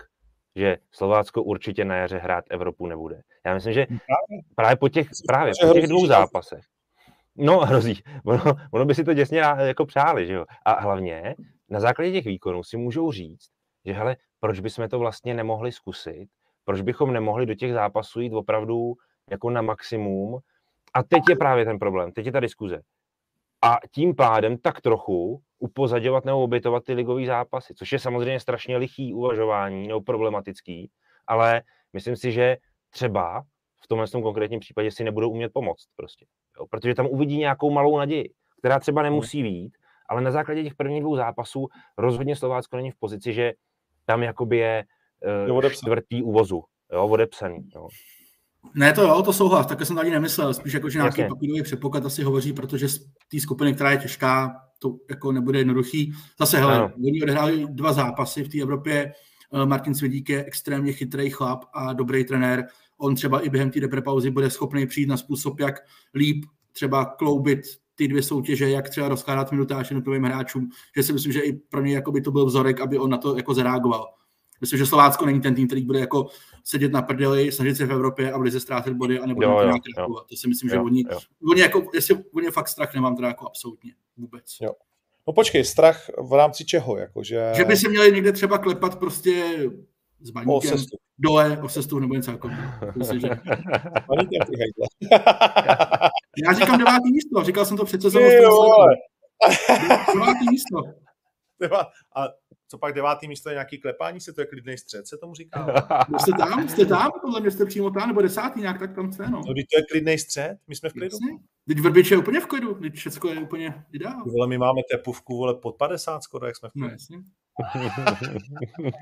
[0.56, 3.22] že Slovácko určitě na jaře hrát Evropu nebude.
[3.46, 3.88] Já myslím, že
[4.56, 6.66] právě po těch, právě po těch dvou zápasech,
[7.38, 10.46] no hrozí, ono, ono by si to děsně jako přáli, že jo.
[10.66, 11.36] A hlavně
[11.70, 13.50] na základě těch výkonů si můžou říct,
[13.86, 16.28] že hele, proč bychom to vlastně nemohli zkusit,
[16.66, 18.94] proč bychom nemohli do těch zápasů jít opravdu
[19.32, 20.40] jako na maximum.
[20.94, 22.82] A teď je právě ten problém, teď je ta diskuze.
[23.62, 28.78] A tím pádem tak trochu upozaděvat nebo obětovat ty ligové zápasy, což je samozřejmě strašně
[28.78, 30.92] lichý uvažování nebo problematický,
[31.28, 31.62] ale
[31.94, 32.58] myslím si, že
[32.90, 33.44] třeba
[33.84, 36.26] v tomhle tom konkrétním případě si nebudou umět pomoct prostě.
[36.60, 36.66] Jo?
[36.70, 38.30] Protože tam uvidí nějakou malou naději,
[38.60, 39.78] která třeba nemusí být,
[40.10, 41.68] ale na základě těch prvních dvou zápasů
[41.98, 43.54] rozhodně Slovácko není v pozici, že
[44.06, 44.84] tam jakoby je
[45.52, 46.64] uh, čtvrtý uvozu,
[46.94, 47.70] jo, odepsaný.
[47.76, 47.88] Jo.
[48.76, 51.36] Ne, to jo, to souhlas, také jsem tady nemyslel, spíš jako, že nějaký Jasně.
[51.36, 53.00] papírový předpoklad asi hovoří, protože z
[53.32, 56.14] té skupiny, která je těžká, to jako nebude jednoduchý.
[56.40, 59.14] Zase, hele, oni odehráli dva zápasy v té Evropě,
[59.54, 62.68] eh, Martin Svědík je extrémně chytrý chlap a dobrý trenér.
[63.04, 65.76] On třeba i během té pauzy bude schopný přijít na způsob, jak
[66.14, 67.62] líp třeba kloubit
[67.96, 71.82] ty dvě soutěže, jak třeba rozkládat minutáž jednotlivým hráčům, že si myslím, že i pro
[71.82, 74.14] něj jako by to byl vzorek, aby on na to jako zareagoval.
[74.62, 76.28] Myslím, že Slovácko není ten tým, který bude jako
[76.64, 79.60] sedět na prdeli, snažit se v Evropě a v lize ztrácet body a nebo jo,
[79.60, 80.24] jo, jo.
[80.30, 81.20] To si myslím, jo, že oni, jo.
[81.52, 84.58] oni jako, jestli oni fakt strach nemám teda jako absolutně vůbec.
[84.62, 84.72] Jo.
[85.28, 86.98] No počkej, strach v rámci čeho?
[86.98, 87.52] Jako, že...
[87.58, 89.44] že by se měli někde třeba klepat prostě
[90.24, 90.78] s baníkem o
[91.18, 92.50] dole o sestu nebo něco jako.
[93.20, 93.30] že...
[96.46, 98.28] Já říkám devátý místo, říkal jsem to před sezónou.
[100.14, 100.78] Devátý místo.
[102.16, 102.28] A
[102.68, 105.86] co pak devátý místo je nějaký klepání se, to je klidný střed, se tomu říká.
[106.20, 109.24] jste tam, jste tam, podle mě jste přímo tam, nebo desátý nějak tak tam jste,
[109.24, 109.38] no.
[109.38, 111.18] no to je klidný střed, my jsme v klidu.
[111.68, 114.24] Teď Vrbič je úplně v klidu, teď všechno je úplně ideál.
[114.26, 116.88] Vole, my máme tepůvku, vole, pod 50 skoro, jak jsme v klidu.
[116.88, 117.18] No, jasně.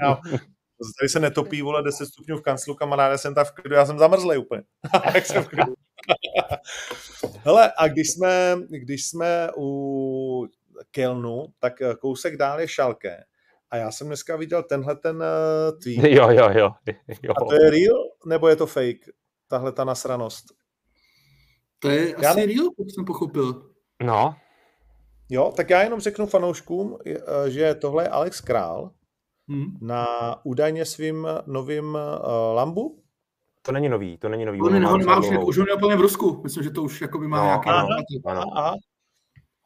[0.04, 0.22] no,
[1.00, 4.00] tady se netopí, vole, 10 stupňů v kanclu, kamaráde, jsem tam v klidu, já jsem
[4.00, 4.64] zamrzlej úplně.
[5.14, 5.74] jak jsem v klidu.
[7.44, 10.48] Hele, a když jsme, když jsme u
[10.92, 13.24] Kelnu, tak kousek dál je Šalke.
[13.72, 16.04] A já jsem dneska viděl tenhle ten uh, tweet.
[16.18, 16.72] Jo, jo, jo,
[17.24, 17.34] jo.
[17.38, 19.10] A to je real, nebo je to fake?
[19.48, 20.46] Tahle ta nasranost.
[21.80, 22.46] To je já asi ne...
[22.46, 23.72] real, jak jsem pochopil.
[24.04, 24.36] No.
[25.30, 28.92] Jo, tak já jenom řeknu fanouškům, eh, že tohle je Alex Král
[29.52, 29.78] hmm.
[29.82, 30.06] na
[30.44, 32.98] údajně svým novým uh, Lambu.
[33.62, 34.62] To není nový, to není nový.
[34.62, 36.42] On, on, on má už, už on je úplně v Rusku.
[36.44, 37.70] Myslím, že to už jakoby má no, nějaký...
[37.70, 37.88] Ano,
[38.26, 38.44] ano.
[38.56, 38.76] Aha.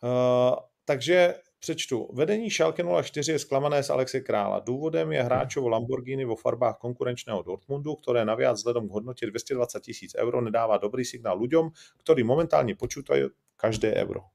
[0.03, 0.55] Uh,
[0.85, 2.09] takže Přečtu.
[2.13, 4.59] Vedení Schalke 04 je zklamané z Alexe Krála.
[4.59, 10.15] Důvodem je hráčovo Lamborghini vo farbách konkurenčného Dortmundu, které naviac vzhledem k hodnotě 220 tisíc
[10.15, 13.23] euro nedává dobrý signál ľuďom, ktorí momentálně počítají
[13.57, 14.34] každé euro.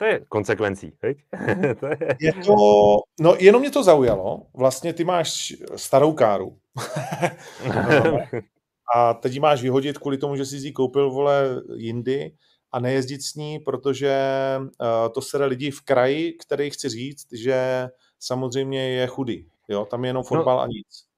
[0.00, 1.14] To je konsekvencí, to je...
[2.20, 2.54] je to,
[3.20, 4.46] no jenom mě to zaujalo.
[4.54, 6.58] Vlastně ty máš starou káru.
[8.94, 12.32] a teď ji máš vyhodit kvůli tomu, že jsi ji koupil, vole, jindy
[12.72, 14.16] a nejezdit s ní, protože
[14.58, 14.66] uh,
[15.14, 17.88] to sere lidi v kraji, který chci říct, že
[18.18, 19.46] samozřejmě je chudý.
[19.68, 19.84] Jo?
[19.84, 20.28] Tam je jenom no.
[20.28, 21.09] fotbal no, a nic.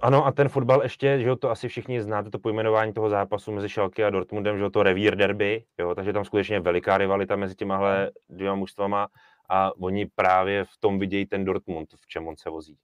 [0.00, 3.68] Ano, a ten fotbal ještě, že to asi všichni znáte, to pojmenování toho zápasu mezi
[3.68, 8.10] Schalke a Dortmundem, že to revír derby, jo, takže tam skutečně veliká rivalita mezi těmahle
[8.28, 9.08] dvěma mužstvama
[9.48, 12.78] a oni právě v tom vidějí ten Dortmund, v čem on se vozí.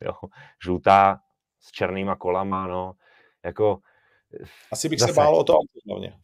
[0.00, 0.12] Jo,
[0.62, 1.20] žlutá
[1.60, 2.92] s černýma kolama, no,
[3.44, 3.78] jako...
[4.72, 5.12] Asi bych zase.
[5.12, 5.54] se bál o to
[5.88, 6.14] hlavně.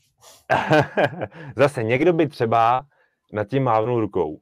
[1.56, 2.86] Zase někdo by třeba
[3.32, 4.40] nad tím mávnul rukou.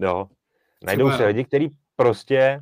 [0.00, 0.28] Jo.
[0.82, 2.60] Najdou se lidi, kteří prostě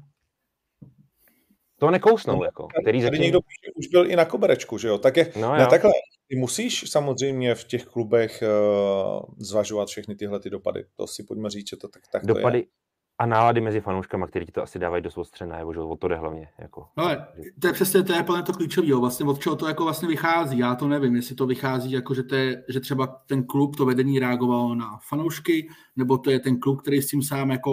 [1.81, 2.69] to nekousnou, no, jako.
[2.83, 3.23] Který tady zatím...
[3.23, 3.39] někdo
[3.75, 4.99] už byl i na koberečku, že jo?
[4.99, 5.91] Tak je, no, ne, takhle,
[6.29, 10.85] ty musíš samozřejmě v těch klubech uh, zvažovat všechny tyhle ty dopady.
[10.97, 12.81] To si pojďme říct, že to tak, tak dopady, to je
[13.21, 16.09] a nálady mezi fanouškama, který ti to asi dávají dost ostře najevo, že o to
[16.09, 16.49] jde hlavně.
[16.59, 16.87] Jako.
[16.97, 17.27] Ale
[17.61, 20.59] to je přesně to je plně to klíčové, vlastně od čeho to jako vlastně vychází,
[20.59, 23.85] já to nevím, jestli to vychází jako, že, to je, že třeba ten klub, to
[23.85, 27.73] vedení reagovalo na fanoušky, nebo to je ten klub, který s tím sám jako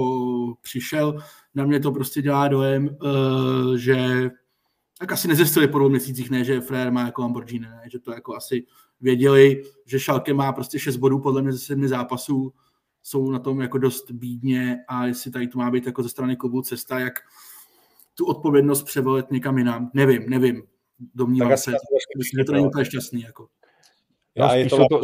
[0.62, 1.20] přišel,
[1.58, 4.30] na mě to prostě dělá dojem, uh, že
[5.00, 8.12] tak asi nezjistili po dvou měsících, ne, že Frér má jako Lamborghini, ne, že to
[8.12, 8.66] jako asi
[9.02, 12.54] věděli, že Schalke má prostě 6 bodů podle mě ze 7 zápasů,
[13.04, 16.36] jsou na tom jako dost bídně a jestli tady to má být jako ze strany
[16.36, 17.14] klubu cesta, jak
[18.16, 19.92] tu odpovědnost převolit někam jinam.
[19.94, 20.64] Nevím, nevím.
[21.16, 21.72] Domnívám se.
[22.18, 23.22] Myslím, že to není úplně šťastný.
[23.22, 23.48] Jako.
[24.38, 25.02] No, je to, to,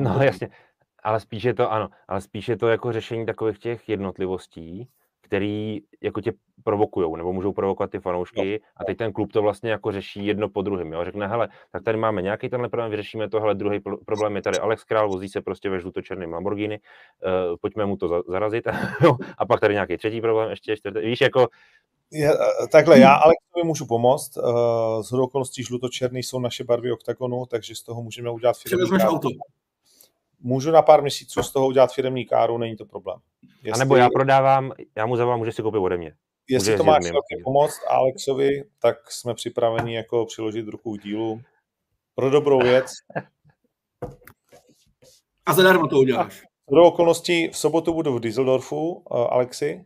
[0.00, 0.48] no jasně,
[1.02, 4.88] ale spíš je to, ano, ale spíš je to jako řešení takových těch jednotlivostí,
[5.28, 6.32] který jako tě
[6.64, 10.48] provokují, nebo můžou provokovat ty fanoušky a teď ten klub to vlastně jako řeší jedno
[10.48, 13.80] po druhém, jo, řekne, hele, tak tady máme nějaký tenhle problém, vyřešíme to, hele, druhý
[14.06, 18.08] problém je tady Alex Král, vozí se prostě ve žlutočerném Lamborghini, uh, pojďme mu to
[18.08, 18.66] za, zarazit,
[19.38, 21.48] a pak tady nějaký třetí problém, ještě čtvrtý, víš, jako
[22.12, 24.36] je, eh, takhle, já Alexovi můžu pomoct.
[24.36, 29.28] Uh, z okolností žlutočerný jsou naše barvy oktagonu, takže z toho můžeme udělat firmní auto.
[30.40, 33.18] Můžu na pár měsíců z toho udělat firmní káru, není to problém.
[33.62, 36.14] Jestli, a nebo já prodávám, já mu zavám, může si koupit ode mě.
[36.48, 37.04] Jestli to máš
[37.44, 41.40] pomoct Alexovi, tak jsme připraveni jako přiložit ruku k dílu
[42.14, 42.92] pro dobrou věc.
[45.46, 46.42] A zadarmo to uděláš.
[46.70, 49.84] Do okolností v sobotu budu v Düsseldorfu, uh, Alexi,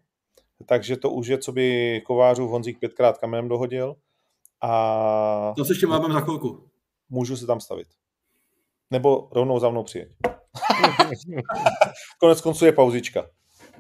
[0.66, 3.96] takže to už je, co by Kovářův Honzík pětkrát kamenem dohodil.
[4.60, 5.52] A...
[5.56, 6.70] To se ještě máme za chvilku.
[7.08, 7.88] Můžu se tam stavit.
[8.92, 10.08] Nebo rovnou za mnou přijet.
[12.20, 13.26] Konec konců je pauzička.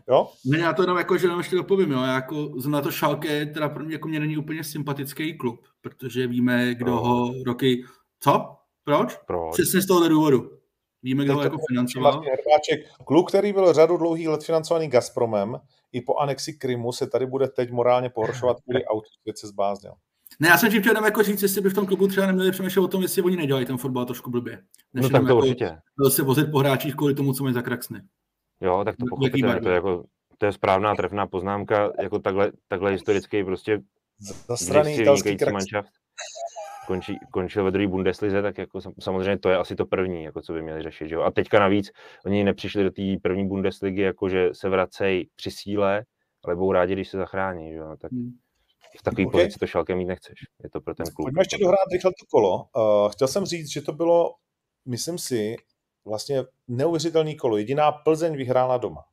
[0.08, 0.30] Jo?
[0.44, 2.02] Ne, já to jenom jako, že jenom ještě dopovím, jo.
[2.02, 6.26] Já jako na to Šalke, teda pro mě, jako mě není úplně sympatický klub, protože
[6.26, 7.84] víme, kdo ho roky...
[8.20, 8.56] Co?
[8.84, 9.18] Proč?
[9.26, 9.52] Proč?
[9.52, 10.50] Přesně z toho důvodu.
[11.02, 12.12] Víme, kdo ho jako financoval.
[12.12, 15.60] Hrbáček, kluk, který byl řadu dlouhých let financovaný Gazpromem,
[15.92, 19.06] i po anexi Krymu se tady bude teď morálně pohoršovat kvůli autu,
[19.36, 19.92] se zbáznil.
[20.40, 22.82] Ne, já jsem tím chtěl jako říct, jestli by v tom klubu třeba neměli přemýšlet
[22.82, 24.62] o tom, jestli oni nedělají ten fotbal trošku blbě.
[24.94, 25.78] Než no tak to jako určitě.
[26.08, 28.00] se vozit po hráčích kvůli tomu, co mají za kraxny.
[28.60, 30.04] Jo, tak to pochopitelně, to je, jako,
[30.38, 33.82] to je správná trefná poznámka, jako takhle, takhle historicky prostě
[34.48, 35.92] Zasraný italský manšaft
[36.86, 40.52] končí, končil ve druhé Bundeslize, tak jako samozřejmě to je asi to první, jako co
[40.52, 41.08] by měli řešit.
[41.08, 41.22] Že jo?
[41.22, 41.90] A teďka navíc
[42.26, 46.04] oni nepřišli do té první Bundesligy, jako že se vracejí při síle,
[46.44, 47.72] ale budou rádi, když se zachrání.
[47.72, 47.96] Že jo?
[48.00, 48.32] Tak hmm.
[48.98, 49.40] V takové okay.
[49.40, 50.34] pozici to šalkem mít nechceš.
[50.62, 51.26] Je to pro ten klub.
[51.26, 52.64] Pojďme ještě dohrát rychle to kolo.
[52.76, 54.30] Uh, chtěl jsem říct, že to bylo,
[54.86, 55.56] myslím si,
[56.04, 57.56] vlastně neuvěřitelný kolo.
[57.56, 59.04] Jediná Plzeň vyhrála doma.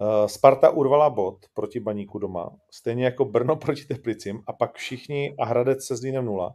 [0.00, 5.34] Uh, Sparta urvala bod proti Baníku doma, stejně jako Brno proti Teplicím a pak všichni
[5.38, 6.54] a Hradec se Zlínem nula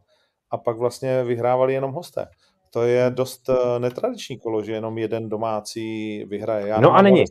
[0.51, 2.27] a pak vlastně vyhrávali jenom hosté.
[2.73, 6.67] To je dost eh, netradiční kolo, že jenom jeden domácí vyhraje.
[6.67, 7.23] Já no a není.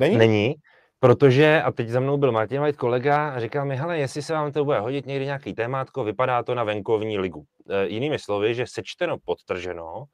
[0.00, 0.16] Není?
[0.16, 0.54] Není,
[1.00, 4.32] protože, a teď za mnou byl Martin White kolega a říkal mi, hele, jestli se
[4.32, 7.44] vám to bude hodit někdy nějaký témátko, vypadá to na venkovní ligu.
[7.70, 10.04] E, jinými slovy, že sečteno, podtrženo,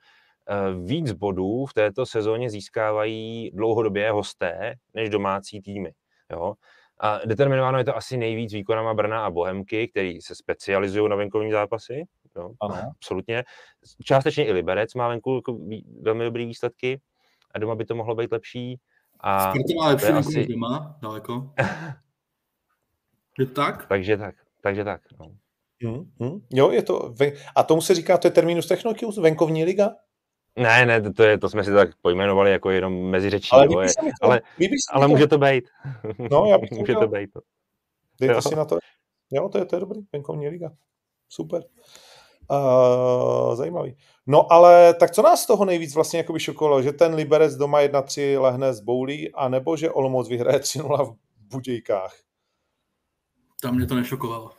[0.49, 5.93] e, víc bodů v této sezóně získávají dlouhodobě hosté než domácí týmy.
[6.33, 6.55] Jo?
[7.01, 11.51] A determinováno je to asi nejvíc výkonama Brna a Bohemky, který se specializují na venkovní
[11.51, 12.05] zápasy.
[12.37, 12.75] Jo, ano.
[12.97, 13.45] Absolutně.
[14.05, 15.59] Částečně i Liberec má venku jako
[16.01, 17.01] velmi dobré výsledky
[17.55, 18.81] a doma by to mohlo být lepší.
[19.27, 20.47] A Sparta má lepší venku asi...
[20.47, 21.51] doma, daleko.
[23.39, 23.87] je tak?
[23.87, 25.01] Takže tak, takže tak.
[25.21, 25.27] No.
[25.83, 26.41] Hmm, hmm.
[26.53, 27.15] Jo, je to,
[27.57, 29.91] a tomu se říká, to je terminus technicus, venkovní liga?
[30.59, 33.93] Ne, ne, to, je, to jsme si tak pojmenovali jako jenom mezi řečí, ale, je,
[34.23, 34.41] ale,
[34.93, 35.65] ale může to být.
[36.31, 37.31] No, já bych to může to být.
[38.21, 38.43] Dejte jo.
[38.43, 38.79] si na to.
[39.33, 40.71] Jo, to je, to je dobrý, venkovní liga.
[41.29, 41.63] Super.
[42.51, 43.97] Uh, zajímavý.
[44.27, 47.81] No ale tak co nás z toho nejvíc vlastně jakoby šokovalo, že ten Liberec doma
[47.81, 52.15] 1-3 lehne z Boulí, anebo že Olomouc vyhraje 3-0 v Budějkách?
[53.63, 54.51] Tam mě to nešokovalo.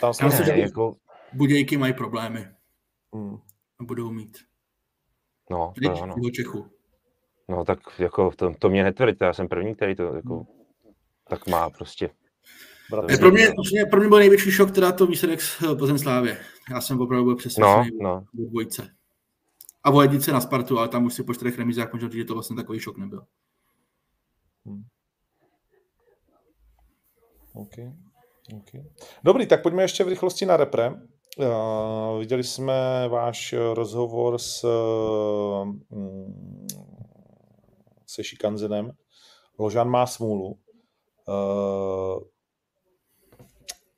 [0.00, 0.96] Tam jsme ne, že jako...
[1.32, 2.48] Budějky mají problémy.
[3.14, 3.38] Hmm.
[3.82, 4.38] Budou mít.
[5.50, 6.14] No, to ano.
[6.34, 6.66] Čechu.
[7.48, 10.44] No tak jako to, to mě netvrďte, já jsem první, který to jako hmm.
[11.28, 12.10] tak má prostě.
[13.18, 13.48] Pro, mě,
[13.90, 16.38] pro mě byl největší šok teda to výsledek z eh, Plzeň Slávě.
[16.70, 18.46] Já jsem opravdu byl přesvědčený no, no.
[18.48, 18.94] dvojce.
[19.84, 22.24] A o jednice na Spartu, ale tam už si po čtyřech remízách možná říct, že
[22.24, 23.26] to vlastně takový šok nebyl.
[24.66, 24.84] Hmm.
[27.54, 27.92] Okay.
[28.58, 28.84] Okay.
[29.24, 30.94] Dobrý, tak pojďme ještě v rychlosti na repre.
[31.38, 34.64] Uh, viděli jsme váš rozhovor s,
[35.62, 35.82] um,
[38.06, 38.90] se Šikanzenem.
[39.58, 40.58] Ložan má smůlu.
[41.28, 42.22] Uh,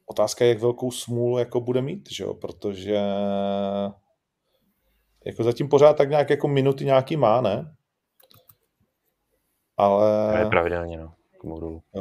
[0.07, 2.35] otázka je, jak velkou smůlu jako bude mít, že jo?
[2.35, 3.01] protože
[5.27, 7.75] jako zatím pořád tak nějak jako minuty nějaký má, ne?
[9.77, 10.39] Ale...
[10.39, 11.15] Je pravidelně, no.
[11.95, 12.01] Jo.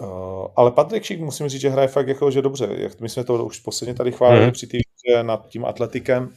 [0.00, 2.88] Uh, ale Patrik Šik, musím říct, že hraje fakt jako, že dobře.
[3.00, 4.52] My jsme to už posledně tady chválili mm.
[4.52, 4.78] při té
[5.22, 6.34] nad tím atletikem.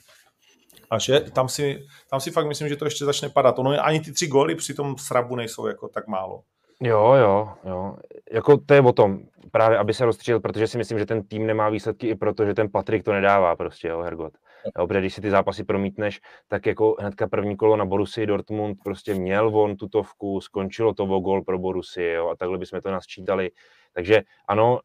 [0.89, 3.59] A že tam si, tam si fakt myslím, že to ještě začne padat.
[3.59, 6.43] Ono ani ty tři góly při tom srabu nejsou jako tak málo.
[6.83, 7.95] Jo, jo, jo.
[8.31, 9.19] Jako to je o tom,
[9.51, 12.53] právě aby se rozstřílil, protože si myslím, že ten tým nemá výsledky i proto, že
[12.53, 14.33] ten Patrik to nedává prostě, jo, Hergot.
[14.77, 18.77] Jo, protože když si ty zápasy promítneš, tak jako hnedka první kolo na Borusy Dortmund
[18.83, 22.91] prostě měl on tutovku, skončilo to o gol pro Borusy, jo, a takhle bychom to
[22.91, 23.51] nasčítali.
[23.93, 24.79] Takže ano,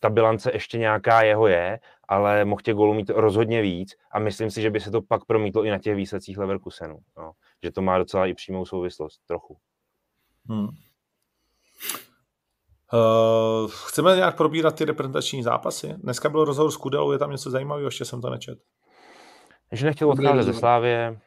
[0.00, 1.78] ta bilance ještě nějaká jeho je,
[2.08, 5.24] ale mohl těch gólů mít rozhodně víc a myslím si, že by se to pak
[5.24, 6.98] promítlo i na těch výsledcích Leverkusenu.
[7.18, 7.32] No.
[7.62, 9.56] Že to má docela i přímou souvislost, trochu.
[10.48, 10.68] Hmm.
[12.92, 15.94] Uh, chceme nějak probírat ty reprezentační zápasy?
[15.98, 18.58] Dneska byl rozhovor s Kudelou, je tam něco zajímavého, ještě jsem to nečet.
[19.72, 21.20] Že nechtěl odcházet ze Slávě,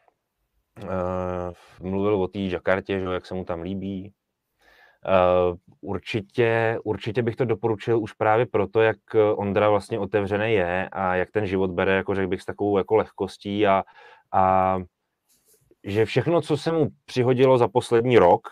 [0.83, 4.13] uh, mluvil o té Jakartě, že, jak se mu tam líbí.
[5.05, 8.97] Uh, určitě, určitě bych to doporučil už právě proto, jak
[9.35, 12.95] Ondra vlastně otevřený je a jak ten život bere, jako řekl bych, s takovou jako
[12.95, 13.83] lehkostí a,
[14.31, 14.77] a
[15.83, 18.47] že všechno, co se mu přihodilo za poslední rok,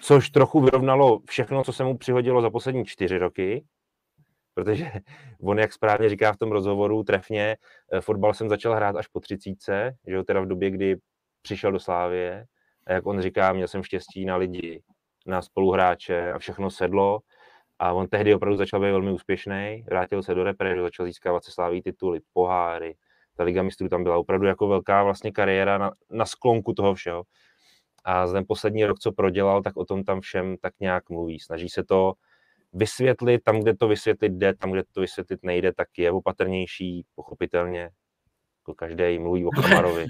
[0.00, 3.64] což trochu vyrovnalo všechno, co se mu přihodilo za poslední čtyři roky,
[4.54, 4.90] protože
[5.40, 7.56] on, jak správně říká v tom rozhovoru, trefně,
[7.92, 10.96] eh, fotbal jsem začal hrát až po třicítce, že jo, teda v době, kdy
[11.42, 12.44] přišel do Slávie,
[12.86, 14.82] a jak on říká, měl jsem štěstí na lidi,
[15.26, 17.20] na spoluhráče a všechno sedlo,
[17.78, 21.52] a on tehdy opravdu začal být velmi úspěšný, vrátil se do repre, začal získávat se
[21.52, 22.96] sláví tituly, poháry,
[23.36, 27.22] ta Liga mistrů tam byla opravdu jako velká vlastně kariéra na, na sklonku toho všeho.
[28.08, 31.40] A za ten poslední rok, co prodělal, tak o tom tam všem tak nějak mluví.
[31.40, 32.12] Snaží se to
[32.72, 37.80] vysvětlit tam, kde to vysvětlit jde, tam, kde to vysvětlit nejde, tak je opatrnější, pochopitelně.
[38.60, 40.06] Jako každý mluví o Kamarovi.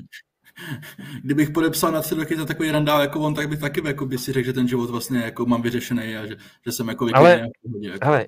[1.24, 4.18] Kdybych podepsal na tři roky za takový randál jako on, tak bych taky jako by
[4.18, 7.48] si řekl, že ten život vlastně jako mám vyřešený a že, že jsem jako Ale,
[7.80, 7.98] jako.
[8.06, 8.26] hele,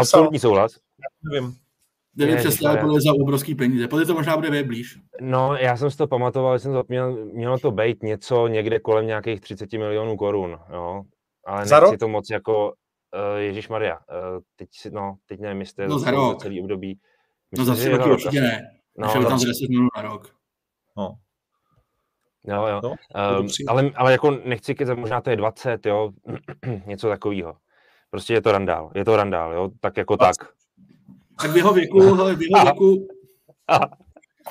[0.00, 0.78] absolutní souhlas.
[1.24, 1.44] Nevím.
[1.44, 1.59] Nevím
[2.36, 3.88] přesně, ale bude za obrovský peníze.
[3.88, 4.98] Podle to možná bude blíž.
[5.20, 8.78] No, já jsem si to pamatoval, že jsem to měl, mělo to být něco někde
[8.78, 11.02] kolem nějakých 30 milionů korun, jo.
[11.46, 12.00] Ale za nechci rok?
[12.00, 16.10] to moc jako, uh, Ježíš Maria, uh, teď, si, no, teď nevím, jestli no, za,
[16.10, 16.42] rok.
[16.42, 16.98] celý období.
[17.50, 18.62] Myslím, no za tři roky určitě ne.
[18.98, 20.34] No, no, tam z 10 milionů na rok.
[20.96, 21.16] No.
[22.44, 22.80] Jo, jo.
[22.84, 22.90] No,
[23.40, 26.10] um, ale, ale jako nechci kecat, možná to je 20, jo,
[26.86, 27.56] něco takového.
[28.10, 30.38] Prostě je to randál, je to randál, jo, tak jako 20.
[30.38, 30.59] tak.
[31.42, 33.08] Tak v jeho věku, hele, v jeho věku,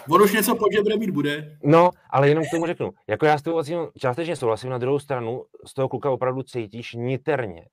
[0.09, 1.57] On už něco pod žebrem mít bude.
[1.63, 2.91] No, ale jenom k tomu řeknu.
[3.07, 6.93] Jako já s tou vlastně částečně souhlasím, na druhou stranu z toho kluka opravdu cítíš
[6.93, 7.65] niterně,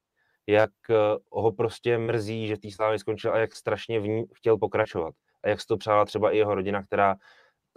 [0.46, 0.94] jak eh,
[1.32, 5.14] ho prostě mrzí, že tý slávy skončil a jak strašně v ní chtěl pokračovat.
[5.44, 7.16] A jak se to přála třeba i jeho rodina, která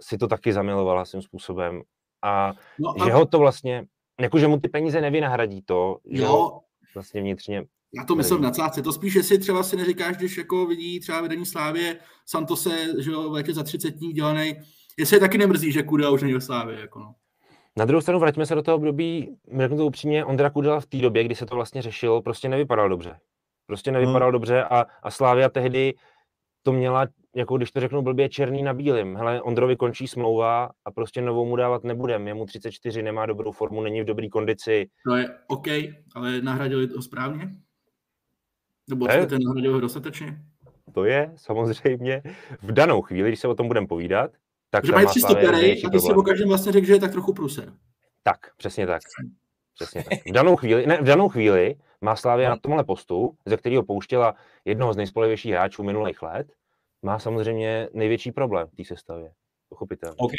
[0.02, 1.82] si to taky zamilovala svým způsobem.
[2.22, 3.04] A, no a...
[3.04, 3.84] že ho to vlastně,
[4.20, 6.28] jako že mu ty peníze nevynahradí to, že jo.
[6.28, 6.60] ho
[6.94, 7.64] vlastně vnitřně
[7.94, 8.82] já to myslím na cáce.
[8.82, 13.34] To spíš, jestli třeba si neříkáš, když jako vidí třeba vedení Slávě Santose, že jo,
[13.50, 14.54] za 30 dní dělaný,
[14.98, 17.14] jestli je taky nemrzí, že Kudela už není ve Slávě, jako no.
[17.76, 20.98] Na druhou stranu, vraťme se do toho období, řeknu to upřímně, Ondra Kudela v té
[20.98, 23.18] době, kdy se to vlastně řešilo, prostě nevypadal dobře.
[23.66, 24.32] Prostě nevypadal hmm.
[24.32, 25.94] dobře a, a Slávia tehdy
[26.62, 27.06] to měla,
[27.36, 29.16] jako když to řeknu blbě, černý na bílým.
[29.16, 32.28] Hele, Ondrovi končí smlouva a prostě novou mu dávat nebudem.
[32.28, 34.86] Je mu 34, nemá dobrou formu, není v dobré kondici.
[35.06, 35.66] To je OK,
[36.14, 37.56] ale nahradili to správně?
[38.90, 40.38] Nebo je, ten nahradil dostatečně?
[40.92, 42.22] To je samozřejmě
[42.62, 44.30] v danou chvíli, když se o tom budeme povídat,
[44.70, 47.12] tak že mají tři stopery a ty si o každém vlastně řekl, že je tak
[47.12, 47.72] trochu pruser.
[48.22, 49.02] Tak, přesně tak.
[49.74, 50.18] Přesně tak.
[50.26, 52.50] V danou chvíli, ne, v danou chvíli má Slávě no.
[52.50, 54.34] na tomhle postu, ze kterého pouštěla
[54.64, 56.52] jednoho z nejspolehlivějších hráčů minulých let,
[57.02, 59.32] má samozřejmě největší problém v té sestavě.
[59.68, 60.16] Pochopitelně.
[60.18, 60.36] Okay.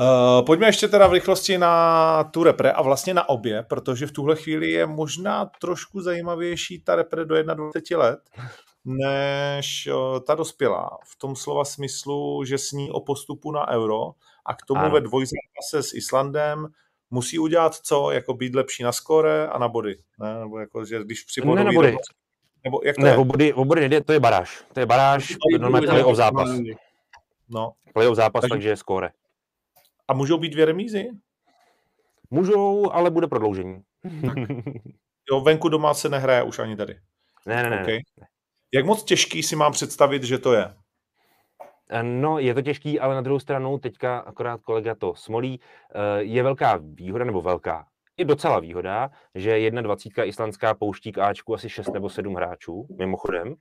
[0.00, 4.12] Uh, pojďme ještě teda v rychlosti na tu repre a vlastně na obě, protože v
[4.12, 8.20] tuhle chvíli je možná trošku zajímavější ta repre do 21 let,
[8.84, 10.98] než uh, ta dospělá.
[11.04, 14.10] V tom slova smyslu, že sní o postupu na euro
[14.46, 14.94] a k tomu ano.
[14.94, 16.66] ve dvojzápase s Islandem
[17.10, 18.10] musí udělat co?
[18.10, 19.98] Jako být lepší na skore a na body.
[20.20, 20.40] Ne?
[20.40, 21.96] Nebo jako, že když při ne na body.
[22.64, 23.08] Nebo jak to ne,
[23.38, 23.54] je?
[23.54, 24.64] O body, nejde, to je baráž.
[24.72, 26.48] To je baráž, normálně playoff zápas.
[27.48, 27.72] No.
[27.92, 29.10] Playoff zápas, takže, takže je skóre.
[30.08, 31.10] A můžou být dvě remízy?
[32.30, 33.82] Můžou, ale bude prodloužení.
[34.26, 34.36] Tak.
[35.32, 37.00] Jo, venku doma se nehraje už ani tady.
[37.46, 37.82] Ne, ne, ne.
[37.82, 37.98] Okay.
[38.20, 38.26] ne.
[38.74, 40.74] Jak moc těžký si mám představit, že to je?
[41.90, 45.60] Eh, no, je to těžký, ale na druhou stranu teďka akorát kolega to smolí.
[45.94, 51.18] Eh, je velká výhoda, nebo velká, je docela výhoda, že jedna dvacítka islandská pouští k
[51.18, 53.54] Ačku asi 6 nebo 7 hráčů, mimochodem.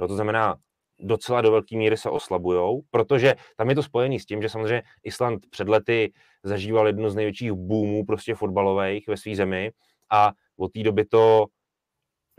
[0.00, 0.56] Jo, to znamená,
[1.00, 4.82] docela do velké míry se oslabujou, protože tam je to spojené s tím, že samozřejmě
[5.02, 6.12] Island před lety
[6.42, 9.72] zažíval jednu z největších boomů prostě fotbalových ve své zemi
[10.10, 11.46] a od té doby to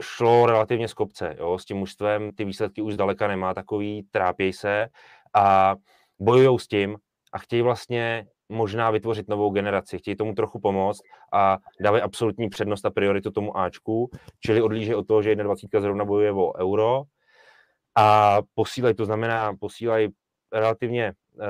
[0.02, 1.36] šlo relativně z kopce.
[1.40, 1.58] Jo?
[1.58, 4.88] S tím mužstvem ty výsledky už zdaleka nemá takový, trápěj se
[5.36, 5.76] a
[6.20, 6.98] bojují s tím
[7.34, 11.02] a chtějí vlastně možná vytvořit novou generaci, chtějí tomu trochu pomoct
[11.34, 14.10] a dávají absolutní přednost a prioritu tomu Ačku,
[14.40, 17.04] čili odlíže od toho, že 21 zrovna bojuje o euro,
[17.96, 20.10] a posílají, to znamená, posílají
[20.52, 21.44] relativně uh,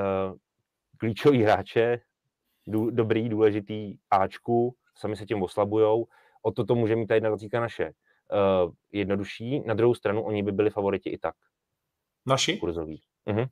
[0.97, 1.99] klíčový hráče,
[2.67, 6.07] dů, dobrý, důležitý Ačku, sami se tím oslabujou.
[6.41, 9.59] O to to může mít ta jedna naše uh, jednodušší.
[9.65, 11.35] Na druhou stranu oni by byli favoriti i tak.
[12.25, 12.57] Naši?
[12.57, 13.01] Kurzový.
[13.27, 13.47] Uh-huh.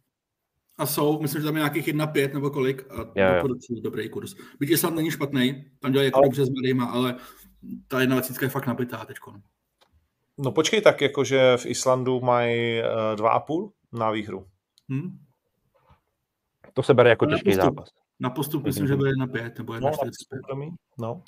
[0.77, 3.35] A jsou, myslím, že tam je nějakých 1,5 nebo kolik a Jo, jo.
[3.35, 4.35] doporučuji dobrý kurz.
[4.59, 7.15] Byť Island není špatný, tam dělají jako Ale- dobře s mladýma, ale
[7.87, 9.17] ta 21 je fakt napitá teď.
[10.37, 12.85] No počkej, tak jakože v Islandu mají uh,
[13.15, 14.45] 2,5 na výhru.
[14.91, 15.17] Hm?
[16.73, 17.63] To se bere jako těžký postup.
[17.63, 17.89] zápas.
[18.19, 20.09] Na postup myslím, že bude 1,5 nebo No, 1,45.
[20.35, 21.23] soukromí, no.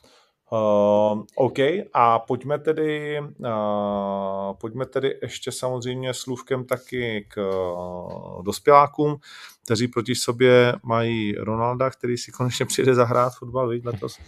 [0.51, 1.59] Uh, OK,
[1.93, 9.17] a pojďme tedy, uh, pojďme tedy ještě samozřejmě slůvkem taky k uh, dospělákům,
[9.65, 14.19] kteří proti sobě mají Ronalda, který si konečně přijde zahrát fotbal, víš, letos.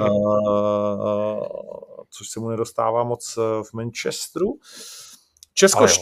[0.00, 1.46] Uh,
[2.12, 4.58] což se mu nedostává moc eh, v Manchesteru.
[5.54, 5.96] Česko Ale jo.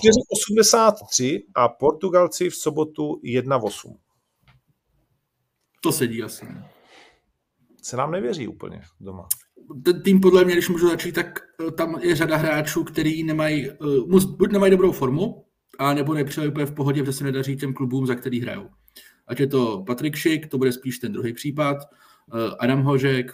[0.52, 3.96] 4,83 a Portugalci v sobotu 1,8.
[5.80, 6.46] To sedí asi.
[7.82, 9.28] Se nám nevěří úplně doma.
[9.84, 11.38] Ten tým podle mě, když můžu začít, tak
[11.68, 13.76] eh, tam je řada hráčů, který nemají, eh,
[14.36, 15.44] buď nemají dobrou formu,
[15.78, 18.70] a nebo nepřijeli úplně v pohodě, protože se nedaří těm klubům, za který hrajou.
[19.26, 21.76] Ať je to Patrik Šik, to bude spíš ten druhý případ,
[22.58, 23.32] Adam Hožek,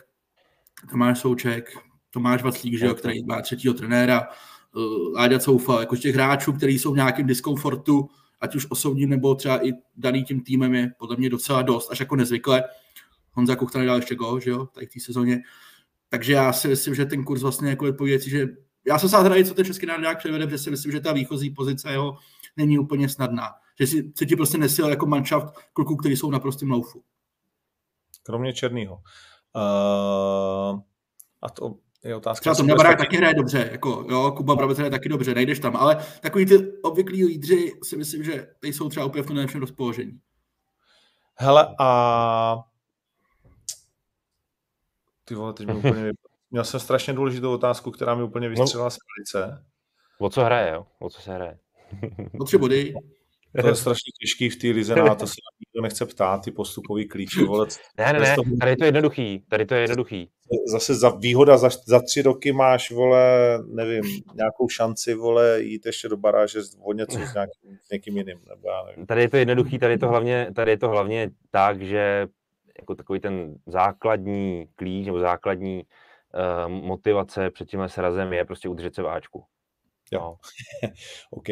[0.90, 1.72] Tomáš Souček,
[2.16, 4.28] Tomáš Vaclík, že jo, který má třetího trenéra,
[4.76, 4.78] eh,
[5.14, 8.09] Láďa Coufa, jako těch hráčů, kteří jsou v nějakém diskomfortu,
[8.40, 12.01] ať už osobním nebo třeba i daný tím týmem je podle mě docela dost, až
[12.01, 12.64] jako nezvykle.
[13.32, 15.43] Honza Kuchta nedal ještě gol, že jo, tady v té sezóně.
[16.09, 18.48] Takže já si myslím, že ten kurz vlastně jako odpovědět, že
[18.86, 21.51] já jsem se hraji, co ten český národák převede, protože si myslím, že ta výchozí
[21.51, 22.16] pozice jeho
[22.56, 23.51] není úplně snadná.
[23.80, 27.02] Že si, se ti prostě nesil jako manšaft kluků, kteří jsou na prostém loufu.
[28.22, 28.94] Kromě Černýho.
[29.56, 30.80] Uh,
[31.43, 32.40] a to je otázka.
[32.40, 33.09] Třeba jestli Tomě bude Barák stačit.
[33.09, 36.73] taky hraje dobře, jako jo, Kuba Brabec hraje taky dobře, nejdeš tam, ale takový ty
[36.82, 40.20] obvyklí lídři si myslím, že ty jsou třeba úplně v tom nejlepším rozpoložení.
[41.35, 42.64] Hele, a
[45.24, 46.12] ty vole, teď mi úplně.
[46.51, 49.64] Měl jsem strašně důležitou otázku, která mi úplně vystřelila z palice.
[50.18, 50.86] O co hraje, jo?
[50.98, 51.59] O co se hraje?
[52.40, 52.94] O tři body,
[53.60, 56.51] To je strašně těžký v té lize, no a to se nikdo nechce ptát, ty
[56.51, 57.66] postupový klíče, vole.
[57.98, 60.31] Ne, ne, ne, tady je to jednoduchý, tady to je jednoduchý.
[60.66, 64.02] Zase za výhoda za, za tři roky máš, vole, nevím,
[64.35, 68.68] nějakou šanci, vole, jít ještě do baráže o něco s, nějakým, s někým jiným, nebo
[68.68, 69.06] já nevím.
[69.06, 72.27] Tady je to jednoduchý, tady je to hlavně, tady je to hlavně tak, že
[72.78, 78.94] jako takový ten základní klíč nebo základní uh, motivace před tímhle srazem je prostě udržet
[78.94, 79.44] se v Ačku.
[80.12, 80.20] Jo.
[80.20, 80.36] No.
[81.30, 81.48] OK.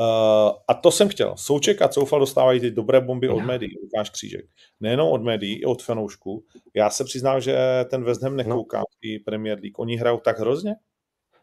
[0.00, 1.36] Uh, a to jsem chtěl.
[1.36, 4.44] Souček a Coufal dostávají ty dobré bomby od médií, Lukáš Křížek.
[4.80, 6.44] Nejenom od médií, i od fanoušků.
[6.74, 7.58] Já se přiznám, že
[7.90, 9.78] ten West Ham nekoukám v té Premier League.
[9.78, 10.74] Oni hrajou tak hrozně?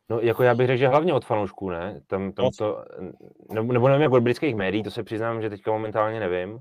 [0.09, 2.01] No, jako já bych řekl, že hlavně od fanoušků, ne?
[2.07, 2.57] Tam, tam Moc.
[2.57, 2.85] to,
[3.53, 6.59] nebo, nebo nevím, jak od britských médií, to se přiznám, že teďka momentálně nevím.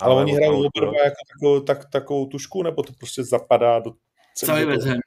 [0.00, 3.78] Ale, oni od hrajou fanoušků, dva jako takovou, tak, takovou tušku, nebo to prostě zapadá
[3.78, 3.92] do
[4.34, 4.64] celý?
[4.64, 4.98] West Ham.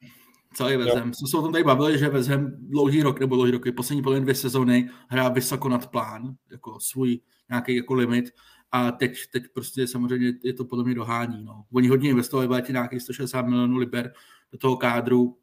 [0.53, 0.95] Celý West.
[0.95, 1.13] Ham.
[1.13, 4.03] Jsme se o tom tady bavili, že West Ham dlouhý rok, nebo dlouhý roky, poslední
[4.03, 7.19] podle dvě sezóny hrá vysoko nad plán, jako svůj
[7.49, 8.25] nějaký jako limit.
[8.71, 11.43] A teď, teď prostě samozřejmě je to podle mě dohání.
[11.43, 11.63] No.
[11.73, 14.13] Oni hodně investovali létě nějakých 160 milionů liber
[14.51, 15.37] do toho kádru,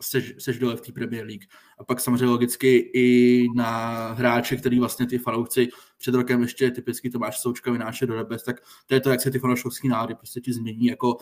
[0.00, 1.44] seš, seš dole v té Premier League.
[1.78, 5.68] A pak samozřejmě logicky i na hráče, který vlastně ty fanoušci
[5.98, 8.56] před rokem ještě typicky Tomáš Součka vynáše do nebes, tak
[8.86, 10.86] to je to, jak se ty fanouškovský nálady prostě ti změní.
[10.86, 11.16] Jako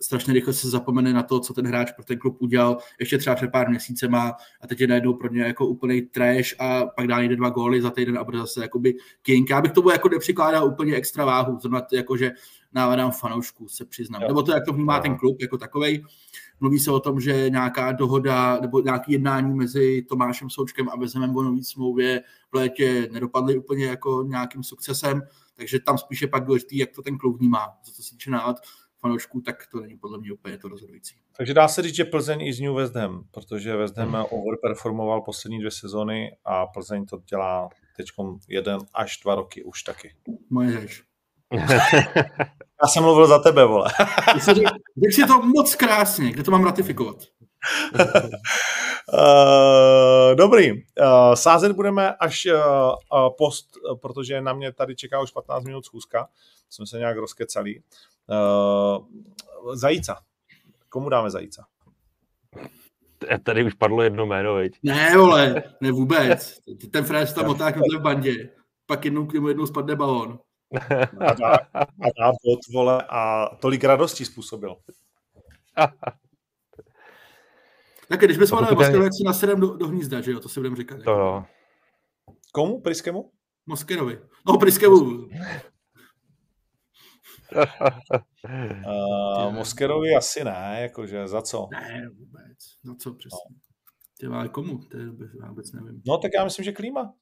[0.00, 3.36] strašně rychle se zapomene na to, co ten hráč pro ten klub udělal, ještě třeba
[3.36, 7.20] před pár měsícema a teď je najednou pro ně jako úplný trash a pak dá
[7.20, 9.50] jde dva góly za týden a bude zase jakoby king.
[9.50, 12.32] Já bych tomu jako nepřikládal úplně extra váhu, zrovna to jako, že
[12.72, 14.22] návadám fanoušků, se přiznám.
[14.22, 14.28] Jo.
[14.28, 16.04] Nebo to, jak to vnímá ten klub jako takovej.
[16.60, 21.36] Mluví se o tom, že nějaká dohoda nebo nějaké jednání mezi Tomášem Součkem a Vezemem
[21.36, 22.22] o nový smlouvě
[22.52, 25.22] v létě nedopadly úplně jako nějakým sukcesem,
[25.56, 27.78] takže tam spíše pak důležitý, jak to ten klub vnímá.
[27.84, 28.56] Za to se týče nálad
[29.00, 31.16] fanoušků, tak to není podle mě úplně to rozhodující.
[31.36, 35.20] Takže dá se říct, že Plzeň i z New West Ham, protože West Ham overperformoval
[35.20, 38.06] poslední dvě sezony a Plzeň to dělá teď
[38.48, 40.14] jeden až dva roky už taky.
[40.50, 41.02] Moje řeč.
[42.82, 43.90] Já jsem mluvil za tebe, vole.
[44.44, 44.70] Řekl
[45.10, 47.16] si to moc krásně, kde to mám ratifikovat.
[49.12, 50.72] Uh, dobrý.
[50.72, 50.78] Uh,
[51.34, 53.66] sázet budeme až uh, uh, post,
[54.00, 56.28] protože na mě tady čeká už 15 minut schůzka.
[56.70, 57.82] Jsme se nějak rozkecali.
[58.28, 59.06] Uh,
[59.74, 60.20] zajíca.
[60.88, 61.66] Komu dáme zajíca?
[63.42, 64.78] Tady už padlo jedno jméno, viď?
[64.82, 66.58] Ne, vole, ne vůbec.
[66.90, 68.50] Ten fréz tam otáhne v bandě.
[68.86, 70.38] Pak jednou k němu jednou spadne balón.
[71.20, 74.76] A dá, a dá bod, vole, a tolik radostí způsobil.
[78.08, 80.76] Tak když bychom dali jak si nasedem do, do hnízda, že jo, to si budeme
[80.76, 81.02] říkat.
[81.04, 81.44] To jo.
[82.52, 82.80] Komu?
[82.80, 83.32] Priskemu?
[83.66, 84.18] Moskerovi.
[84.46, 84.96] No, Priskevu.
[84.96, 85.28] Uh,
[89.54, 91.68] Moskerovi asi ne, jakože za co?
[91.70, 92.58] Ne, vůbec.
[92.84, 93.56] Za co přesně?
[94.20, 94.78] Ty ale komu?
[94.78, 95.04] To je,
[95.42, 96.02] já vůbec nevím.
[96.06, 97.14] No tak já myslím, že klíma.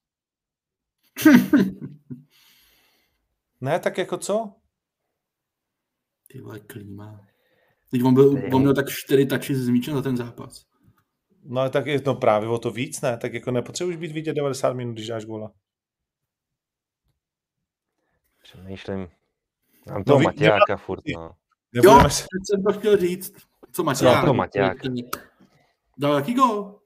[3.64, 4.52] ne, tak jako co?
[6.28, 7.20] Ty vole, klíma.
[7.90, 10.64] Teď on, byl, on měl tak čtyři tači z míčem za ten zápas.
[11.42, 13.16] No ale tak je to právě o to víc, ne?
[13.16, 15.52] Tak jako nepotřebuješ být vidět 90 minut, když dáš góla.
[18.42, 19.08] Přemýšlím.
[19.90, 21.30] Mám toho no, Matějáka furt, no.
[21.72, 23.32] Jo, teď jsem to chtěl říct.
[23.72, 24.24] Co Matěják?
[24.24, 24.76] Co Matěják?
[25.98, 26.80] Dal jaký gol?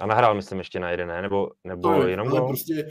[0.00, 1.22] A nahrál, myslím, ještě na jeden, ne?
[1.22, 2.48] Nebo, nebo to jenom gol?
[2.48, 2.88] Prostě...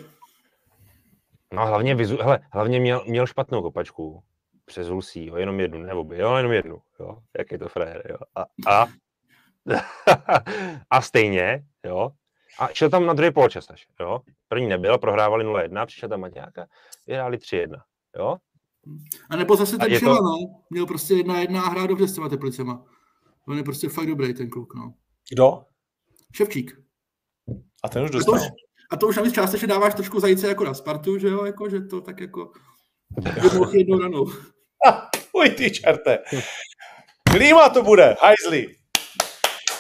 [1.54, 4.24] No hlavně, vizu, hele, hlavně měl, měl špatnou kopačku
[4.66, 8.18] přes jo, jenom jednu, nebo by, jo, jenom jednu, jo, jak je to frajer, jo.
[8.36, 8.88] A, a,
[10.90, 12.12] a stejně, jo,
[12.60, 14.22] a šel tam na druhý poločas až, jo.
[14.48, 16.68] První nebyl, prohrávali 0-1, přišel tam Maťáka,
[17.08, 17.82] vyhráli 3-1,
[18.18, 18.38] jo.
[19.30, 20.24] A nebo zase ten Šela, to...
[20.24, 20.38] no.
[20.70, 22.86] Měl prostě jedna jedna a hrál dobře s těma teplicema.
[23.48, 24.94] On je prostě fakt dobrý ten kluk, no.
[25.30, 25.64] Kdo?
[26.36, 26.80] Ševčík.
[27.84, 28.36] A ten už dostal.
[28.36, 28.52] A to už,
[28.92, 31.82] a to už navíc částečně dáváš trošku zajíce jako na Spartu, že jo, jako, že
[31.82, 32.52] to tak jako
[33.54, 34.26] mohl jednou ranou.
[35.34, 36.20] Uj, ty čerte.
[37.32, 38.76] Klíma to bude, hajzli.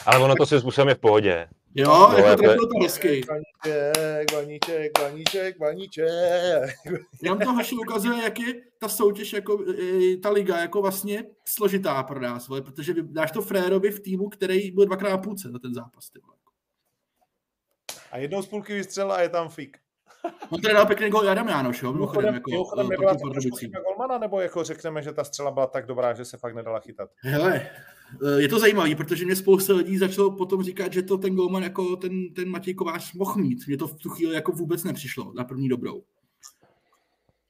[0.05, 1.47] Ale ono to si způsobem je v pohodě.
[1.75, 3.21] Jo, no, jako trefil to hezky.
[3.29, 6.07] Vaníček, vaníček, vaníček, vaníček.
[7.23, 9.65] Nám to Haši ukazuje, jak je ta soutěž, jako,
[10.23, 14.71] ta liga, jako vlastně složitá pro nás, vole, protože dáš to Frérovi v týmu, který
[14.71, 16.09] byl dvakrát půlce za ten zápas.
[16.09, 16.30] Ty, vole.
[18.11, 19.77] A jednou z půlky vystřel a je tam fík.
[20.49, 22.33] On tady dal pěkný gol Adam Jánoš, jo, mimochodem.
[22.33, 26.25] Jako, mimochodem nebyla to golmana, nebo jako řekneme, že ta střela byla tak dobrá, že
[26.25, 27.09] se fakt nedala chytat?
[27.17, 27.69] Hele,
[28.37, 31.95] je to zajímavé, protože mě spousta lidí začalo potom říkat, že to ten golman jako
[31.95, 33.67] ten, ten Matěj Kovář mohl mít.
[33.67, 36.03] Mně to v tu chvíli jako vůbec nepřišlo na první dobrou.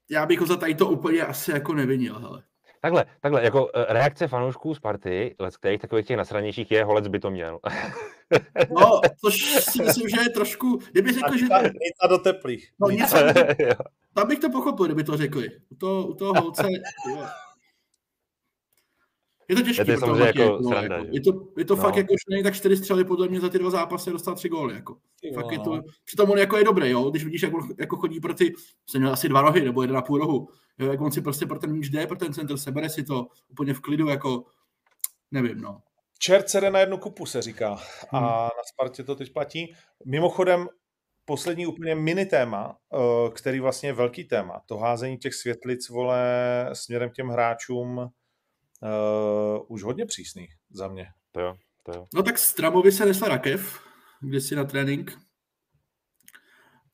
[0.09, 2.43] Já bych ho za tady to úplně asi jako nevinil, hele.
[2.81, 7.19] Takhle, takhle, jako eh, reakce fanoušků Sparty, z kterých takových těch nasranějších je, Holec by
[7.19, 7.59] to měl.
[8.69, 11.45] no, což si myslím, že je trošku, kdyby řekl, že...
[12.01, 12.71] A do teplých.
[12.79, 13.17] No, něco,
[14.13, 15.49] tam bych to pochopil, kdyby to řekli.
[15.69, 16.67] U toho, u toho Holce,
[17.09, 17.25] jo.
[19.51, 19.91] Je to těžké.
[19.91, 21.07] Je to, jako, jako, sranda, jako.
[21.11, 21.81] Je to, je to no.
[21.81, 24.49] fakt jako, že není tak čtyři střely podle mě za ty dva zápasy dostat tři
[24.49, 24.73] góly.
[24.73, 24.97] Jako.
[25.35, 25.81] Fakt je to, no.
[26.05, 27.09] přitom on jako je dobrý, jo?
[27.09, 28.53] když vidíš, jak on jako chodí pro ty,
[28.89, 30.47] jsem měl asi dva rohy nebo jeden a půl rohu,
[30.79, 30.91] jo?
[30.91, 33.73] jak on si prostě pro ten míč jde, pro ten center, sebere si to úplně
[33.73, 34.43] v klidu, jako
[35.31, 35.81] nevím, no.
[36.19, 37.77] Čert se jde na jednu kupu, se říká.
[38.11, 38.27] A hmm.
[38.27, 39.73] na Spartě to teď platí.
[40.05, 40.67] Mimochodem,
[41.25, 46.69] poslední úplně mini téma, eh, který vlastně je velký téma, to házení těch světlic, vole,
[46.73, 48.09] směrem k těm hráčům,
[48.81, 51.07] uh, už hodně přísný za mě.
[51.31, 52.07] To jo, to jo.
[52.13, 53.79] No tak Stramovi se nesla rakev,
[54.21, 55.19] když si na trénink.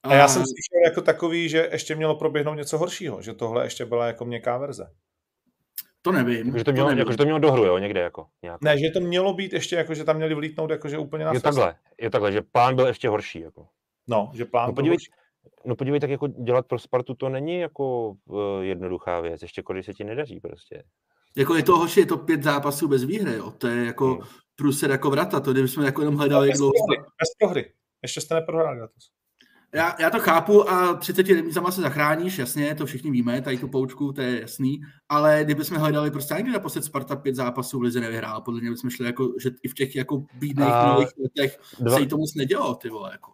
[0.03, 0.09] A...
[0.09, 3.85] a já jsem slyšel jako takový, že ještě mělo proběhnout něco horšího, že tohle ještě
[3.85, 4.93] byla jako měkká verze.
[6.01, 6.47] To nevím.
[6.47, 8.27] Jako, že to mělo, to jako, že to mělo dohru, jo, někde jako.
[8.43, 8.61] Nějak.
[8.61, 11.33] Ne, že to mělo být ještě, jako, že tam měli vlítnout jako, že úplně na
[11.33, 13.39] Je takhle, je takhle, že plán byl ještě horší.
[13.39, 13.67] Jako.
[14.07, 14.97] No, že plán no, podívej,
[15.65, 19.85] No podívej, tak jako dělat pro Spartu to není jako uh, jednoduchá věc, ještě když
[19.85, 20.83] se ti nedaří prostě.
[21.35, 23.51] Jako je to hoši, je to pět zápasů bez výhry, jo.
[23.51, 24.27] To je jako hmm.
[24.55, 26.71] průser jako vrata, to kdybychom jako jenom hledali, jak dlouho...
[26.97, 27.73] Bez prohry,
[28.03, 29.17] ještě jste neprohráli letos.
[29.73, 33.67] Já, já to chápu a 30 remízama se zachráníš, jasně, to všichni víme, tady tu
[33.67, 34.79] poučku, to je jasný,
[35.09, 38.89] ale kdybychom hledali prostě někdy naposled Sparta pět zápasů v Lize nevyhrál, podle mě bychom
[38.89, 40.93] šli jako, že i v těch jako bídných a...
[40.93, 41.95] nových letech dva...
[41.95, 43.31] se jí to moc nedělo, ty vole, jako.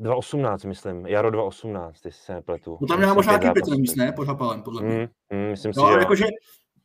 [0.00, 2.78] 2.18, myslím, Jaro 2.18, ty se nepletu.
[2.80, 5.10] No tam měla možná taky pět remíz, ne, pod Hapalem, podle mě.
[5.32, 6.24] Mm, mm, myslím no, si, jakože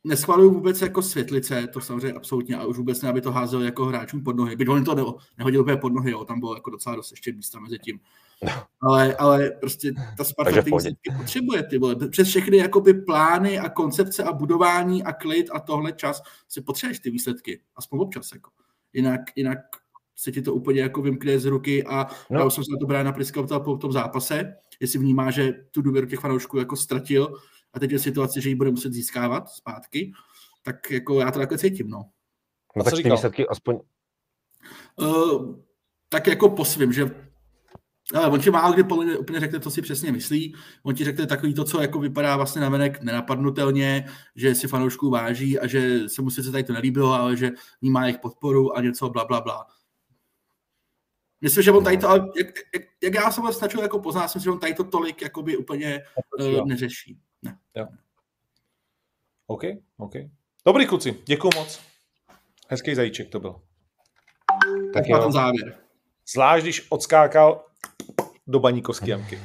[0.04, 3.84] neschvaluju vůbec jako světlice, to samozřejmě absolutně, a už vůbec ne, aby to házel jako
[3.84, 4.56] hráčům pod nohy.
[4.56, 5.02] Byť on to ne,
[5.38, 8.00] nehodil úplně pod nohy, jo, tam bylo jako docela dost ještě místa mezi tím.
[8.42, 8.50] No.
[8.80, 11.96] Ale, ale prostě ta Sparta ty výsledky potřebuje, ty vole.
[12.08, 16.98] Přes všechny jakoby plány a koncepce a budování a klid a tohle čas si potřebuješ
[16.98, 18.50] ty výsledky, aspoň občas, jako.
[18.92, 19.58] Jinak, jinak
[20.16, 22.40] se ti to úplně jako vymkne z ruky a no.
[22.40, 26.06] já jsem se na to Briana Priska po tom zápase, jestli vnímá, že tu důvěru
[26.06, 27.34] těch fanoušků jako ztratil
[27.74, 30.12] a teď je situace, že ji bude muset získávat zpátky,
[30.62, 32.10] tak jako já to takhle cítím, no.
[32.76, 33.78] No tak ty výsledky aspoň...
[34.96, 35.56] Uh,
[36.08, 37.10] tak jako po svým, že
[38.14, 40.54] ale on ti málo kdy podle úplně řekne, co si přesně myslí.
[40.82, 44.06] On ti řekne takový to, co jako vypadá vlastně na venek nenapadnutelně,
[44.36, 47.50] že si fanoušků váží a že se mu sice tady to nelíbilo, ale že
[47.82, 49.66] má jejich podporu a něco bla, bla, bla.
[51.40, 54.50] Myslím, že on tady to, jak, jak, jak já jsem stačil jako poznat, myslím, že
[54.50, 56.02] on tady to tolik jakoby úplně
[56.40, 57.18] uh, neřeší.
[57.76, 57.86] Jo.
[59.46, 59.62] OK,
[59.96, 60.12] OK.
[60.66, 61.80] Dobrý kluci, děkuji moc.
[62.68, 63.60] Hezký zajíček to byl.
[64.94, 65.32] Tak jo.
[65.32, 65.78] závěr.
[66.32, 67.64] Zvlášť, když odskákal
[68.46, 69.40] do baníkovské jamky.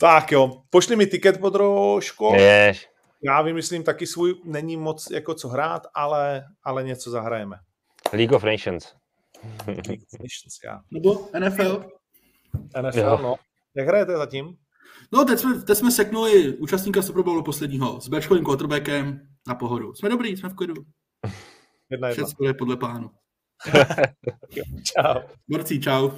[0.00, 2.34] Tak jo, pošli mi tiket po trošku.
[2.34, 2.88] Jež.
[3.22, 7.56] Já vymyslím taky svůj, není moc jako co hrát, ale, ale něco zahrajeme.
[8.12, 8.94] League of Nations.
[9.66, 10.80] Nations, já.
[10.90, 11.84] Nebo NFL.
[12.82, 13.18] NFL, Jo.
[13.22, 13.36] no.
[13.74, 14.56] Jak hrajete zatím?
[15.12, 19.94] No, teď jsme, teď jsme seknuli účastníka Super Bowlu posledního s Bčkovým quarterbackem na pohodu.
[19.94, 20.74] Jsme dobrý, jsme v klidu.
[21.90, 22.26] Jedna, jedna.
[22.26, 23.10] Všechno je podle plánu.
[24.84, 25.20] Čau.
[25.48, 26.10] Borcí, čau.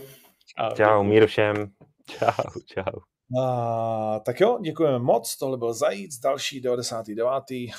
[0.57, 0.75] Čau.
[0.77, 1.57] Čau, mír všem.
[2.07, 3.01] Čau, čau.
[3.43, 7.27] A, tak jo, děkujeme moc, tohle byl Zajíc, další 99.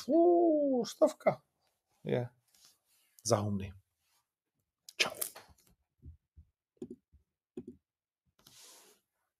[0.07, 1.41] Uh, stovka
[2.05, 2.27] je
[3.25, 3.73] za humny.